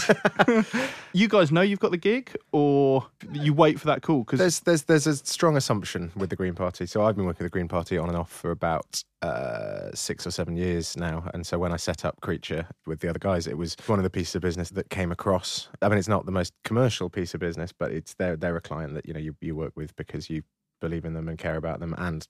you 1.14 1.28
guys 1.28 1.52
know 1.52 1.62
you've 1.62 1.80
got 1.80 1.92
the 1.92 1.98
gig, 1.98 2.36
or 2.52 3.06
you 3.32 3.54
wait 3.54 3.80
for 3.80 3.88
that 3.88 4.02
call? 4.02 4.20
Because 4.20 4.40
there's 4.40 4.60
there's 4.62 4.84
there's 4.84 5.08
a 5.08 5.16
strong 5.16 5.58
assumption 5.58 6.12
with 6.16 6.30
the 6.30 6.36
Green 6.36 6.56
Party. 6.56 6.86
So 6.86 7.04
I've 7.04 7.16
been 7.16 7.26
working 7.26 7.44
with 7.44 7.52
the 7.52 7.56
Green 7.56 7.68
Party 7.68 7.98
on 7.98 8.08
and 8.08 8.18
off 8.18 8.32
for 8.32 8.52
about 8.52 9.04
uh, 9.22 9.90
six 9.94 10.26
or 10.26 10.32
seven 10.32 10.56
years 10.56 10.96
now. 10.98 11.30
And 11.34 11.46
so 11.46 11.58
when 11.60 11.72
I 11.74 11.78
set 11.78 12.06
up 12.06 12.22
Creature 12.22 12.68
with 12.86 13.00
the 13.00 13.10
other 13.10 13.20
guys, 13.20 13.48
it 13.48 13.58
was 13.58 13.76
one 13.86 14.00
of 14.00 14.04
the 14.04 14.10
pieces 14.10 14.36
of 14.36 14.42
business 14.42 14.70
that 14.72 14.90
came 14.90 15.12
across. 15.12 15.70
I 15.82 15.90
mean, 15.90 15.98
it's 15.98 16.08
not 16.08 16.26
the 16.26 16.32
most 16.32 16.54
commercial 16.64 17.10
piece 17.10 17.34
of 17.34 17.40
business, 17.40 17.72
but 17.72 17.92
it's 17.92 18.14
they're 18.16 18.36
they're 18.36 18.58
a 18.58 18.62
client 18.62 18.94
that 18.94 19.06
you 19.06 19.14
know 19.14 19.20
you, 19.20 19.36
you 19.42 19.56
work 19.56 19.74
with 19.76 19.96
because 19.96 20.30
you 20.30 20.44
believe 20.82 21.06
in 21.06 21.14
them 21.14 21.30
and 21.30 21.38
care 21.38 21.56
about 21.56 21.80
them 21.80 21.96
and 21.98 22.28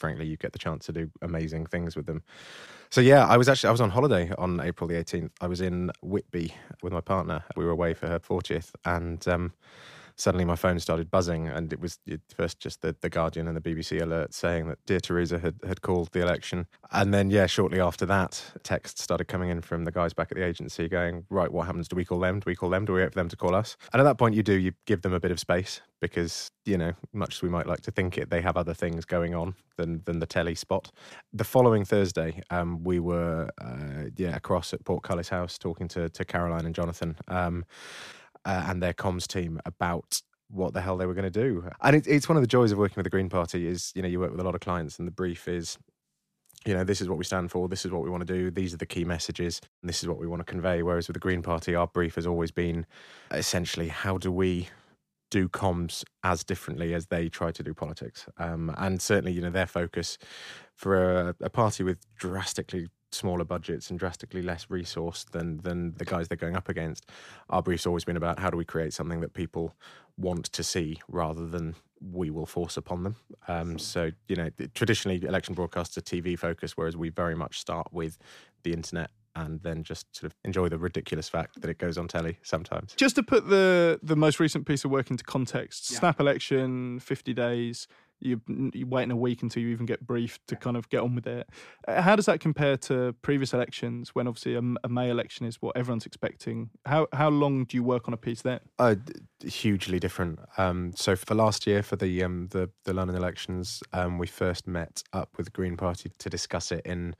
frankly, 0.00 0.26
you 0.26 0.36
get 0.36 0.52
the 0.52 0.58
chance 0.58 0.86
to 0.86 0.92
do 0.92 1.10
amazing 1.22 1.66
things 1.66 1.94
with 1.94 2.06
them. 2.06 2.22
So 2.90 3.00
yeah, 3.00 3.26
I 3.26 3.36
was 3.36 3.48
actually 3.48 3.68
I 3.68 3.72
was 3.72 3.80
on 3.80 3.90
holiday 3.90 4.32
on 4.36 4.60
April 4.60 4.88
the 4.88 4.94
18th. 4.94 5.30
I 5.40 5.46
was 5.46 5.60
in 5.60 5.92
Whitby 6.02 6.54
with 6.82 6.92
my 6.92 7.00
partner. 7.00 7.44
We 7.56 7.64
were 7.64 7.70
away 7.70 7.94
for 7.94 8.08
her 8.08 8.18
40th, 8.18 8.72
and 8.84 9.26
um, 9.28 9.52
suddenly 10.20 10.44
my 10.44 10.54
phone 10.54 10.78
started 10.78 11.10
buzzing, 11.10 11.48
and 11.48 11.72
it 11.72 11.80
was 11.80 11.98
first 12.34 12.60
just 12.60 12.82
the, 12.82 12.94
the 13.00 13.08
Guardian 13.08 13.48
and 13.48 13.56
the 13.56 13.60
BBC 13.60 14.00
alert 14.00 14.34
saying 14.34 14.68
that 14.68 14.78
dear 14.86 15.00
Theresa 15.00 15.38
had, 15.38 15.56
had 15.66 15.80
called 15.80 16.12
the 16.12 16.20
election. 16.20 16.66
And 16.92 17.14
then, 17.14 17.30
yeah, 17.30 17.46
shortly 17.46 17.80
after 17.80 18.04
that, 18.06 18.44
texts 18.62 19.02
started 19.02 19.26
coming 19.26 19.48
in 19.48 19.62
from 19.62 19.84
the 19.84 19.90
guys 19.90 20.12
back 20.12 20.30
at 20.30 20.36
the 20.36 20.44
agency 20.44 20.88
going, 20.88 21.24
right, 21.30 21.50
what 21.50 21.66
happens? 21.66 21.88
Do 21.88 21.96
we 21.96 22.04
call 22.04 22.20
them? 22.20 22.40
Do 22.40 22.44
we 22.46 22.54
call 22.54 22.68
them? 22.68 22.84
Do 22.84 22.92
we 22.92 23.00
wait 23.00 23.12
for 23.12 23.18
them 23.18 23.28
to 23.28 23.36
call 23.36 23.54
us? 23.54 23.76
And 23.92 24.00
at 24.00 24.04
that 24.04 24.18
point, 24.18 24.34
you 24.34 24.42
do, 24.42 24.52
you 24.52 24.72
give 24.86 25.02
them 25.02 25.14
a 25.14 25.20
bit 25.20 25.30
of 25.30 25.40
space 25.40 25.80
because, 26.00 26.50
you 26.66 26.76
know, 26.76 26.92
much 27.12 27.36
as 27.36 27.42
we 27.42 27.48
might 27.48 27.66
like 27.66 27.80
to 27.82 27.90
think 27.90 28.18
it, 28.18 28.30
they 28.30 28.42
have 28.42 28.56
other 28.56 28.74
things 28.74 29.04
going 29.04 29.34
on 29.34 29.54
than, 29.76 30.02
than 30.04 30.18
the 30.18 30.26
telly 30.26 30.54
spot. 30.54 30.92
The 31.32 31.44
following 31.44 31.84
Thursday, 31.84 32.42
um, 32.50 32.84
we 32.84 32.98
were, 33.00 33.48
uh, 33.60 34.10
yeah, 34.16 34.36
across 34.36 34.74
at 34.74 34.84
Portcullis 34.84 35.30
House 35.30 35.56
talking 35.56 35.88
to, 35.88 36.08
to 36.10 36.24
Caroline 36.24 36.66
and 36.66 36.74
Jonathan. 36.74 37.16
Um, 37.28 37.64
uh, 38.44 38.66
and 38.68 38.82
their 38.82 38.94
comms 38.94 39.26
team 39.26 39.60
about 39.64 40.22
what 40.48 40.74
the 40.74 40.80
hell 40.80 40.96
they 40.96 41.06
were 41.06 41.14
going 41.14 41.30
to 41.30 41.30
do. 41.30 41.68
And 41.80 41.96
it, 41.96 42.06
it's 42.06 42.28
one 42.28 42.36
of 42.36 42.42
the 42.42 42.48
joys 42.48 42.72
of 42.72 42.78
working 42.78 42.96
with 42.96 43.04
the 43.04 43.10
Green 43.10 43.28
Party 43.28 43.66
is, 43.66 43.92
you 43.94 44.02
know, 44.02 44.08
you 44.08 44.18
work 44.20 44.32
with 44.32 44.40
a 44.40 44.44
lot 44.44 44.54
of 44.54 44.60
clients 44.60 44.98
and 44.98 45.06
the 45.06 45.12
brief 45.12 45.46
is, 45.46 45.78
you 46.66 46.74
know, 46.74 46.84
this 46.84 47.00
is 47.00 47.08
what 47.08 47.18
we 47.18 47.24
stand 47.24 47.50
for, 47.50 47.68
this 47.68 47.84
is 47.84 47.92
what 47.92 48.02
we 48.02 48.10
want 48.10 48.26
to 48.26 48.32
do, 48.32 48.50
these 48.50 48.74
are 48.74 48.78
the 48.78 48.86
key 48.86 49.04
messages, 49.04 49.60
and 49.82 49.88
this 49.88 50.02
is 50.02 50.08
what 50.08 50.18
we 50.18 50.26
want 50.26 50.40
to 50.40 50.44
convey. 50.44 50.82
Whereas 50.82 51.08
with 51.08 51.14
the 51.14 51.20
Green 51.20 51.42
Party, 51.42 51.74
our 51.74 51.86
brief 51.86 52.16
has 52.16 52.26
always 52.26 52.50
been 52.50 52.84
essentially 53.30 53.88
how 53.88 54.18
do 54.18 54.30
we 54.32 54.68
do 55.30 55.48
comms 55.48 56.04
as 56.24 56.42
differently 56.42 56.92
as 56.92 57.06
they 57.06 57.28
try 57.28 57.52
to 57.52 57.62
do 57.62 57.72
politics. 57.72 58.26
Um, 58.36 58.74
and 58.76 59.00
certainly, 59.00 59.32
you 59.32 59.40
know, 59.40 59.50
their 59.50 59.66
focus 59.66 60.18
for 60.74 61.28
a, 61.28 61.36
a 61.40 61.50
party 61.50 61.84
with 61.84 61.98
drastically 62.16 62.88
smaller 63.12 63.44
budgets 63.44 63.90
and 63.90 63.98
drastically 63.98 64.42
less 64.42 64.66
resource 64.68 65.24
than 65.32 65.58
than 65.58 65.94
the 65.96 66.04
guys 66.04 66.28
they're 66.28 66.36
going 66.36 66.56
up 66.56 66.68
against. 66.68 67.06
Our 67.48 67.62
brief's 67.62 67.86
always 67.86 68.04
been 68.04 68.16
about 68.16 68.38
how 68.38 68.50
do 68.50 68.56
we 68.56 68.64
create 68.64 68.92
something 68.92 69.20
that 69.20 69.34
people 69.34 69.74
want 70.16 70.46
to 70.46 70.62
see 70.62 70.98
rather 71.08 71.46
than 71.46 71.74
we 72.00 72.30
will 72.30 72.46
force 72.46 72.76
upon 72.76 73.02
them. 73.02 73.16
Um, 73.48 73.78
so 73.78 74.10
you 74.28 74.36
know, 74.36 74.50
traditionally 74.74 75.22
election 75.24 75.54
broadcasts 75.54 75.96
are 75.98 76.02
TV 76.02 76.38
focused, 76.38 76.76
whereas 76.76 76.96
we 76.96 77.08
very 77.10 77.34
much 77.34 77.58
start 77.60 77.88
with 77.92 78.18
the 78.62 78.72
internet 78.72 79.10
and 79.36 79.62
then 79.62 79.84
just 79.84 80.06
sort 80.16 80.30
of 80.32 80.36
enjoy 80.44 80.68
the 80.68 80.76
ridiculous 80.78 81.28
fact 81.28 81.60
that 81.60 81.70
it 81.70 81.78
goes 81.78 81.96
on 81.96 82.08
telly 82.08 82.36
sometimes. 82.42 82.94
Just 82.94 83.14
to 83.16 83.22
put 83.22 83.48
the 83.48 83.98
the 84.02 84.16
most 84.16 84.40
recent 84.40 84.66
piece 84.66 84.84
of 84.84 84.90
work 84.90 85.10
into 85.10 85.24
context, 85.24 85.90
Yeah. 85.90 85.98
snap 86.00 86.20
election, 86.20 86.98
fifty 87.00 87.32
days. 87.34 87.86
You 88.20 88.40
you 88.74 88.86
wait 88.86 89.04
in 89.04 89.10
a 89.10 89.16
week 89.16 89.42
until 89.42 89.62
you 89.62 89.70
even 89.70 89.86
get 89.86 90.06
briefed 90.06 90.46
to 90.48 90.56
kind 90.56 90.76
of 90.76 90.88
get 90.88 91.00
on 91.00 91.14
with 91.14 91.26
it. 91.26 91.48
Uh, 91.88 92.02
How 92.02 92.16
does 92.16 92.26
that 92.26 92.40
compare 92.40 92.76
to 92.78 93.14
previous 93.22 93.52
elections 93.54 94.14
when 94.14 94.28
obviously 94.28 94.54
a, 94.54 94.62
a 94.84 94.88
May 94.88 95.10
election 95.10 95.46
is 95.46 95.56
what 95.62 95.76
everyone's 95.76 96.06
expecting? 96.06 96.70
How 96.86 97.08
how 97.12 97.30
long 97.30 97.64
do 97.64 97.76
you 97.76 97.82
work 97.82 98.08
on 98.08 98.14
a 98.14 98.18
piece 98.18 98.42
then? 98.42 98.60
Uh, 98.78 98.96
hugely 99.44 99.98
different. 99.98 100.38
Um, 100.58 100.92
so 100.94 101.16
for 101.16 101.34
last 101.34 101.66
year, 101.66 101.82
for 101.82 101.96
the 101.96 102.22
um, 102.22 102.48
the 102.50 102.70
the 102.84 102.92
London 102.92 103.16
elections, 103.16 103.82
um, 103.92 104.18
we 104.18 104.26
first 104.26 104.66
met 104.66 105.02
up 105.12 105.30
with 105.36 105.46
the 105.46 105.52
Green 105.52 105.76
Party 105.76 106.10
to 106.18 106.30
discuss 106.30 106.70
it 106.72 106.82
in 106.84 107.14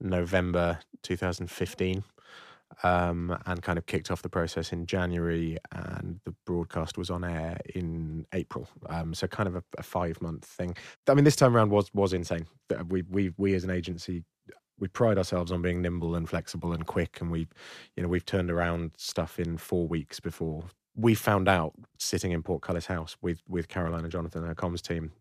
November 0.00 0.78
2015, 1.02 2.04
um, 2.82 3.36
and 3.46 3.62
kind 3.62 3.78
of 3.78 3.86
kicked 3.86 4.10
off 4.10 4.22
the 4.22 4.28
process 4.28 4.72
in 4.72 4.86
January, 4.86 5.56
and 5.72 6.20
the 6.24 6.34
broadcast 6.44 6.98
was 6.98 7.10
on 7.10 7.24
air 7.24 7.58
in 7.74 8.26
April. 8.32 8.68
Um, 8.88 9.14
so 9.14 9.26
kind 9.26 9.48
of 9.48 9.56
a, 9.56 9.62
a 9.78 9.82
five 9.82 10.20
month 10.20 10.44
thing. 10.44 10.76
I 11.08 11.14
mean, 11.14 11.24
this 11.24 11.36
time 11.36 11.56
around 11.56 11.70
was 11.70 11.92
was 11.94 12.12
insane. 12.12 12.46
We 12.88 13.02
we 13.08 13.32
we 13.36 13.54
as 13.54 13.64
an 13.64 13.70
agency 13.70 14.24
we 14.78 14.88
pride 14.88 15.18
ourselves 15.18 15.52
on 15.52 15.62
being 15.62 15.80
nimble 15.82 16.14
and 16.14 16.28
flexible 16.28 16.72
and 16.72 16.86
quick 16.86 17.20
and 17.20 17.30
we 17.30 17.46
you 17.96 18.02
know 18.02 18.08
we've 18.08 18.24
turned 18.24 18.50
around 18.50 18.92
stuff 18.96 19.38
in 19.38 19.56
four 19.56 19.86
weeks 19.86 20.20
before 20.20 20.64
we 20.94 21.14
found 21.14 21.48
out 21.48 21.72
sitting 21.98 22.32
in 22.32 22.42
portcullis 22.42 22.86
house 22.86 23.16
with 23.22 23.40
with 23.48 23.68
caroline 23.68 24.02
and 24.02 24.12
jonathan 24.12 24.42
and 24.42 24.48
her 24.48 24.54
comms 24.54 24.82
team 24.82 25.12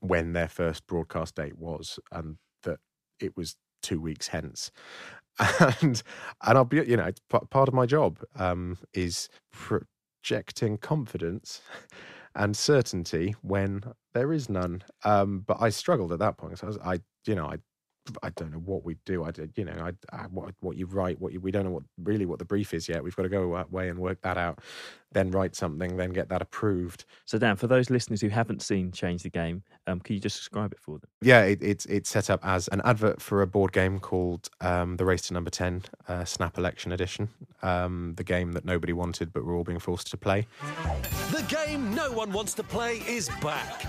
when 0.00 0.32
their 0.32 0.48
first 0.48 0.86
broadcast 0.86 1.34
date 1.34 1.58
was 1.58 1.98
and 2.12 2.36
that 2.62 2.78
it 3.20 3.36
was 3.36 3.56
two 3.82 4.00
weeks 4.00 4.28
hence 4.28 4.70
and 5.82 6.02
and 6.44 6.58
i'll 6.58 6.64
be 6.64 6.76
you 6.78 6.96
know 6.96 7.04
it's 7.04 7.20
pa- 7.28 7.40
part 7.50 7.68
of 7.68 7.74
my 7.74 7.86
job 7.86 8.18
um 8.36 8.76
is 8.94 9.28
projecting 9.52 10.76
confidence 10.78 11.60
and 12.34 12.56
certainty 12.56 13.34
when 13.42 13.82
there 14.14 14.32
is 14.32 14.48
none. 14.48 14.82
Um 15.04 15.44
but 15.46 15.58
i 15.60 15.68
struggled 15.70 16.12
at 16.12 16.18
that 16.20 16.36
point 16.38 16.58
so 16.58 16.66
i, 16.66 16.68
was, 16.68 16.78
I 16.78 17.00
you 17.26 17.34
know 17.34 17.46
i 17.46 17.56
I 18.22 18.30
don't 18.30 18.52
know 18.52 18.58
what 18.58 18.84
we 18.84 18.96
do. 19.04 19.24
I 19.24 19.30
did, 19.30 19.52
you 19.56 19.64
know, 19.64 19.72
I, 19.72 20.16
I 20.16 20.24
what 20.24 20.54
what 20.60 20.76
you 20.76 20.86
write, 20.86 21.20
what 21.20 21.32
you, 21.32 21.40
we 21.40 21.50
don't 21.50 21.64
know 21.64 21.70
what 21.70 21.84
really 22.02 22.26
what 22.26 22.38
the 22.38 22.44
brief 22.44 22.74
is 22.74 22.88
yet. 22.88 23.02
We've 23.02 23.16
got 23.16 23.22
to 23.22 23.28
go 23.28 23.54
away 23.54 23.88
and 23.88 23.98
work 23.98 24.20
that 24.22 24.36
out, 24.36 24.60
then 25.12 25.30
write 25.30 25.54
something, 25.54 25.96
then 25.96 26.10
get 26.10 26.28
that 26.28 26.42
approved. 26.42 27.04
So, 27.24 27.38
Dan, 27.38 27.56
for 27.56 27.66
those 27.66 27.90
listeners 27.90 28.20
who 28.20 28.28
haven't 28.28 28.62
seen 28.62 28.92
Change 28.92 29.22
the 29.22 29.30
Game, 29.30 29.62
um, 29.86 30.00
can 30.00 30.14
you 30.14 30.20
just 30.20 30.36
describe 30.36 30.72
it 30.72 30.80
for 30.80 30.98
them? 30.98 31.08
Yeah, 31.20 31.42
it, 31.42 31.62
it's 31.62 31.86
it's 31.86 32.10
set 32.10 32.28
up 32.28 32.44
as 32.44 32.68
an 32.68 32.82
advert 32.84 33.22
for 33.22 33.42
a 33.42 33.46
board 33.46 33.72
game 33.72 34.00
called 34.00 34.48
um, 34.60 34.96
the 34.96 35.04
Race 35.04 35.22
to 35.22 35.34
Number 35.34 35.50
Ten, 35.50 35.82
uh, 36.08 36.24
Snap 36.24 36.58
Election 36.58 36.92
Edition, 36.92 37.28
um, 37.62 38.14
the 38.16 38.24
game 38.24 38.52
that 38.52 38.64
nobody 38.64 38.92
wanted 38.92 39.28
but 39.32 39.44
we're 39.44 39.56
all 39.56 39.64
being 39.64 39.78
forced 39.78 40.10
to 40.10 40.16
play. 40.16 40.46
The 41.30 41.44
game 41.48 41.94
no 41.94 42.10
one 42.12 42.32
wants 42.32 42.54
to 42.54 42.62
play 42.62 43.02
is 43.06 43.28
back. 43.40 43.82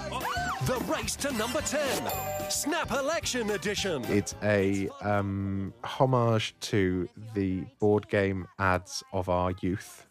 The 0.65 0.77
race 0.87 1.15
to 1.17 1.31
number 1.33 1.61
10. 1.61 2.38
Snap 2.49 2.91
Election 2.91 3.51
Edition. 3.51 4.03
It's 4.05 4.33
a 4.41 4.89
um, 5.01 5.73
homage 5.83 6.55
to 6.61 7.07
the 7.33 7.63
board 7.79 8.07
game 8.09 8.47
ads 8.57 9.03
of 9.13 9.29
our 9.29 9.53
youth, 9.61 10.07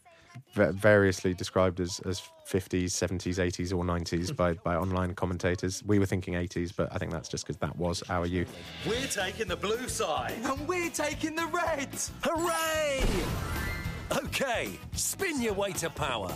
va- 0.55 0.73
variously 0.73 1.35
described 1.35 1.81
as, 1.81 2.01
as 2.07 2.23
50s, 2.49 2.87
70s, 2.87 3.37
80s, 3.37 3.77
or 3.77 3.85
90s 3.85 4.35
by, 4.35 4.53
by 4.55 4.77
online 4.77 5.15
commentators. 5.15 5.83
We 5.85 5.99
were 5.99 6.07
thinking 6.07 6.35
80s, 6.35 6.73
but 6.75 6.89
I 6.93 6.99
think 6.99 7.11
that's 7.11 7.29
just 7.29 7.45
because 7.45 7.57
that 7.59 7.77
was 7.77 8.03
our 8.09 8.25
youth. 8.25 8.55
We're 8.87 9.07
taking 9.07 9.49
the 9.49 9.57
blue 9.57 9.89
side. 9.89 10.35
And 10.45 10.67
we're 10.69 10.91
taking 10.91 11.35
the 11.35 11.47
red. 11.47 11.89
Hooray! 12.23 13.05
Okay, 14.25 14.71
spin 14.93 15.43
your 15.43 15.53
way 15.53 15.73
to 15.73 15.91
power. 15.91 16.33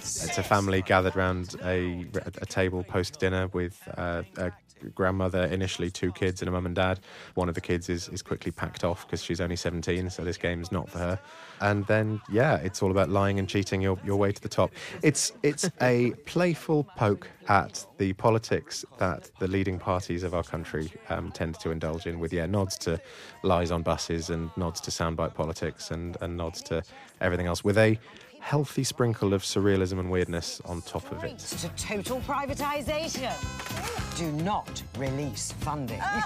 It's 0.00 0.36
a 0.36 0.42
family 0.42 0.82
gathered 0.82 1.16
around 1.16 1.54
a, 1.62 2.06
a 2.42 2.46
table 2.46 2.82
post 2.82 3.20
dinner 3.20 3.48
with 3.52 3.80
uh, 3.96 4.22
a 4.36 4.50
grandmother, 4.94 5.44
initially 5.44 5.90
two 5.90 6.12
kids 6.12 6.42
and 6.42 6.48
a 6.48 6.52
mum 6.52 6.66
and 6.66 6.74
dad. 6.74 7.00
One 7.34 7.48
of 7.48 7.54
the 7.54 7.60
kids 7.60 7.88
is, 7.88 8.08
is 8.08 8.22
quickly 8.22 8.52
packed 8.52 8.84
off 8.84 9.06
because 9.06 9.22
she's 9.22 9.40
only 9.40 9.56
17, 9.56 10.10
so 10.10 10.24
this 10.24 10.36
game's 10.36 10.72
not 10.72 10.90
for 10.90 10.98
her. 10.98 11.18
And 11.60 11.86
then, 11.86 12.20
yeah, 12.30 12.56
it's 12.56 12.82
all 12.82 12.90
about 12.90 13.08
lying 13.08 13.38
and 13.38 13.48
cheating 13.48 13.80
your, 13.80 13.98
your 14.04 14.16
way 14.16 14.32
to 14.32 14.40
the 14.40 14.48
top. 14.48 14.72
It's, 15.02 15.32
it's 15.42 15.70
a 15.80 16.12
playful 16.26 16.84
poke 16.96 17.28
at 17.48 17.86
the 17.98 18.12
politics 18.14 18.84
that 18.98 19.30
the 19.38 19.48
leading 19.48 19.78
parties 19.78 20.22
of 20.22 20.34
our 20.34 20.42
country 20.42 20.90
um, 21.08 21.30
tend 21.30 21.58
to 21.60 21.70
indulge 21.70 22.06
in, 22.06 22.18
with, 22.18 22.32
yeah, 22.32 22.46
nods 22.46 22.76
to 22.78 23.00
lies 23.42 23.70
on 23.70 23.82
buses 23.82 24.30
and 24.30 24.50
nods 24.56 24.80
to 24.82 24.90
soundbite 24.90 25.34
politics 25.34 25.90
and, 25.90 26.16
and 26.20 26.36
nods 26.36 26.62
to 26.62 26.82
everything 27.20 27.46
else, 27.46 27.62
with 27.62 27.78
a 27.78 27.98
healthy 28.44 28.84
sprinkle 28.84 29.32
of 29.32 29.42
surrealism 29.42 29.98
and 29.98 30.10
weirdness 30.10 30.60
on 30.66 30.82
top 30.82 31.10
of 31.10 31.24
it. 31.24 31.38
to 31.38 31.66
total 31.78 32.20
privatisation. 32.20 33.32
Do 34.18 34.30
not 34.44 34.82
release 34.98 35.52
funding. 35.52 35.98
I 36.02 36.18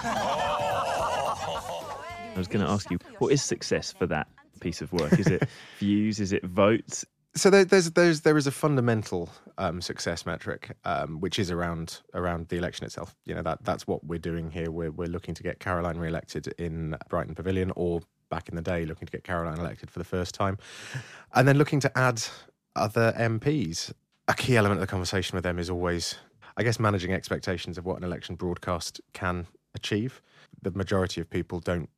was 2.35 2.49
going 2.49 2.65
to 2.65 2.69
ask 2.69 2.91
you, 2.91 2.97
what 3.19 3.31
is 3.31 3.41
success 3.41 3.93
for 3.93 4.05
that 4.07 4.27
piece 4.59 4.81
of 4.81 4.91
work? 4.91 5.17
Is 5.17 5.27
it 5.27 5.47
views? 5.79 6.19
Is 6.19 6.33
it 6.33 6.43
votes? 6.43 7.05
So 7.35 7.49
there, 7.49 7.63
there's 7.63 7.91
there's 7.91 8.19
there 8.21 8.35
is 8.35 8.47
a 8.47 8.51
fundamental 8.51 9.29
um, 9.57 9.79
success 9.81 10.25
metric, 10.25 10.75
um, 10.83 11.21
which 11.21 11.39
is 11.39 11.49
around 11.51 12.01
around 12.13 12.49
the 12.49 12.57
election 12.57 12.85
itself. 12.85 13.15
You 13.25 13.35
know 13.35 13.43
that 13.43 13.63
that's 13.63 13.87
what 13.87 14.03
we're 14.03 14.19
doing 14.19 14.51
here. 14.51 14.71
We're 14.71 14.91
we're 14.91 15.07
looking 15.07 15.35
to 15.35 15.43
get 15.43 15.59
Caroline 15.59 15.97
re-elected 15.97 16.47
in 16.57 16.97
Brighton 17.09 17.35
Pavilion, 17.35 17.71
or 17.77 18.01
back 18.29 18.49
in 18.49 18.55
the 18.55 18.61
day, 18.61 18.85
looking 18.85 19.05
to 19.05 19.11
get 19.11 19.23
Caroline 19.23 19.59
elected 19.59 19.89
for 19.89 19.99
the 19.99 20.05
first 20.05 20.33
time, 20.35 20.57
and 21.33 21.47
then 21.47 21.57
looking 21.57 21.79
to 21.81 21.97
add 21.97 22.21
other 22.75 23.13
MPs. 23.17 23.91
A 24.27 24.33
key 24.33 24.57
element 24.57 24.79
of 24.79 24.87
the 24.87 24.91
conversation 24.91 25.35
with 25.35 25.43
them 25.43 25.57
is 25.57 25.69
always, 25.69 26.15
I 26.55 26.63
guess, 26.63 26.79
managing 26.79 27.13
expectations 27.13 27.77
of 27.77 27.85
what 27.85 27.97
an 27.97 28.03
election 28.03 28.35
broadcast 28.35 29.01
can 29.13 29.47
achieve. 29.73 30.21
The 30.61 30.71
majority 30.71 31.19
of 31.21 31.29
people 31.29 31.59
don't 31.59 31.89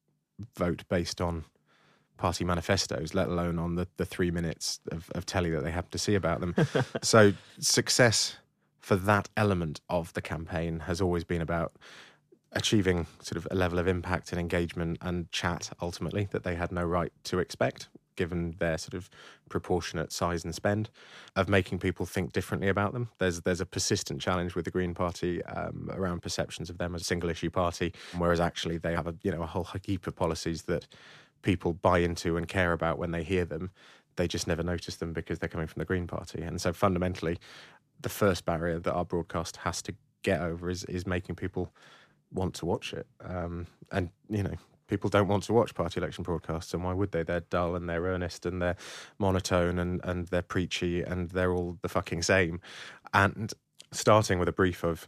vote 0.57 0.83
based 0.89 1.19
on 1.21 1.45
party 2.17 2.45
manifestos, 2.45 3.13
let 3.13 3.27
alone 3.27 3.57
on 3.59 3.75
the, 3.75 3.87
the 3.97 4.05
three 4.05 4.31
minutes 4.31 4.79
of, 4.91 5.09
of 5.15 5.25
telly 5.25 5.49
that 5.49 5.63
they 5.63 5.71
happen 5.71 5.91
to 5.91 5.97
see 5.97 6.15
about 6.15 6.39
them. 6.39 6.55
so 7.01 7.33
success 7.59 8.37
for 8.79 8.95
that 8.95 9.27
element 9.35 9.81
of 9.89 10.13
the 10.13 10.21
campaign 10.21 10.81
has 10.81 11.01
always 11.01 11.23
been 11.23 11.41
about 11.41 11.73
achieving 12.53 13.07
sort 13.21 13.37
of 13.37 13.47
a 13.51 13.55
level 13.55 13.79
of 13.79 13.87
impact 13.87 14.31
and 14.31 14.39
engagement 14.39 14.97
and 15.01 15.31
chat 15.31 15.71
ultimately 15.81 16.27
that 16.31 16.43
they 16.43 16.55
had 16.55 16.71
no 16.71 16.83
right 16.83 17.13
to 17.23 17.39
expect. 17.39 17.87
given 18.15 18.55
their 18.59 18.77
sort 18.77 18.93
of 18.93 19.09
proportionate 19.49 20.11
size 20.11 20.43
and 20.43 20.53
spend, 20.53 20.89
of 21.35 21.47
making 21.49 21.79
people 21.79 22.05
think 22.05 22.31
differently 22.33 22.67
about 22.69 22.93
them. 22.93 23.09
There's 23.17 23.41
there's 23.41 23.61
a 23.61 23.65
persistent 23.65 24.21
challenge 24.21 24.53
with 24.55 24.65
the 24.65 24.71
Green 24.71 24.93
Party 24.93 25.43
um, 25.45 25.89
around 25.93 26.21
perceptions 26.21 26.69
of 26.69 26.77
them 26.77 26.93
as 26.95 27.01
a 27.01 27.05
single 27.05 27.29
issue 27.29 27.49
party, 27.49 27.93
whereas 28.17 28.39
actually 28.39 28.77
they 28.77 28.93
have 28.93 29.07
a 29.07 29.15
you 29.23 29.31
know 29.31 29.41
a 29.41 29.47
whole 29.47 29.67
heap 29.85 30.07
of 30.07 30.15
policies 30.15 30.63
that 30.63 30.87
people 31.41 31.73
buy 31.73 31.99
into 31.99 32.37
and 32.37 32.47
care 32.47 32.73
about 32.73 32.99
when 32.99 33.11
they 33.11 33.23
hear 33.23 33.45
them. 33.45 33.71
They 34.17 34.27
just 34.27 34.45
never 34.45 34.63
notice 34.63 34.97
them 34.97 35.13
because 35.13 35.39
they're 35.39 35.49
coming 35.49 35.67
from 35.67 35.79
the 35.79 35.85
Green 35.85 36.07
Party, 36.07 36.41
and 36.41 36.59
so 36.61 36.73
fundamentally, 36.73 37.37
the 38.01 38.09
first 38.09 38.45
barrier 38.45 38.79
that 38.79 38.93
our 38.93 39.05
broadcast 39.05 39.57
has 39.57 39.81
to 39.83 39.95
get 40.23 40.41
over 40.41 40.69
is 40.69 40.83
is 40.85 41.07
making 41.07 41.35
people 41.35 41.73
want 42.33 42.53
to 42.55 42.65
watch 42.65 42.93
it. 42.93 43.07
Um, 43.23 43.67
and 43.91 44.09
you 44.29 44.43
know, 44.43 44.55
people 44.87 45.09
don't 45.09 45.27
want 45.27 45.43
to 45.43 45.53
watch 45.53 45.73
party 45.73 45.99
election 45.99 46.23
broadcasts, 46.23 46.73
and 46.73 46.83
why 46.83 46.93
would 46.93 47.11
they? 47.11 47.23
They're 47.23 47.39
dull 47.39 47.75
and 47.75 47.89
they're 47.89 48.03
earnest 48.03 48.45
and 48.45 48.61
they're 48.61 48.77
monotone 49.19 49.79
and 49.79 50.01
and 50.03 50.27
they're 50.27 50.41
preachy 50.41 51.01
and 51.01 51.29
they're 51.31 51.53
all 51.53 51.77
the 51.81 51.89
fucking 51.89 52.21
same. 52.23 52.59
And 53.13 53.53
starting 53.91 54.39
with 54.39 54.47
a 54.47 54.53
brief 54.53 54.83
of 54.83 55.07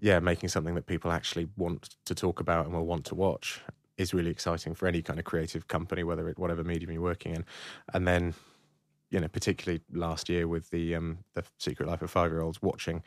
yeah, 0.00 0.18
making 0.18 0.48
something 0.48 0.74
that 0.74 0.86
people 0.86 1.12
actually 1.12 1.48
want 1.56 1.96
to 2.04 2.14
talk 2.14 2.40
about 2.40 2.66
and 2.66 2.74
will 2.74 2.86
want 2.86 3.04
to 3.06 3.14
watch 3.14 3.60
is 3.96 4.12
really 4.12 4.30
exciting 4.30 4.74
for 4.74 4.88
any 4.88 5.02
kind 5.02 5.20
of 5.20 5.24
creative 5.24 5.68
company, 5.68 6.02
whether 6.02 6.28
it 6.28 6.38
whatever 6.38 6.64
medium 6.64 6.90
you're 6.90 7.02
working 7.02 7.34
in, 7.34 7.44
and 7.92 8.06
then. 8.06 8.34
You 9.10 9.20
know, 9.20 9.28
particularly 9.28 9.80
last 9.92 10.28
year 10.28 10.48
with 10.48 10.70
the 10.70 10.96
um, 10.96 11.18
the 11.34 11.44
Secret 11.60 11.88
Life 11.88 12.02
of 12.02 12.10
Five 12.10 12.32
Year 12.32 12.40
Olds, 12.40 12.60
watching 12.60 13.00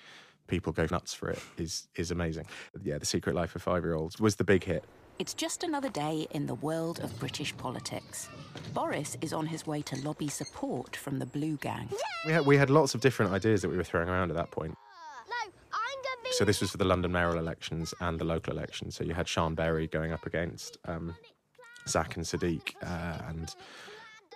people 0.48 0.74
go 0.74 0.88
nuts 0.90 1.14
for 1.14 1.30
it 1.30 1.40
is 1.58 1.88
is 1.96 2.12
amazing. 2.12 2.46
Yeah, 2.84 2.98
The 2.98 3.06
Secret 3.06 3.36
Life 3.36 3.56
of 3.56 3.62
Five 3.62 3.84
Year 3.84 3.96
Olds 3.96 4.20
was 4.20 4.36
the 4.36 4.44
big 4.44 4.64
hit. 4.64 4.84
It's 5.20 5.34
just 5.34 5.64
another 5.64 5.90
day 5.90 6.28
in 6.32 6.46
the 6.46 6.56
world 6.56 7.00
of 7.00 7.18
British 7.20 7.56
politics. 7.58 8.30
Boris 8.74 9.18
is 9.22 9.34
on 9.34 9.48
his 9.48 9.66
way 9.66 9.82
to 9.82 9.96
lobby 10.02 10.28
support 10.28 10.96
from 10.96 11.18
the 11.18 11.26
Blue 11.26 11.58
Gang. 11.58 11.90
We 12.26 12.32
had 12.34 12.46
we 12.46 12.58
had 12.58 12.70
lots 12.70 12.96
of 12.96 13.02
different 13.02 13.32
ideas 13.32 13.62
that 13.62 13.70
we 13.70 13.78
were 13.78 13.84
throwing 13.84 14.10
around 14.10 14.30
at 14.30 14.38
that 14.38 14.52
point. 14.52 14.76
So 16.32 16.46
this 16.46 16.62
was 16.62 16.70
for 16.70 16.78
the 16.78 16.86
London 16.86 17.12
mayoral 17.12 17.40
elections 17.40 17.96
and 18.00 18.20
the 18.20 18.26
local 18.26 18.54
elections. 18.54 18.96
So 18.96 19.04
you 19.04 19.16
had 19.16 19.28
Sian 19.28 19.56
Berry 19.56 19.88
going 19.88 20.12
up 20.12 20.26
against 20.28 20.78
um, 20.86 21.16
Zac 21.88 22.16
and 22.16 22.24
Sadiq 22.24 22.76
uh, 22.84 23.30
and 23.30 23.56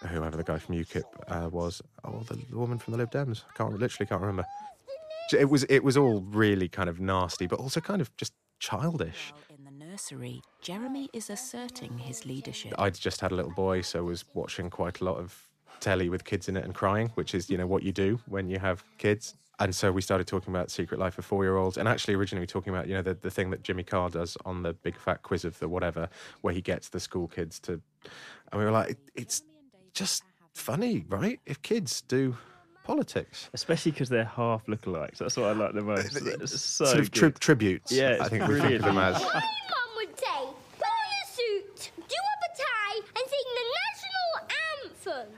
whoever 0.08 0.36
the 0.36 0.44
guy 0.44 0.58
from 0.58 0.76
UKIP 0.76 1.04
uh, 1.28 1.50
was. 1.50 1.82
Oh, 2.04 2.24
the, 2.28 2.36
the 2.50 2.58
woman 2.58 2.80
from 2.80 2.94
the 2.94 2.98
Lib 2.98 3.12
Dems. 3.12 3.44
I 3.48 3.56
can't 3.56 3.78
literally 3.78 4.08
can't 4.08 4.22
remember. 4.22 4.46
It 5.34 5.50
was 5.50 5.64
it 5.66 5.84
was 5.84 5.98
all 5.98 6.22
really 6.22 6.68
kind 6.68 6.90
of 6.90 7.00
nasty, 7.00 7.48
but 7.48 7.60
also 7.60 7.80
kind 7.80 8.02
of 8.02 8.16
just 8.18 8.34
childish. 8.60 9.34
In 9.50 9.64
the 9.64 9.86
nursery, 9.86 10.42
Jeremy 10.62 11.10
is 11.14 11.30
asserting 11.30 11.98
his 11.98 12.26
leadership. 12.26 12.74
I'd 12.78 12.96
just 12.96 13.22
had 13.22 13.32
a 13.32 13.36
little 13.36 13.52
boy, 13.52 13.82
so 13.82 14.04
was 14.04 14.26
watching 14.34 14.70
quite 14.70 15.02
a 15.02 15.04
lot 15.04 15.18
of 15.18 15.48
telly 15.80 16.10
with 16.10 16.24
kids 16.24 16.48
in 16.48 16.56
it 16.56 16.64
and 16.64 16.74
crying, 16.74 17.12
which 17.16 17.34
is 17.34 17.50
you 17.50 17.58
know 17.58 17.68
what 17.68 17.84
you 17.84 17.92
do 17.92 18.20
when 18.28 18.50
you 18.50 18.60
have 18.60 18.84
kids. 18.98 19.36
And 19.60 19.76
so 19.76 19.92
we 19.92 20.02
started 20.02 20.26
talking 20.26 20.52
about 20.52 20.72
Secret 20.72 21.00
Life 21.00 21.20
of 21.20 21.26
Four 21.26 21.44
Year 21.44 21.58
Olds, 21.58 21.78
and 21.78 21.88
actually 21.88 22.16
originally 22.16 22.40
we 22.40 22.44
were 22.44 22.48
talking 22.48 22.74
about 22.74 22.88
you 22.88 22.96
know 22.96 23.02
the, 23.02 23.14
the 23.14 23.30
thing 23.30 23.52
that 23.52 23.62
Jimmy 23.64 23.84
Carr 23.84 24.10
does 24.10 24.38
on 24.46 24.64
the 24.64 24.74
Big 24.74 24.98
Fat 24.98 25.22
Quiz 25.22 25.46
of 25.46 25.60
the 25.60 25.68
whatever, 25.68 26.10
where 26.42 26.54
he 26.54 26.62
gets 26.62 26.90
the 26.90 27.00
school 27.00 27.28
kids 27.28 27.60
to, 27.62 27.74
and 28.52 28.60
we 28.60 28.66
were 28.66 28.72
like, 28.72 28.92
it, 28.92 28.98
it's 29.16 29.44
just 29.94 30.24
funny, 30.54 31.06
right? 31.10 31.40
If 31.46 31.62
kids 31.62 32.02
do 32.02 32.38
politics, 32.84 33.50
especially 33.54 33.92
because 33.92 34.10
they're 34.10 34.26
half 34.26 34.66
lookalikes. 34.66 35.18
That's 35.18 35.38
what 35.38 35.48
I 35.48 35.54
like 35.54 35.74
the 35.74 35.82
most. 35.82 36.16
It's 36.16 36.62
so 36.62 36.86
sort 36.86 37.00
of 37.00 37.12
tri- 37.12 37.30
tributes. 37.30 37.92
Yeah, 37.92 38.10
I 38.10 38.12
it's 38.14 38.30
think 38.30 38.48
we 38.48 38.60
think 38.60 38.76
of 38.76 38.82
them 38.84 38.98
as. 38.98 39.22
Mum 39.22 39.32
would 39.98 40.20
say, 40.20 40.48
put 40.78 40.86
on 40.86 41.12
a 41.24 41.28
suit, 41.32 41.92
do 41.96 42.02
up 42.02 42.42
a 42.44 42.58
tie, 42.58 43.02
and 43.16 43.26
sing 43.30 43.48
the 43.60 43.66
national 43.82 45.26
anthem. 45.26 45.30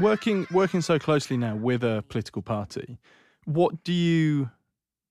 Working 0.00 0.46
working 0.50 0.80
so 0.80 0.98
closely 0.98 1.36
now 1.36 1.56
with 1.56 1.84
a 1.84 2.02
political 2.08 2.42
party, 2.42 2.98
what 3.44 3.84
do 3.84 3.92
you 3.92 4.50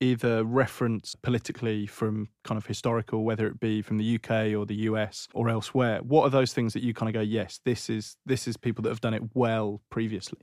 either 0.01 0.43
reference 0.43 1.15
politically 1.15 1.85
from 1.85 2.29
kind 2.43 2.57
of 2.57 2.65
historical, 2.65 3.23
whether 3.23 3.47
it 3.47 3.59
be 3.59 3.81
from 3.81 3.97
the 3.97 4.15
UK 4.15 4.55
or 4.57 4.65
the 4.65 4.75
US 4.89 5.27
or 5.33 5.49
elsewhere? 5.49 5.99
What 6.01 6.23
are 6.23 6.29
those 6.29 6.53
things 6.53 6.73
that 6.73 6.83
you 6.83 6.93
kind 6.93 7.09
of 7.09 7.13
go, 7.13 7.21
yes, 7.21 7.59
this 7.65 7.89
is 7.89 8.17
this 8.25 8.47
is 8.47 8.57
people 8.57 8.81
that 8.83 8.89
have 8.89 9.01
done 9.01 9.13
it 9.13 9.23
well 9.33 9.81
previously? 9.89 10.39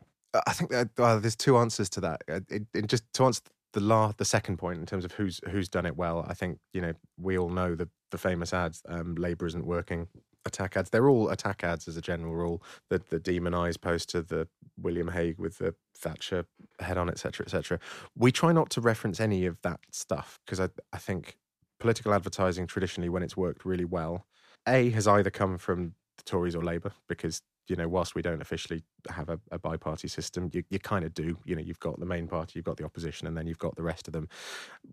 I 0.47 0.53
think 0.53 0.71
that, 0.71 0.91
uh, 0.99 1.19
there's 1.19 1.37
two 1.37 1.57
answers 1.57 1.89
to 1.91 2.01
that. 2.03 2.23
Uh, 2.31 2.41
It, 2.49 2.65
it 2.75 2.87
just 2.89 3.05
to 3.15 3.25
answer 3.25 3.43
the 3.73 3.81
last, 3.81 4.19
the 4.19 4.25
second 4.25 4.57
point 4.59 4.79
in 4.79 4.87
terms 4.87 5.05
of 5.05 5.13
who's 5.13 5.41
who's 5.51 5.69
done 5.69 5.87
it 5.87 5.97
well. 5.97 6.25
I 6.29 6.35
think 6.35 6.59
you 6.73 6.81
know 6.81 6.93
we 7.19 7.39
all 7.39 7.51
know 7.51 7.75
the 7.75 7.89
the 8.11 8.19
famous 8.19 8.53
ads. 8.53 8.83
Um, 8.89 9.15
Labour 9.15 9.47
isn't 9.47 9.67
working. 9.67 10.09
Attack 10.47 10.77
ads. 10.77 10.91
They're 10.91 11.09
all 11.09 11.29
attack 11.29 11.65
ads 11.65 11.89
as 11.89 11.97
a 11.97 12.01
general 12.01 12.35
rule. 12.35 12.63
The 12.89 13.03
the 13.11 13.79
poster, 13.83 14.23
the 14.23 14.49
William 14.81 15.09
Hague 15.09 15.39
with 15.39 15.59
the 15.59 15.75
Thatcher 15.97 16.47
head 16.81 16.97
on, 16.97 17.09
etc., 17.09 17.45
etc. 17.45 17.79
We 18.17 18.31
try 18.33 18.53
not 18.53 18.71
to 18.71 18.81
reference 18.81 19.21
any 19.21 19.45
of 19.47 19.61
that 19.63 19.81
stuff 19.91 20.39
because 20.45 20.61
I 20.61 20.69
I 20.93 20.99
think 20.99 21.37
political 21.81 22.15
advertising 22.15 22.67
traditionally, 22.67 23.09
when 23.09 23.23
it's 23.23 23.37
worked 23.37 23.65
really 23.65 23.85
well, 23.85 24.27
a 24.67 24.91
has 24.91 25.07
either 25.07 25.31
come 25.31 25.59
from 25.59 25.95
the 26.17 26.25
Tories 26.25 26.55
or 26.55 26.63
Labour 26.63 26.93
because 27.09 27.43
you 27.69 27.77
know 27.77 27.89
whilst 27.89 28.15
we 28.15 28.23
don't 28.23 28.41
officially 28.41 28.85
have 29.11 29.29
a, 29.29 29.41
a 29.51 29.59
bi-party 29.59 30.09
system, 30.09 30.51
you 30.53 30.63
you 30.71 30.79
kind 30.79 31.05
of 31.05 31.13
do. 31.13 31.39
You 31.45 31.57
know, 31.57 31.63
you've 31.63 31.81
got 31.81 31.99
the 31.99 32.07
main 32.07 32.29
party, 32.29 32.53
you've 32.55 32.65
got 32.65 32.77
the 32.77 32.85
opposition, 32.85 33.27
and 33.27 33.37
then 33.37 33.47
you've 33.47 33.59
got 33.59 33.77
the 33.77 33.83
rest 33.83 34.07
of 34.07 34.13
them, 34.13 34.29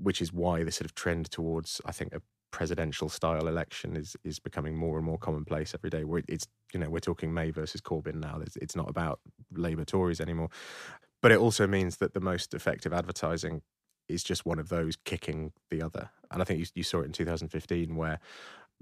which 0.01 0.21
is 0.21 0.33
why 0.33 0.63
the 0.63 0.71
sort 0.71 0.85
of 0.85 0.95
trend 0.95 1.29
towards 1.31 1.79
I 1.85 1.91
think 1.91 2.13
a 2.13 2.21
presidential 2.53 3.09
style 3.09 3.47
election 3.47 3.97
is 3.97 4.15
is 4.23 4.39
becoming 4.39 4.77
more 4.77 4.97
and 4.97 5.05
more 5.05 5.17
commonplace 5.17 5.73
every 5.73 5.89
day. 5.89 6.05
Where 6.05 6.21
it's 6.29 6.47
you 6.73 6.79
know 6.79 6.89
we're 6.89 6.99
talking 6.99 7.33
May 7.33 7.51
versus 7.51 7.81
Corbyn 7.81 8.15
now. 8.21 8.39
It's, 8.39 8.55
it's 8.57 8.75
not 8.75 8.89
about 8.89 9.19
Labour 9.51 9.83
Tories 9.83 10.21
anymore, 10.21 10.49
but 11.21 11.31
it 11.33 11.39
also 11.39 11.67
means 11.67 11.97
that 11.97 12.13
the 12.13 12.21
most 12.21 12.53
effective 12.53 12.93
advertising 12.93 13.61
is 14.07 14.23
just 14.23 14.45
one 14.45 14.59
of 14.59 14.69
those 14.69 14.95
kicking 15.03 15.51
the 15.69 15.81
other. 15.81 16.09
And 16.31 16.41
I 16.41 16.45
think 16.45 16.59
you, 16.59 16.65
you 16.75 16.83
saw 16.83 17.01
it 17.01 17.05
in 17.05 17.11
2015 17.11 17.95
where 17.95 18.19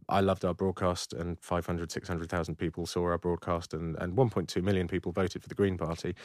I 0.09 0.19
loved 0.19 0.43
our 0.43 0.53
broadcast 0.53 1.13
and 1.13 1.39
500, 1.39 1.91
600,000 1.91 2.55
people 2.55 2.86
saw 2.86 3.03
our 3.05 3.17
broadcast 3.17 3.74
and, 3.74 3.95
and 3.99 4.15
1.2 4.15 4.63
million 4.63 4.88
people 4.88 5.11
voted 5.11 5.41
for 5.41 5.49
the 5.49 5.55
Green 5.55 5.78
Party. 5.78 6.15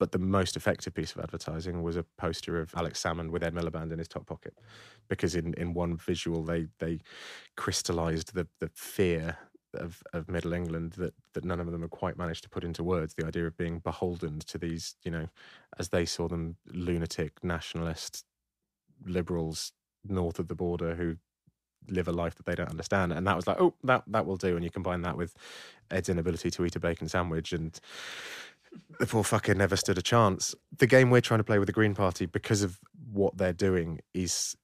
But 0.00 0.12
the 0.12 0.18
most 0.18 0.56
effective 0.56 0.94
piece 0.94 1.12
of 1.12 1.20
advertising 1.20 1.82
was 1.82 1.96
a 1.96 2.06
poster 2.16 2.58
of 2.58 2.74
Alex 2.74 3.00
Salmond 3.02 3.30
with 3.30 3.44
Ed 3.44 3.54
Miliband 3.54 3.92
in 3.92 3.98
his 3.98 4.08
top 4.08 4.26
pocket. 4.26 4.54
Because 5.08 5.34
in, 5.34 5.52
in 5.54 5.74
one 5.74 5.98
visual, 5.98 6.42
they, 6.42 6.68
they 6.78 7.00
crystallized 7.56 8.34
the, 8.34 8.48
the 8.60 8.70
fear 8.74 9.36
of, 9.74 10.02
of 10.14 10.26
Middle 10.26 10.54
England 10.54 10.92
that, 10.92 11.12
that 11.34 11.44
none 11.44 11.60
of 11.60 11.70
them 11.70 11.82
had 11.82 11.90
quite 11.90 12.16
managed 12.16 12.42
to 12.44 12.48
put 12.48 12.64
into 12.64 12.82
words. 12.82 13.12
The 13.12 13.26
idea 13.26 13.46
of 13.46 13.58
being 13.58 13.78
beholden 13.78 14.38
to 14.46 14.56
these, 14.56 14.96
you 15.04 15.10
know, 15.10 15.28
as 15.78 15.90
they 15.90 16.06
saw 16.06 16.28
them, 16.28 16.56
lunatic, 16.66 17.44
nationalist, 17.44 18.24
liberals 19.04 19.72
north 20.02 20.38
of 20.38 20.48
the 20.48 20.54
border 20.54 20.94
who 20.94 21.16
live 21.88 22.08
a 22.08 22.12
life 22.12 22.34
that 22.36 22.46
they 22.46 22.54
don't 22.54 22.70
understand. 22.70 23.12
And 23.12 23.26
that 23.26 23.36
was 23.36 23.46
like, 23.46 23.60
oh, 23.60 23.74
that 23.84 24.04
that 24.08 24.26
will 24.26 24.36
do. 24.36 24.54
And 24.56 24.64
you 24.64 24.70
combine 24.70 25.02
that 25.02 25.16
with 25.16 25.34
Ed's 25.90 26.08
inability 26.08 26.50
to 26.52 26.64
eat 26.64 26.76
a 26.76 26.80
bacon 26.80 27.08
sandwich 27.08 27.52
and 27.52 27.78
the 28.98 29.06
poor 29.06 29.22
fucker 29.22 29.56
never 29.56 29.76
stood 29.76 29.98
a 29.98 30.02
chance. 30.02 30.54
The 30.78 30.86
game 30.86 31.10
we're 31.10 31.20
trying 31.20 31.40
to 31.40 31.44
play 31.44 31.58
with 31.58 31.66
the 31.66 31.72
Green 31.72 31.94
Party, 31.94 32.26
because 32.26 32.62
of 32.62 32.78
what 33.12 33.36
they're 33.36 33.52
doing, 33.52 34.00
is 34.14 34.56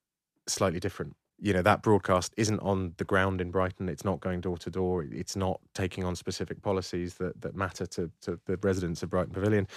slightly 0.46 0.80
different. 0.80 1.16
You 1.38 1.52
know, 1.52 1.62
that 1.62 1.82
broadcast 1.82 2.32
isn't 2.38 2.60
on 2.60 2.94
the 2.96 3.04
ground 3.04 3.42
in 3.42 3.50
Brighton. 3.50 3.90
It's 3.90 4.04
not 4.04 4.20
going 4.20 4.40
door 4.40 4.56
to 4.58 4.70
door. 4.70 5.04
It's 5.04 5.36
not 5.36 5.60
taking 5.74 6.02
on 6.02 6.16
specific 6.16 6.62
policies 6.62 7.14
that, 7.14 7.40
that 7.42 7.54
matter 7.54 7.84
to, 7.86 8.10
to 8.22 8.40
the 8.46 8.56
residents 8.62 9.02
of 9.02 9.10
Brighton 9.10 9.34
Pavilion. 9.34 9.68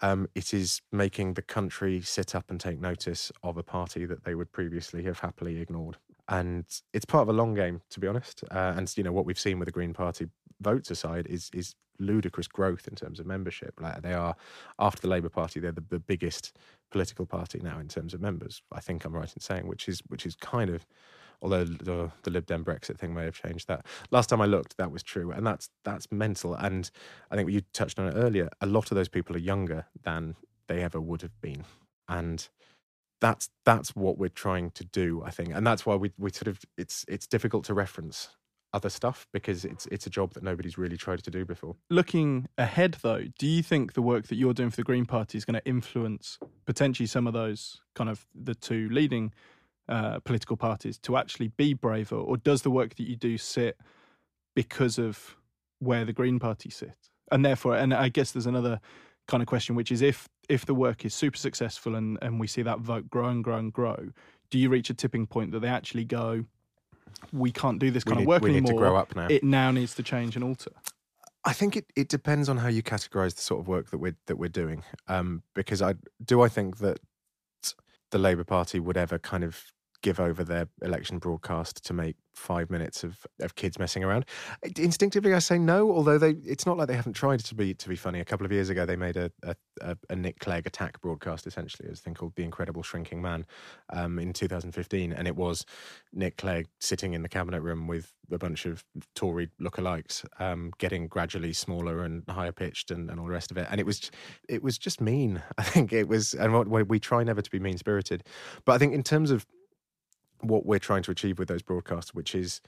Um, 0.00 0.28
it 0.36 0.54
is 0.54 0.80
making 0.92 1.34
the 1.34 1.42
country 1.42 2.00
sit 2.02 2.36
up 2.36 2.50
and 2.50 2.60
take 2.60 2.80
notice 2.80 3.32
of 3.42 3.56
a 3.56 3.64
party 3.64 4.06
that 4.06 4.24
they 4.24 4.36
would 4.36 4.52
previously 4.52 5.02
have 5.04 5.18
happily 5.18 5.60
ignored. 5.60 5.96
And 6.28 6.66
it's 6.92 7.06
part 7.06 7.22
of 7.22 7.28
a 7.28 7.32
long 7.32 7.54
game, 7.54 7.80
to 7.90 8.00
be 8.00 8.06
honest. 8.06 8.44
Uh, 8.50 8.74
and 8.76 8.92
you 8.96 9.02
know 9.02 9.12
what 9.12 9.24
we've 9.24 9.38
seen 9.38 9.58
with 9.58 9.66
the 9.66 9.72
Green 9.72 9.94
Party 9.94 10.28
votes 10.60 10.90
aside 10.90 11.26
is 11.26 11.50
is 11.52 11.74
ludicrous 12.00 12.46
growth 12.46 12.86
in 12.86 12.94
terms 12.94 13.18
of 13.18 13.26
membership. 13.26 13.74
Like 13.80 14.02
they 14.02 14.12
are 14.12 14.36
after 14.78 15.00
the 15.00 15.08
Labour 15.08 15.28
Party, 15.28 15.60
they're 15.60 15.72
the, 15.72 15.84
the 15.88 15.98
biggest 15.98 16.56
political 16.90 17.26
party 17.26 17.60
now 17.62 17.78
in 17.78 17.88
terms 17.88 18.14
of 18.14 18.20
members. 18.20 18.62
I 18.72 18.80
think 18.80 19.04
I'm 19.04 19.14
right 19.14 19.32
in 19.32 19.40
saying, 19.40 19.66
which 19.66 19.88
is 19.88 20.02
which 20.08 20.26
is 20.26 20.36
kind 20.36 20.70
of 20.70 20.86
although 21.40 21.64
the, 21.64 22.10
the 22.22 22.30
Lib 22.30 22.46
Dem 22.46 22.64
Brexit 22.64 22.98
thing 22.98 23.14
may 23.14 23.24
have 23.24 23.40
changed 23.40 23.68
that. 23.68 23.86
Last 24.10 24.28
time 24.28 24.40
I 24.40 24.46
looked, 24.46 24.76
that 24.76 24.90
was 24.90 25.02
true, 25.02 25.30
and 25.30 25.46
that's 25.46 25.70
that's 25.84 26.10
mental. 26.10 26.54
And 26.54 26.90
I 27.30 27.36
think 27.36 27.50
you 27.50 27.62
touched 27.72 27.98
on 27.98 28.08
it 28.08 28.14
earlier. 28.14 28.48
A 28.60 28.66
lot 28.66 28.90
of 28.90 28.96
those 28.96 29.08
people 29.08 29.36
are 29.36 29.40
younger 29.40 29.86
than 30.02 30.36
they 30.68 30.82
ever 30.82 31.00
would 31.00 31.22
have 31.22 31.40
been, 31.40 31.64
and 32.08 32.48
that's 33.20 33.50
that's 33.64 33.94
what 33.96 34.18
we're 34.18 34.28
trying 34.28 34.70
to 34.72 34.84
do. 34.84 35.22
I 35.24 35.30
think, 35.30 35.54
and 35.54 35.66
that's 35.66 35.84
why 35.84 35.94
we 35.96 36.12
we 36.18 36.30
sort 36.30 36.48
of 36.48 36.60
it's 36.76 37.04
it's 37.08 37.26
difficult 37.26 37.64
to 37.64 37.74
reference 37.74 38.30
other 38.72 38.90
stuff 38.90 39.26
because 39.32 39.64
it's 39.64 39.86
it's 39.86 40.06
a 40.06 40.10
job 40.10 40.34
that 40.34 40.42
nobody's 40.42 40.76
really 40.76 40.96
tried 40.96 41.22
to 41.24 41.30
do 41.30 41.44
before. 41.44 41.76
Looking 41.90 42.48
ahead, 42.58 42.98
though, 43.02 43.24
do 43.38 43.46
you 43.46 43.62
think 43.62 43.94
the 43.94 44.02
work 44.02 44.26
that 44.28 44.36
you're 44.36 44.54
doing 44.54 44.70
for 44.70 44.76
the 44.76 44.82
Green 44.82 45.06
Party 45.06 45.38
is 45.38 45.44
going 45.44 45.60
to 45.60 45.66
influence 45.66 46.38
potentially 46.66 47.06
some 47.06 47.26
of 47.26 47.32
those 47.32 47.80
kind 47.94 48.10
of 48.10 48.26
the 48.34 48.54
two 48.54 48.88
leading 48.90 49.32
uh, 49.88 50.20
political 50.20 50.56
parties 50.56 50.98
to 50.98 51.16
actually 51.16 51.48
be 51.48 51.72
braver, 51.74 52.16
or 52.16 52.36
does 52.36 52.62
the 52.62 52.70
work 52.70 52.96
that 52.96 53.08
you 53.08 53.16
do 53.16 53.38
sit 53.38 53.78
because 54.54 54.98
of 54.98 55.36
where 55.78 56.04
the 56.04 56.12
Green 56.12 56.38
Party 56.38 56.70
sit, 56.70 56.96
and 57.32 57.44
therefore, 57.44 57.76
and 57.76 57.94
I 57.94 58.08
guess 58.08 58.32
there's 58.32 58.46
another 58.46 58.80
kind 59.28 59.42
of 59.42 59.46
question, 59.46 59.74
which 59.76 59.92
is 59.92 60.02
if 60.02 60.28
if 60.48 60.64
the 60.66 60.74
work 60.74 61.04
is 61.04 61.14
super 61.14 61.36
successful 61.36 61.94
and 61.94 62.18
and 62.22 62.40
we 62.40 62.46
see 62.46 62.62
that 62.62 62.78
vote 62.80 63.08
grow 63.10 63.28
and 63.28 63.42
grow 63.44 63.56
and 63.56 63.72
grow, 63.72 64.08
do 64.50 64.58
you 64.58 64.68
reach 64.68 64.90
a 64.90 64.94
tipping 64.94 65.26
point 65.26 65.52
that 65.52 65.60
they 65.60 65.68
actually 65.68 66.04
go, 66.04 66.44
we 67.32 67.50
can't 67.52 67.78
do 67.78 67.90
this 67.90 68.04
kind 68.04 68.18
need- 68.18 68.24
of 68.24 68.28
work 68.28 68.42
we 68.42 68.50
need 68.50 68.58
anymore. 68.58 68.72
to 68.72 68.78
grow 68.78 68.96
up 68.96 69.14
now." 69.14 69.26
It 69.28 69.44
now 69.44 69.70
needs 69.70 69.94
to 69.96 70.02
change 70.02 70.36
and 70.36 70.44
alter. 70.44 70.72
I 71.44 71.52
think 71.52 71.76
it, 71.76 71.86
it 71.96 72.08
depends 72.08 72.48
on 72.48 72.58
how 72.58 72.68
you 72.68 72.82
categorize 72.82 73.34
the 73.36 73.42
sort 73.42 73.60
of 73.60 73.68
work 73.68 73.90
that 73.90 73.98
we're 73.98 74.16
that 74.26 74.36
we're 74.36 74.48
doing. 74.48 74.82
Um, 75.06 75.42
because 75.54 75.80
I 75.80 75.94
do 76.24 76.42
I 76.42 76.48
think 76.48 76.78
that 76.78 76.98
the 78.10 78.18
Labour 78.18 78.44
Party 78.44 78.80
would 78.80 78.96
ever 78.96 79.18
kind 79.18 79.44
of 79.44 79.62
give 80.02 80.20
over 80.20 80.44
their 80.44 80.68
election 80.82 81.18
broadcast 81.18 81.84
to 81.84 81.92
make 81.92 82.16
five 82.38 82.70
minutes 82.70 83.04
of, 83.04 83.26
of 83.40 83.54
kids 83.54 83.78
messing 83.78 84.04
around. 84.04 84.24
Instinctively, 84.76 85.34
I 85.34 85.38
say 85.40 85.58
no. 85.58 85.90
Although 85.90 86.18
they, 86.18 86.30
it's 86.44 86.66
not 86.66 86.76
like 86.76 86.88
they 86.88 86.96
haven't 86.96 87.14
tried 87.14 87.40
to 87.40 87.54
be 87.54 87.74
to 87.74 87.88
be 87.88 87.96
funny. 87.96 88.20
A 88.20 88.24
couple 88.24 88.46
of 88.46 88.52
years 88.52 88.70
ago, 88.70 88.86
they 88.86 88.96
made 88.96 89.16
a 89.16 89.30
a, 89.80 89.96
a, 90.08 90.16
Nick 90.16 90.38
Clegg 90.40 90.66
attack 90.66 91.00
broadcast. 91.00 91.46
Essentially, 91.46 91.86
it 91.86 91.90
was 91.90 92.00
a 92.00 92.02
thing 92.02 92.14
called 92.14 92.34
"The 92.36 92.44
Incredible 92.44 92.82
Shrinking 92.82 93.22
Man" 93.22 93.46
um, 93.90 94.18
in 94.18 94.32
2015, 94.32 95.12
and 95.12 95.28
it 95.28 95.36
was 95.36 95.64
Nick 96.12 96.36
Clegg 96.36 96.66
sitting 96.80 97.14
in 97.14 97.22
the 97.22 97.28
cabinet 97.28 97.60
room 97.60 97.86
with 97.86 98.12
a 98.30 98.38
bunch 98.38 98.66
of 98.66 98.84
Tory 99.14 99.50
lookalikes, 99.60 100.24
um, 100.40 100.72
getting 100.78 101.06
gradually 101.06 101.52
smaller 101.52 102.02
and 102.02 102.22
higher 102.28 102.52
pitched, 102.52 102.90
and, 102.90 103.10
and 103.10 103.18
all 103.18 103.26
the 103.26 103.32
rest 103.32 103.50
of 103.50 103.56
it. 103.56 103.66
And 103.70 103.80
it 103.80 103.86
was 103.86 104.10
it 104.48 104.62
was 104.62 104.78
just 104.78 105.00
mean. 105.00 105.42
I 105.58 105.62
think 105.62 105.92
it 105.92 106.08
was, 106.08 106.34
and 106.34 106.52
we 106.68 107.00
try 107.00 107.22
never 107.24 107.42
to 107.42 107.50
be 107.50 107.58
mean 107.58 107.78
spirited, 107.78 108.24
but 108.64 108.72
I 108.72 108.78
think 108.78 108.94
in 108.94 109.02
terms 109.02 109.30
of 109.30 109.46
what 110.40 110.66
we're 110.66 110.78
trying 110.78 111.02
to 111.04 111.10
achieve 111.10 111.38
with 111.38 111.48
those 111.48 111.62
broadcasts, 111.62 112.14
which 112.14 112.34
is 112.34 112.60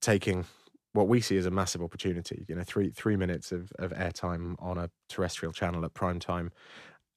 taking 0.00 0.44
what 0.92 1.08
we 1.08 1.20
see 1.20 1.36
as 1.36 1.46
a 1.46 1.50
massive 1.50 1.82
opportunity, 1.82 2.44
you 2.48 2.54
know, 2.54 2.62
three 2.62 2.90
three 2.90 3.16
minutes 3.16 3.52
of, 3.52 3.72
of 3.78 3.92
airtime 3.92 4.56
on 4.58 4.78
a 4.78 4.90
terrestrial 5.08 5.52
channel 5.52 5.84
at 5.84 5.94
prime 5.94 6.18
time 6.18 6.50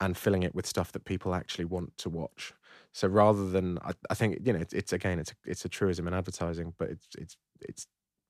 and 0.02 0.18
filling 0.18 0.44
it 0.44 0.56
with 0.56 0.66
stuff 0.66 0.92
that 0.92 1.06
people 1.06 1.34
actually 1.34 1.66
want 1.66 1.96
to 1.98 2.10
watch. 2.10 2.54
So 2.94 3.08
rather 3.08 3.50
than 3.50 3.78
I, 3.80 3.92
I 4.10 4.14
think, 4.16 4.40
you 4.44 4.54
know, 4.54 4.60
it's, 4.60 4.74
it's 4.74 4.94
again 4.94 5.20
it's 5.20 5.32
a, 5.32 5.36
it's 5.46 5.66
a 5.66 5.70
truism 5.70 6.08
in 6.08 6.14
advertising, 6.14 6.74
but 6.78 6.90
it's 6.90 7.08
it's 7.18 7.38
it's 7.62 7.88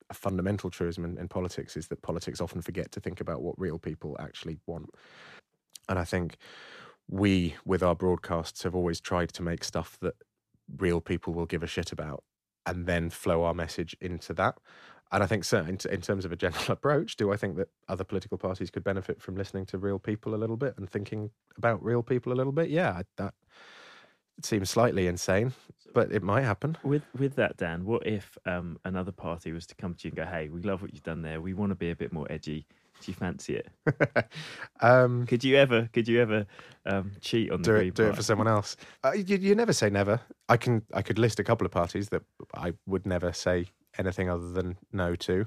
a 0.10 0.14
fundamental 0.14 0.70
truism 0.70 1.06
in, 1.06 1.18
in 1.18 1.28
politics 1.28 1.78
is 1.78 1.88
that 1.88 2.02
politics 2.02 2.41
often 2.41 2.62
forget 2.62 2.91
to 2.91 3.00
think 3.00 3.22
about 3.22 3.41
what 3.41 3.60
real 3.60 3.78
people 3.78 4.18
actually 4.20 4.58
want. 4.66 4.89
And 5.88 6.00
I 6.00 6.04
think 6.04 6.38
we, 7.08 7.56
with 7.66 7.84
our 7.84 7.95
broadcasts, 7.95 8.64
have 8.64 8.76
always 8.76 9.00
tried 9.00 9.30
to 9.34 9.43
make 9.43 9.64
stuff 9.64 9.97
that 10.02 10.16
real 10.78 11.01
people 11.01 11.34
will 11.34 11.45
give 11.45 11.63
a 11.63 11.67
shit 11.67 11.91
about 11.91 12.24
and 12.65 12.86
then 12.86 13.09
flow 13.09 13.43
our 13.43 13.53
message 13.53 13.95
into 14.01 14.34
that. 14.34 14.55
And 15.11 15.24
I 15.24 15.26
think, 15.26 15.43
certainly, 15.43 15.78
in, 15.86 15.91
in 15.91 16.01
terms 16.01 16.24
of 16.24 16.32
a 16.32 16.36
general 16.36 16.63
approach, 16.70 17.15
do 17.15 17.32
I 17.32 17.38
think 17.38 17.57
that 17.57 17.70
other 17.88 18.03
political 18.03 18.38
parties 18.38 18.70
could 18.70 18.84
benefit 18.84 19.22
from 19.22 19.36
listening 19.36 19.65
to 19.67 19.78
real 19.78 19.99
people 19.99 20.36
a 20.36 20.38
little 20.38 20.57
bit 20.57 20.76
and 20.78 20.89
thinking 20.89 21.32
about 21.57 21.84
real 21.84 22.03
people 22.03 22.32
a 22.32 22.36
little 22.36 22.53
bit? 22.53 22.70
Yeah, 22.70 23.01
that 23.17 23.34
it 24.38 24.45
seems 24.45 24.70
slightly 24.70 25.07
insane, 25.07 25.53
but 25.93 26.11
it 26.11 26.24
might 26.24 26.43
happen. 26.43 26.78
With 26.84 27.03
with 27.17 27.36
that, 27.36 27.57
Dan, 27.57 27.86
what 27.86 28.05
if 28.05 28.38
um, 28.45 28.78
another 28.86 29.11
party 29.11 29.51
was 29.51 29.65
to 29.67 29.76
come 29.76 29.95
to 29.95 30.07
you 30.07 30.11
and 30.11 30.17
go, 30.17 30.26
"Hey, 30.26 30.49
we 30.49 30.61
love 30.61 30.82
what 30.82 30.93
you've 30.93 31.03
done 31.03 31.24
there. 31.24 31.41
We 31.41 31.53
want 31.53 31.72
to 31.72 31.76
be 31.76 31.89
a 31.89 31.95
bit 31.95 32.13
more 32.13 32.28
edgy. 32.32 32.67
Do 33.02 33.12
you 33.12 33.14
fancy 33.14 33.56
it?" 33.56 33.68
um, 34.82 35.26
could 35.26 35.43
you 35.43 35.56
ever? 35.58 35.89
Could 35.93 36.08
you 36.08 36.22
ever 36.22 36.45
um, 36.86 37.12
cheat 37.22 37.52
on 37.52 37.62
the 37.62 37.66
do 37.66 37.76
Green 37.76 37.88
it, 37.89 37.95
do 37.95 38.04
it 38.08 38.16
for 38.16 38.24
someone 38.24 38.47
else. 38.47 38.76
Uh, 39.04 39.12
you, 39.12 39.38
you 39.38 39.56
never 39.56 39.74
say 39.74 39.89
never. 39.89 40.20
I 40.47 40.58
can 40.58 40.84
I 40.93 41.02
could 41.02 41.20
list 41.20 41.39
a 41.39 41.43
couple 41.43 41.66
of 41.66 41.72
parties 41.72 42.10
that 42.10 42.24
I 42.56 42.74
would 42.86 43.06
never 43.06 43.32
say 43.34 43.68
anything 43.97 44.30
other 44.30 44.52
than 44.52 44.78
no 44.91 45.16
to. 45.16 45.45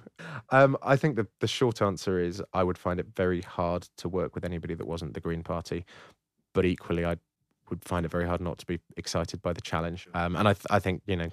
Um, 0.50 0.76
I 0.82 0.96
think 0.96 1.16
the 1.16 1.26
the 1.40 1.48
short 1.48 1.82
answer 1.82 2.18
is 2.18 2.42
I 2.52 2.62
would 2.62 2.78
find 2.78 3.00
it 3.00 3.06
very 3.14 3.42
hard 3.42 3.88
to 3.98 4.08
work 4.08 4.34
with 4.34 4.44
anybody 4.44 4.74
that 4.74 4.86
wasn't 4.86 5.14
the 5.14 5.20
Green 5.20 5.42
Party, 5.42 5.84
but 6.52 6.64
equally 6.64 7.04
I 7.04 7.16
would 7.70 7.84
find 7.84 8.04
it 8.04 8.10
very 8.10 8.26
hard 8.26 8.40
not 8.40 8.58
to 8.58 8.66
be 8.66 8.80
excited 8.96 9.40
by 9.40 9.52
the 9.52 9.60
challenge. 9.60 10.06
Um, 10.14 10.36
and 10.36 10.46
I 10.46 10.52
th- 10.52 10.66
I 10.70 10.78
think 10.78 11.02
you 11.06 11.16
know 11.16 11.30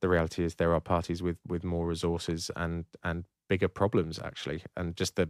the 0.00 0.08
reality 0.08 0.44
is 0.44 0.56
there 0.56 0.74
are 0.74 0.80
parties 0.80 1.22
with 1.22 1.38
with 1.46 1.64
more 1.64 1.86
resources 1.86 2.50
and 2.56 2.84
and 3.02 3.24
bigger 3.50 3.68
problems 3.68 4.18
actually, 4.18 4.62
and 4.76 4.96
just 4.96 5.16
the 5.16 5.24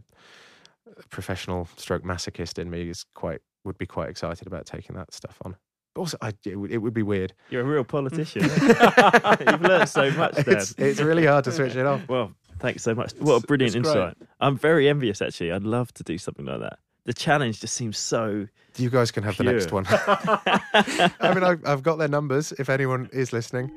uh, 0.87 1.01
professional 1.09 1.67
stroke 1.75 2.03
masochist 2.03 2.57
in 2.57 2.69
me 2.69 2.89
is 2.89 3.03
quite 3.15 3.41
would 3.65 3.77
be 3.77 3.85
quite 3.85 4.09
excited 4.09 4.47
about 4.47 4.65
taking 4.65 4.95
that 4.95 5.13
stuff 5.13 5.37
on. 5.43 5.57
But 5.93 6.01
also, 6.01 6.17
I, 6.21 6.31
it, 6.45 6.55
would, 6.55 6.71
it 6.71 6.77
would 6.77 6.93
be 6.93 7.03
weird. 7.03 7.33
You're 7.49 7.61
a 7.61 7.65
real 7.65 7.83
politician. 7.83 8.43
You've 8.43 9.61
learned 9.61 9.89
so 9.89 10.09
much, 10.11 10.35
Dan. 10.35 10.45
It's, 10.47 10.73
it's 10.77 11.01
really 11.01 11.25
hard 11.25 11.43
to 11.45 11.51
switch 11.51 11.75
it 11.75 11.85
off. 11.85 12.07
Well, 12.07 12.31
thanks 12.59 12.83
so 12.83 12.95
much. 12.95 13.11
What 13.19 13.43
a 13.43 13.47
brilliant 13.47 13.75
insight. 13.75 14.15
I'm 14.39 14.57
very 14.57 14.87
envious, 14.87 15.21
actually. 15.21 15.51
I'd 15.51 15.63
love 15.63 15.93
to 15.95 16.03
do 16.03 16.17
something 16.17 16.45
like 16.45 16.61
that. 16.61 16.79
The 17.03 17.13
challenge 17.13 17.59
just 17.59 17.73
seems 17.73 17.97
so. 17.97 18.47
You 18.77 18.89
guys 18.89 19.11
can 19.11 19.23
have 19.23 19.35
the 19.35 19.43
next 19.43 19.71
one. 19.73 19.85
I 19.89 21.33
mean, 21.33 21.43
I've, 21.43 21.65
I've 21.65 21.83
got 21.83 21.97
their 21.97 22.07
numbers 22.07 22.53
if 22.53 22.69
anyone 22.69 23.09
is 23.11 23.33
listening. 23.33 23.69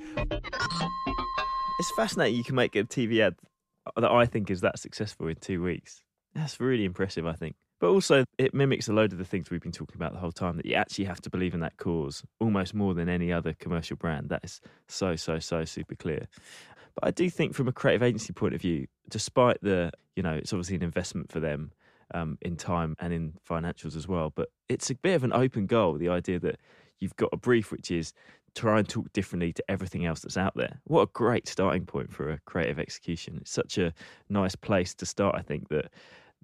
It's 1.80 1.90
fascinating 1.97 2.36
you 2.36 2.45
can 2.45 2.55
make 2.55 2.76
a 2.76 2.84
TV 2.84 3.20
ad 3.20 3.34
that 3.97 4.11
I 4.11 4.26
think 4.26 4.51
is 4.51 4.61
that 4.62 4.78
successful 4.78 5.28
in 5.28 5.37
two 5.37 5.62
weeks. 5.62 6.03
That's 6.35 6.61
really 6.61 6.85
impressive, 6.85 7.26
I 7.26 7.35
think. 7.35 7.55
But 7.80 7.91
also, 7.91 8.24
it 8.39 8.55
mimics 8.55 8.89
a 8.89 8.93
load 8.93 9.12
of 9.12 9.18
the 9.18 9.24
things 9.24 9.51
we've 9.51 9.61
been 9.61 9.72
talking 9.72 9.97
about 9.97 10.12
the 10.12 10.18
whole 10.18 10.32
time 10.32 10.57
that 10.57 10.66
you 10.66 10.74
actually 10.74 11.05
have 11.05 11.20
to 11.22 11.30
believe 11.30 11.55
in 11.55 11.61
that 11.61 11.76
cause 11.76 12.22
almost 12.41 12.74
more 12.74 12.95
than 12.95 13.09
any 13.09 13.32
other 13.32 13.53
commercial 13.53 13.97
brand. 13.97 14.30
That 14.30 14.45
is 14.45 14.61
so, 14.89 15.16
so, 15.16 15.39
so 15.39 15.64
super 15.64 15.95
clear. 15.95 16.26
But 16.95 17.09
I 17.09 17.11
do 17.11 17.28
think, 17.28 17.55
from 17.55 17.68
a 17.68 17.72
creative 17.72 18.03
agency 18.03 18.32
point 18.32 18.55
of 18.55 18.61
view, 18.61 18.87
despite 19.11 19.59
the, 19.61 19.91
you 20.16 20.22
know, 20.22 20.32
it's 20.32 20.53
obviously 20.53 20.76
an 20.76 20.82
investment 20.82 21.30
for 21.30 21.41
them 21.41 21.72
um, 22.14 22.39
in 22.41 22.57
time 22.57 22.97
and 23.01 23.12
in 23.12 23.35
financials 23.49 23.97
as 23.97 24.07
well, 24.09 24.32
but 24.35 24.49
it's 24.68 24.91
a 24.91 24.95
bit 24.95 25.14
of 25.14 25.24
an 25.24 25.32
open 25.32 25.66
goal 25.66 25.95
the 25.95 26.09
idea 26.09 26.39
that 26.39 26.59
you've 27.01 27.16
got 27.16 27.30
a 27.32 27.37
brief 27.37 27.72
which 27.72 27.91
is 27.91 28.12
try 28.55 28.79
and 28.79 28.89
talk 28.89 29.13
differently 29.13 29.53
to 29.53 29.65
everything 29.69 30.07
else 30.07 30.21
that's 30.21 30.37
out 30.37 30.55
there. 30.55 30.81
What 30.85 31.03
a 31.03 31.07
great 31.13 31.49
starting 31.49 31.87
point 31.87 32.13
for 32.13 32.31
a 32.31 32.39
creative 32.41 32.79
execution. 32.79 33.39
It's 33.41 33.51
such 33.51 33.79
a 33.79 33.93
nice 34.29 34.55
place 34.55 34.95
to 34.95 35.07
start, 35.07 35.35
I 35.37 35.43
think, 35.43 35.69
that 35.69 35.91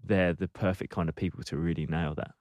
they're 0.05 0.33
the 0.33 0.49
perfect 0.49 0.91
kind 0.91 1.09
of 1.09 1.15
people 1.15 1.43
to 1.45 1.57
really 1.57 1.87
nail 1.87 2.15
that. 2.17 2.33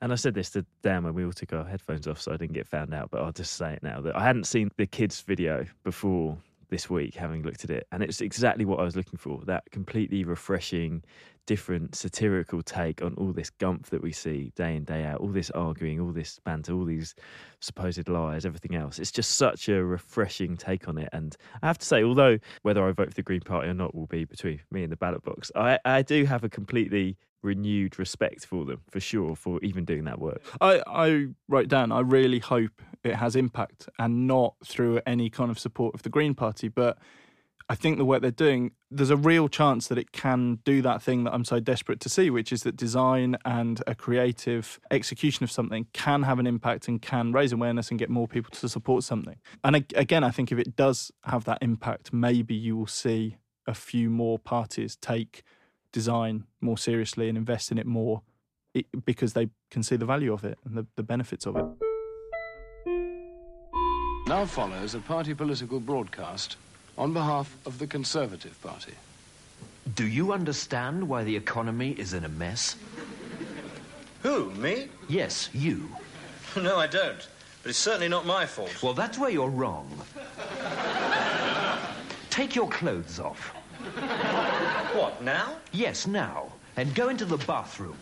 And 0.00 0.12
I 0.12 0.16
said 0.16 0.34
this 0.34 0.50
to 0.50 0.64
Dan 0.82 1.04
when 1.04 1.14
we 1.14 1.24
all 1.24 1.32
took 1.32 1.52
our 1.52 1.64
headphones 1.64 2.06
off, 2.06 2.20
so 2.20 2.32
I 2.32 2.36
didn't 2.36 2.54
get 2.54 2.68
found 2.68 2.94
out, 2.94 3.10
but 3.10 3.22
I'll 3.22 3.32
just 3.32 3.54
say 3.54 3.72
it 3.72 3.82
now 3.82 4.00
that 4.00 4.14
I 4.14 4.22
hadn't 4.22 4.44
seen 4.44 4.70
the 4.76 4.86
kids' 4.86 5.20
video 5.20 5.64
before 5.82 6.38
this 6.70 6.88
week, 6.88 7.14
having 7.14 7.42
looked 7.42 7.64
at 7.64 7.70
it. 7.70 7.86
And 7.90 8.02
it's 8.02 8.20
exactly 8.20 8.64
what 8.64 8.78
I 8.78 8.84
was 8.84 8.94
looking 8.94 9.18
for 9.18 9.40
that 9.46 9.64
completely 9.72 10.22
refreshing, 10.22 11.02
different 11.48 11.94
satirical 11.94 12.62
take 12.62 13.00
on 13.00 13.14
all 13.14 13.32
this 13.32 13.50
gumph 13.58 13.86
that 13.86 14.02
we 14.02 14.12
see 14.12 14.52
day 14.54 14.76
in, 14.76 14.84
day 14.84 15.02
out, 15.06 15.18
all 15.18 15.28
this 15.28 15.50
arguing, 15.52 15.98
all 15.98 16.12
this 16.12 16.38
banter, 16.44 16.74
all 16.74 16.84
these 16.84 17.14
supposed 17.60 18.06
lies, 18.06 18.44
everything 18.44 18.74
else. 18.74 18.98
It's 18.98 19.10
just 19.10 19.36
such 19.36 19.70
a 19.70 19.82
refreshing 19.82 20.58
take 20.58 20.88
on 20.88 20.98
it. 20.98 21.08
And 21.14 21.34
I 21.62 21.66
have 21.66 21.78
to 21.78 21.86
say, 21.86 22.04
although 22.04 22.38
whether 22.62 22.86
I 22.86 22.92
vote 22.92 23.08
for 23.08 23.14
the 23.14 23.22
Green 23.22 23.40
Party 23.40 23.66
or 23.66 23.72
not 23.72 23.94
will 23.94 24.06
be 24.06 24.26
between 24.26 24.60
me 24.70 24.82
and 24.82 24.92
the 24.92 24.96
ballot 24.96 25.24
box, 25.24 25.50
I, 25.56 25.78
I 25.86 26.02
do 26.02 26.26
have 26.26 26.44
a 26.44 26.50
completely 26.50 27.16
renewed 27.42 27.98
respect 27.98 28.44
for 28.44 28.66
them, 28.66 28.82
for 28.90 29.00
sure, 29.00 29.34
for 29.34 29.58
even 29.62 29.86
doing 29.86 30.04
that 30.04 30.18
work. 30.18 30.42
I, 30.60 30.82
I 30.86 31.28
wrote 31.48 31.68
down, 31.68 31.92
I 31.92 32.00
really 32.00 32.40
hope 32.40 32.82
it 33.02 33.14
has 33.14 33.36
impact 33.36 33.88
and 33.98 34.26
not 34.26 34.54
through 34.66 35.00
any 35.06 35.30
kind 35.30 35.50
of 35.50 35.58
support 35.58 35.94
of 35.94 36.02
the 36.02 36.10
Green 36.10 36.34
Party. 36.34 36.68
But 36.68 36.98
I 37.70 37.74
think 37.74 37.98
the 37.98 38.04
work 38.06 38.22
they're 38.22 38.30
doing, 38.30 38.72
there's 38.90 39.10
a 39.10 39.16
real 39.16 39.46
chance 39.46 39.88
that 39.88 39.98
it 39.98 40.10
can 40.10 40.60
do 40.64 40.80
that 40.80 41.02
thing 41.02 41.24
that 41.24 41.34
I'm 41.34 41.44
so 41.44 41.60
desperate 41.60 42.00
to 42.00 42.08
see, 42.08 42.30
which 42.30 42.50
is 42.50 42.62
that 42.62 42.76
design 42.76 43.36
and 43.44 43.82
a 43.86 43.94
creative 43.94 44.80
execution 44.90 45.44
of 45.44 45.50
something 45.50 45.86
can 45.92 46.22
have 46.22 46.38
an 46.38 46.46
impact 46.46 46.88
and 46.88 47.02
can 47.02 47.30
raise 47.30 47.52
awareness 47.52 47.90
and 47.90 47.98
get 47.98 48.08
more 48.08 48.26
people 48.26 48.50
to 48.52 48.68
support 48.70 49.04
something. 49.04 49.36
And 49.62 49.76
again, 49.94 50.24
I 50.24 50.30
think 50.30 50.50
if 50.50 50.58
it 50.58 50.76
does 50.76 51.12
have 51.24 51.44
that 51.44 51.58
impact, 51.60 52.10
maybe 52.10 52.54
you 52.54 52.74
will 52.74 52.86
see 52.86 53.36
a 53.66 53.74
few 53.74 54.08
more 54.08 54.38
parties 54.38 54.96
take 54.96 55.42
design 55.92 56.44
more 56.62 56.78
seriously 56.78 57.28
and 57.28 57.36
invest 57.36 57.70
in 57.70 57.76
it 57.76 57.86
more 57.86 58.22
because 59.04 59.34
they 59.34 59.50
can 59.70 59.82
see 59.82 59.96
the 59.96 60.06
value 60.06 60.32
of 60.32 60.42
it 60.42 60.58
and 60.64 60.74
the, 60.74 60.86
the 60.96 61.02
benefits 61.02 61.44
of 61.44 61.56
it. 61.56 61.64
Now 64.26 64.46
follows 64.46 64.94
a 64.94 65.00
party 65.00 65.34
political 65.34 65.80
broadcast 65.80 66.56
on 66.98 67.12
behalf 67.12 67.56
of 67.64 67.78
the 67.78 67.86
Conservative 67.86 68.60
Party. 68.60 68.92
Do 69.94 70.06
you 70.06 70.32
understand 70.32 71.08
why 71.08 71.24
the 71.24 71.36
economy 71.36 71.92
is 71.92 72.12
in 72.12 72.24
a 72.24 72.28
mess? 72.28 72.76
Who, 74.22 74.50
me? 74.50 74.88
Yes, 75.08 75.48
you. 75.54 75.88
No, 76.56 76.76
I 76.78 76.86
don't. 76.86 77.28
But 77.62 77.70
it's 77.70 77.78
certainly 77.78 78.08
not 78.08 78.26
my 78.26 78.46
fault. 78.46 78.82
Well, 78.82 78.94
that's 78.94 79.18
where 79.18 79.30
you're 79.30 79.50
wrong. 79.50 79.86
Take 82.30 82.56
your 82.56 82.68
clothes 82.68 83.20
off. 83.20 83.52
What, 84.94 85.22
now? 85.22 85.56
Yes, 85.72 86.06
now. 86.06 86.50
And 86.76 86.94
go 86.94 87.10
into 87.10 87.26
the 87.26 87.36
bathroom. 87.36 87.98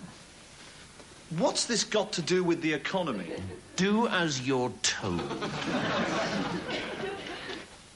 What's 1.37 1.67
this 1.67 1.83
got 1.83 2.13
to 2.13 2.23
do 2.23 2.45
with 2.45 2.63
the 2.63 2.73
economy? 2.73 3.33
Do 3.75 4.07
as 4.07 4.47
you're 4.47 4.73
told. 4.83 5.21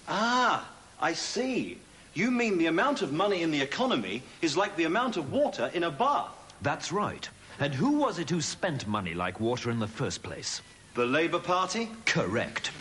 Ah, 0.08 0.68
I 1.00 1.12
see. 1.14 1.78
You 2.14 2.30
mean 2.30 2.58
the 2.58 2.66
amount 2.66 3.02
of 3.02 3.12
money 3.12 3.42
in 3.42 3.50
the 3.50 3.60
economy 3.60 4.22
is 4.42 4.56
like 4.56 4.76
the 4.76 4.84
amount 4.84 5.16
of 5.16 5.32
water 5.32 5.70
in 5.74 5.84
a 5.84 5.90
bath? 5.90 6.30
That's 6.60 6.92
right. 6.92 7.28
And 7.58 7.74
who 7.74 7.98
was 7.98 8.18
it 8.18 8.28
who 8.30 8.40
spent 8.40 8.86
money 8.86 9.14
like 9.14 9.40
water 9.40 9.70
in 9.70 9.78
the 9.78 9.86
first 9.88 10.22
place? 10.22 10.60
The 10.94 11.06
Labour 11.06 11.38
Party? 11.38 11.88
Correct. 12.04 12.70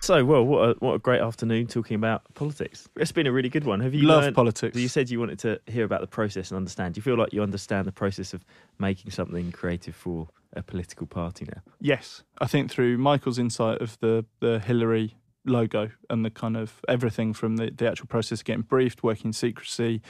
So, 0.00 0.24
well, 0.24 0.44
what 0.44 0.68
a, 0.68 0.72
what 0.78 0.92
a 0.94 0.98
great 1.00 1.20
afternoon 1.20 1.66
talking 1.66 1.96
about 1.96 2.22
politics. 2.34 2.88
It's 2.94 3.10
been 3.10 3.26
a 3.26 3.32
really 3.32 3.48
good 3.48 3.64
one. 3.64 3.80
Have 3.80 3.92
you 3.92 4.06
Love 4.06 4.22
learned- 4.22 4.36
politics. 4.36 4.76
You 4.76 4.86
said 4.86 5.10
you 5.10 5.18
wanted 5.18 5.40
to 5.40 5.58
hear 5.66 5.84
about 5.84 6.00
the 6.00 6.06
process 6.06 6.52
and 6.52 6.56
understand. 6.56 6.94
Do 6.94 6.98
you 6.98 7.02
feel 7.02 7.16
like 7.16 7.32
you 7.32 7.42
understand 7.42 7.88
the 7.88 7.92
process 7.92 8.32
of 8.32 8.44
making 8.78 9.10
something 9.10 9.50
creative 9.50 9.96
for 9.96 10.28
a 10.52 10.62
political 10.62 11.08
party 11.08 11.46
now? 11.46 11.60
Yes, 11.80 12.22
I 12.38 12.46
think 12.46 12.70
through 12.70 12.98
Michael's 12.98 13.40
insight 13.40 13.80
of 13.82 13.98
the 13.98 14.24
the 14.38 14.60
Hillary 14.60 15.16
logo 15.46 15.90
and 16.10 16.24
the 16.24 16.30
kind 16.30 16.56
of 16.56 16.80
everything 16.88 17.32
from 17.32 17.56
the, 17.56 17.70
the 17.70 17.88
actual 17.88 18.06
process 18.06 18.40
of 18.40 18.44
getting 18.44 18.62
briefed, 18.62 19.02
working 19.02 19.28
in 19.28 19.32
secrecy. 19.32 20.02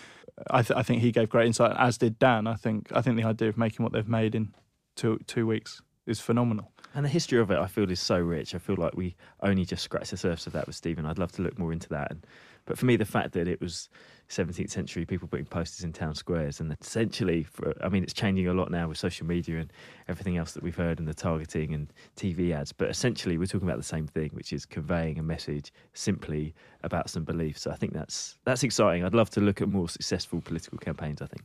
I, 0.50 0.62
th- 0.62 0.76
I 0.76 0.82
think 0.82 1.02
he 1.02 1.12
gave 1.12 1.28
great 1.28 1.46
insight, 1.46 1.74
as 1.78 1.98
did 1.98 2.18
Dan. 2.18 2.46
I 2.46 2.54
think 2.54 2.90
I 2.92 3.00
think 3.00 3.16
the 3.16 3.24
idea 3.24 3.48
of 3.48 3.56
making 3.56 3.84
what 3.84 3.92
they've 3.92 4.08
made 4.08 4.34
in 4.34 4.54
two 4.94 5.18
two 5.26 5.46
weeks 5.46 5.80
is 6.06 6.20
phenomenal. 6.20 6.72
And 6.94 7.04
the 7.04 7.10
history 7.10 7.38
of 7.38 7.50
it, 7.50 7.58
I 7.58 7.66
feel, 7.66 7.90
is 7.90 8.00
so 8.00 8.18
rich. 8.18 8.54
I 8.54 8.58
feel 8.58 8.76
like 8.78 8.96
we 8.96 9.16
only 9.42 9.64
just 9.64 9.82
scratched 9.82 10.12
the 10.12 10.16
surface 10.16 10.46
of 10.46 10.52
that 10.54 10.66
with 10.66 10.76
Steven. 10.76 11.04
I'd 11.04 11.18
love 11.18 11.32
to 11.32 11.42
look 11.42 11.58
more 11.58 11.72
into 11.72 11.88
that. 11.90 12.10
And, 12.10 12.26
but 12.64 12.78
for 12.78 12.86
me, 12.86 12.96
the 12.96 13.04
fact 13.04 13.32
that 13.32 13.48
it 13.48 13.60
was 13.60 13.88
17th 14.28 14.70
century 14.70 15.04
people 15.04 15.28
putting 15.28 15.46
posters 15.46 15.84
in 15.84 15.92
town 15.92 16.14
squares, 16.14 16.60
and 16.60 16.74
essentially, 16.80 17.44
for, 17.44 17.74
I 17.82 17.88
mean, 17.88 18.02
it's 18.02 18.12
changing 18.12 18.48
a 18.48 18.54
lot 18.54 18.70
now 18.70 18.88
with 18.88 18.98
social 18.98 19.26
media 19.26 19.58
and 19.58 19.72
everything 20.08 20.36
else 20.36 20.52
that 20.52 20.62
we've 20.62 20.76
heard 20.76 20.98
and 20.98 21.06
the 21.06 21.14
targeting 21.14 21.74
and 21.74 21.92
TV 22.16 22.52
ads. 22.52 22.72
But 22.72 22.88
essentially, 22.88 23.38
we're 23.38 23.46
talking 23.46 23.68
about 23.68 23.78
the 23.78 23.84
same 23.84 24.06
thing, 24.06 24.30
which 24.32 24.52
is 24.52 24.66
conveying 24.66 25.18
a 25.18 25.22
message 25.22 25.72
simply 25.92 26.54
about 26.82 27.08
some 27.10 27.24
beliefs. 27.24 27.62
So 27.62 27.70
I 27.70 27.76
think 27.76 27.92
that's 27.92 28.38
that's 28.44 28.62
exciting. 28.62 29.04
I'd 29.04 29.14
love 29.14 29.30
to 29.30 29.40
look 29.40 29.60
at 29.60 29.68
more 29.68 29.88
successful 29.88 30.40
political 30.40 30.78
campaigns. 30.78 31.22
I 31.22 31.26
think. 31.26 31.42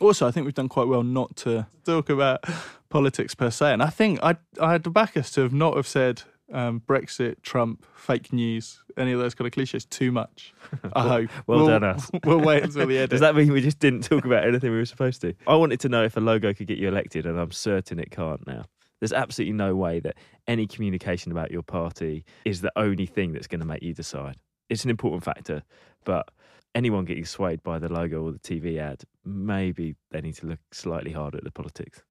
Also, 0.00 0.28
I 0.28 0.30
think 0.30 0.44
we've 0.44 0.54
done 0.54 0.68
quite 0.68 0.86
well 0.86 1.02
not 1.02 1.34
to 1.36 1.66
talk 1.84 2.08
about 2.08 2.44
politics 2.88 3.34
per 3.34 3.50
se, 3.50 3.72
and 3.72 3.82
I 3.82 3.90
think 3.90 4.20
I'd 4.22 4.38
I'd 4.60 4.92
back 4.92 5.16
us 5.16 5.30
to 5.32 5.42
have 5.42 5.52
not 5.52 5.76
have 5.76 5.86
said 5.86 6.22
um, 6.52 6.80
Brexit, 6.86 7.42
Trump, 7.42 7.84
fake 7.94 8.32
news, 8.32 8.82
any 8.96 9.12
of 9.12 9.18
those 9.20 9.34
kind 9.34 9.46
of 9.46 9.52
cliches 9.52 9.84
too 9.84 10.10
much. 10.12 10.54
I 10.94 11.04
Well- 11.04 11.08
hope. 11.08 11.30
Well 11.46 11.58
we'll, 11.58 11.66
done, 11.68 11.84
us. 11.84 12.10
We'll 12.24 12.40
wait 12.40 12.62
until 12.64 12.86
the 12.86 12.98
edit. 12.98 13.10
Does 13.10 13.20
that 13.20 13.34
mean 13.36 13.52
we 13.52 13.60
just 13.60 13.78
didn't 13.78 14.02
talk 14.04 14.24
about 14.24 14.46
anything 14.46 14.70
we 14.70 14.78
were 14.78 14.84
supposed 14.84 15.20
to? 15.22 15.34
I 15.46 15.54
wanted 15.56 15.80
to 15.80 15.88
know 15.88 16.04
if 16.04 16.16
a 16.16 16.20
logo 16.20 16.52
could 16.54 16.66
get 16.66 16.78
you 16.78 16.88
elected, 16.88 17.26
and 17.26 17.38
I'm 17.38 17.50
certain 17.52 17.98
it 17.98 18.10
can't 18.10 18.46
now. 18.46 18.64
There's 19.00 19.12
absolutely 19.12 19.52
no 19.52 19.76
way 19.76 20.00
that 20.00 20.16
any 20.48 20.66
communication 20.66 21.30
about 21.30 21.50
your 21.52 21.62
party 21.62 22.24
is 22.44 22.60
the 22.62 22.72
only 22.76 23.06
thing 23.06 23.32
that's 23.32 23.46
going 23.46 23.60
to 23.60 23.66
make 23.66 23.82
you 23.82 23.94
decide. 23.94 24.36
It's 24.68 24.82
an 24.84 24.90
important 24.90 25.22
factor, 25.22 25.62
but 26.04 26.28
anyone 26.74 27.04
getting 27.04 27.24
swayed 27.24 27.62
by 27.62 27.78
the 27.78 27.88
logo 27.92 28.22
or 28.22 28.32
the 28.32 28.38
TV 28.40 28.78
ad, 28.78 29.02
maybe 29.24 29.94
they 30.10 30.20
need 30.20 30.34
to 30.36 30.46
look 30.46 30.58
slightly 30.72 31.12
harder 31.12 31.38
at 31.38 31.44
the 31.44 31.50
politics. 31.52 32.02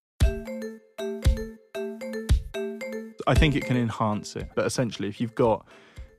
I 3.28 3.34
think 3.34 3.56
it 3.56 3.66
can 3.66 3.76
enhance 3.76 4.36
it. 4.38 4.50
But 4.56 4.66
essentially, 4.66 5.10
if 5.10 5.20
you've 5.20 5.36
got 5.36 5.66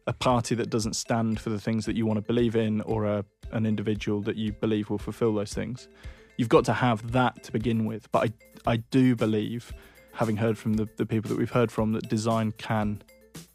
a 0.07 0.13
party 0.13 0.55
that 0.55 0.69
doesn't 0.69 0.95
stand 0.95 1.41
for 1.41 1.51
the 1.51 1.59
things 1.59 1.87
that 1.87 1.97
you 1.97 2.07
want 2.07 2.19
to 2.19 2.23
believe 2.23 2.55
in, 2.55 2.83
or 2.83 3.07
a, 3.07 3.25
an 3.51 3.65
individual 3.67 4.21
that 4.23 4.37
you 4.37 4.53
believe 4.53 4.91
will 4.91 4.99
fulfill 4.99 5.35
those 5.35 5.55
things, 5.55 5.89
you've 6.37 6.51
got 6.51 6.65
to 6.67 6.75
have 6.75 7.13
that 7.13 7.43
to 7.45 7.53
begin 7.53 7.87
with. 7.87 8.13
But 8.13 8.31
I, 8.67 8.73
I 8.73 8.77
do 8.77 9.17
believe, 9.17 9.73
having 10.13 10.37
heard 10.37 10.59
from 10.59 10.75
the, 10.75 10.87
the 10.97 11.07
people 11.07 11.31
that 11.31 11.39
we've 11.39 11.51
heard 11.51 11.73
from, 11.73 11.93
that 11.93 12.09
design 12.09 12.53
can 12.59 13.03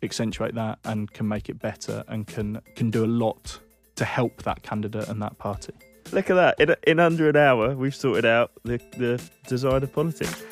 accentuate 0.01 0.56
that 0.56 0.80
and 0.84 1.12
can 1.12 1.28
make 1.28 1.47
it 1.47 1.60
better 1.60 2.04
and 2.08 2.26
can 2.26 2.62
can 2.76 2.89
do 2.89 3.06
a 3.06 3.08
lot 3.08 3.60
to 3.95 4.06
help 4.06 4.43
that 4.43 4.64
candidate 4.64 5.08
and 5.10 5.22
that 5.22 5.38
party. 5.38 5.74
Look 6.12 6.30
at 6.30 6.36
that. 6.36 6.60
In, 6.60 6.76
in 6.88 6.99
under 6.99 7.30
an 7.30 7.36
hour, 7.36 7.76
we've 7.76 7.95
sorted 7.95 8.26
out 8.26 8.51
the, 8.64 8.80
the 8.97 9.22
design 9.47 9.84
of 9.84 9.93
politics. 9.93 10.43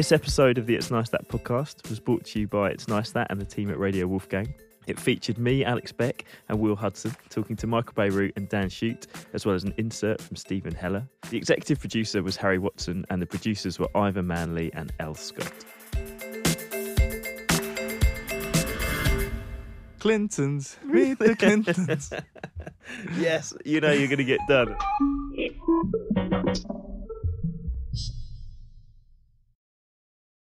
This 0.00 0.12
episode 0.12 0.56
of 0.56 0.64
the 0.64 0.74
It's 0.74 0.90
Nice 0.90 1.10
That 1.10 1.28
podcast 1.28 1.86
was 1.90 2.00
brought 2.00 2.24
to 2.24 2.40
you 2.40 2.48
by 2.48 2.70
It's 2.70 2.88
Nice 2.88 3.10
That 3.10 3.26
and 3.30 3.38
the 3.38 3.44
team 3.44 3.68
at 3.68 3.78
Radio 3.78 4.06
Wolfgang. 4.06 4.54
It 4.86 4.98
featured 4.98 5.36
me, 5.36 5.62
Alex 5.62 5.92
Beck, 5.92 6.24
and 6.48 6.58
Will 6.58 6.74
Hudson 6.74 7.14
talking 7.28 7.54
to 7.56 7.66
Michael 7.66 7.92
Bierut 7.92 8.32
and 8.34 8.48
Dan 8.48 8.70
Shute, 8.70 9.08
as 9.34 9.44
well 9.44 9.54
as 9.54 9.62
an 9.62 9.74
insert 9.76 10.18
from 10.22 10.36
Steven 10.36 10.74
Heller. 10.74 11.06
The 11.28 11.36
executive 11.36 11.80
producer 11.80 12.22
was 12.22 12.34
Harry 12.36 12.58
Watson, 12.58 13.04
and 13.10 13.20
the 13.20 13.26
producers 13.26 13.78
were 13.78 13.94
Ivor 13.94 14.22
Manley 14.22 14.72
and 14.72 14.90
El 15.00 15.14
Scott. 15.14 15.52
Clintons, 19.98 20.78
meet 20.86 21.18
the 21.18 21.36
Clintons. 21.36 22.10
yes, 23.18 23.52
you 23.66 23.82
know 23.82 23.92
you're 23.92 24.08
going 24.08 24.16
to 24.16 24.24
get 24.24 24.40
done. 24.48 24.74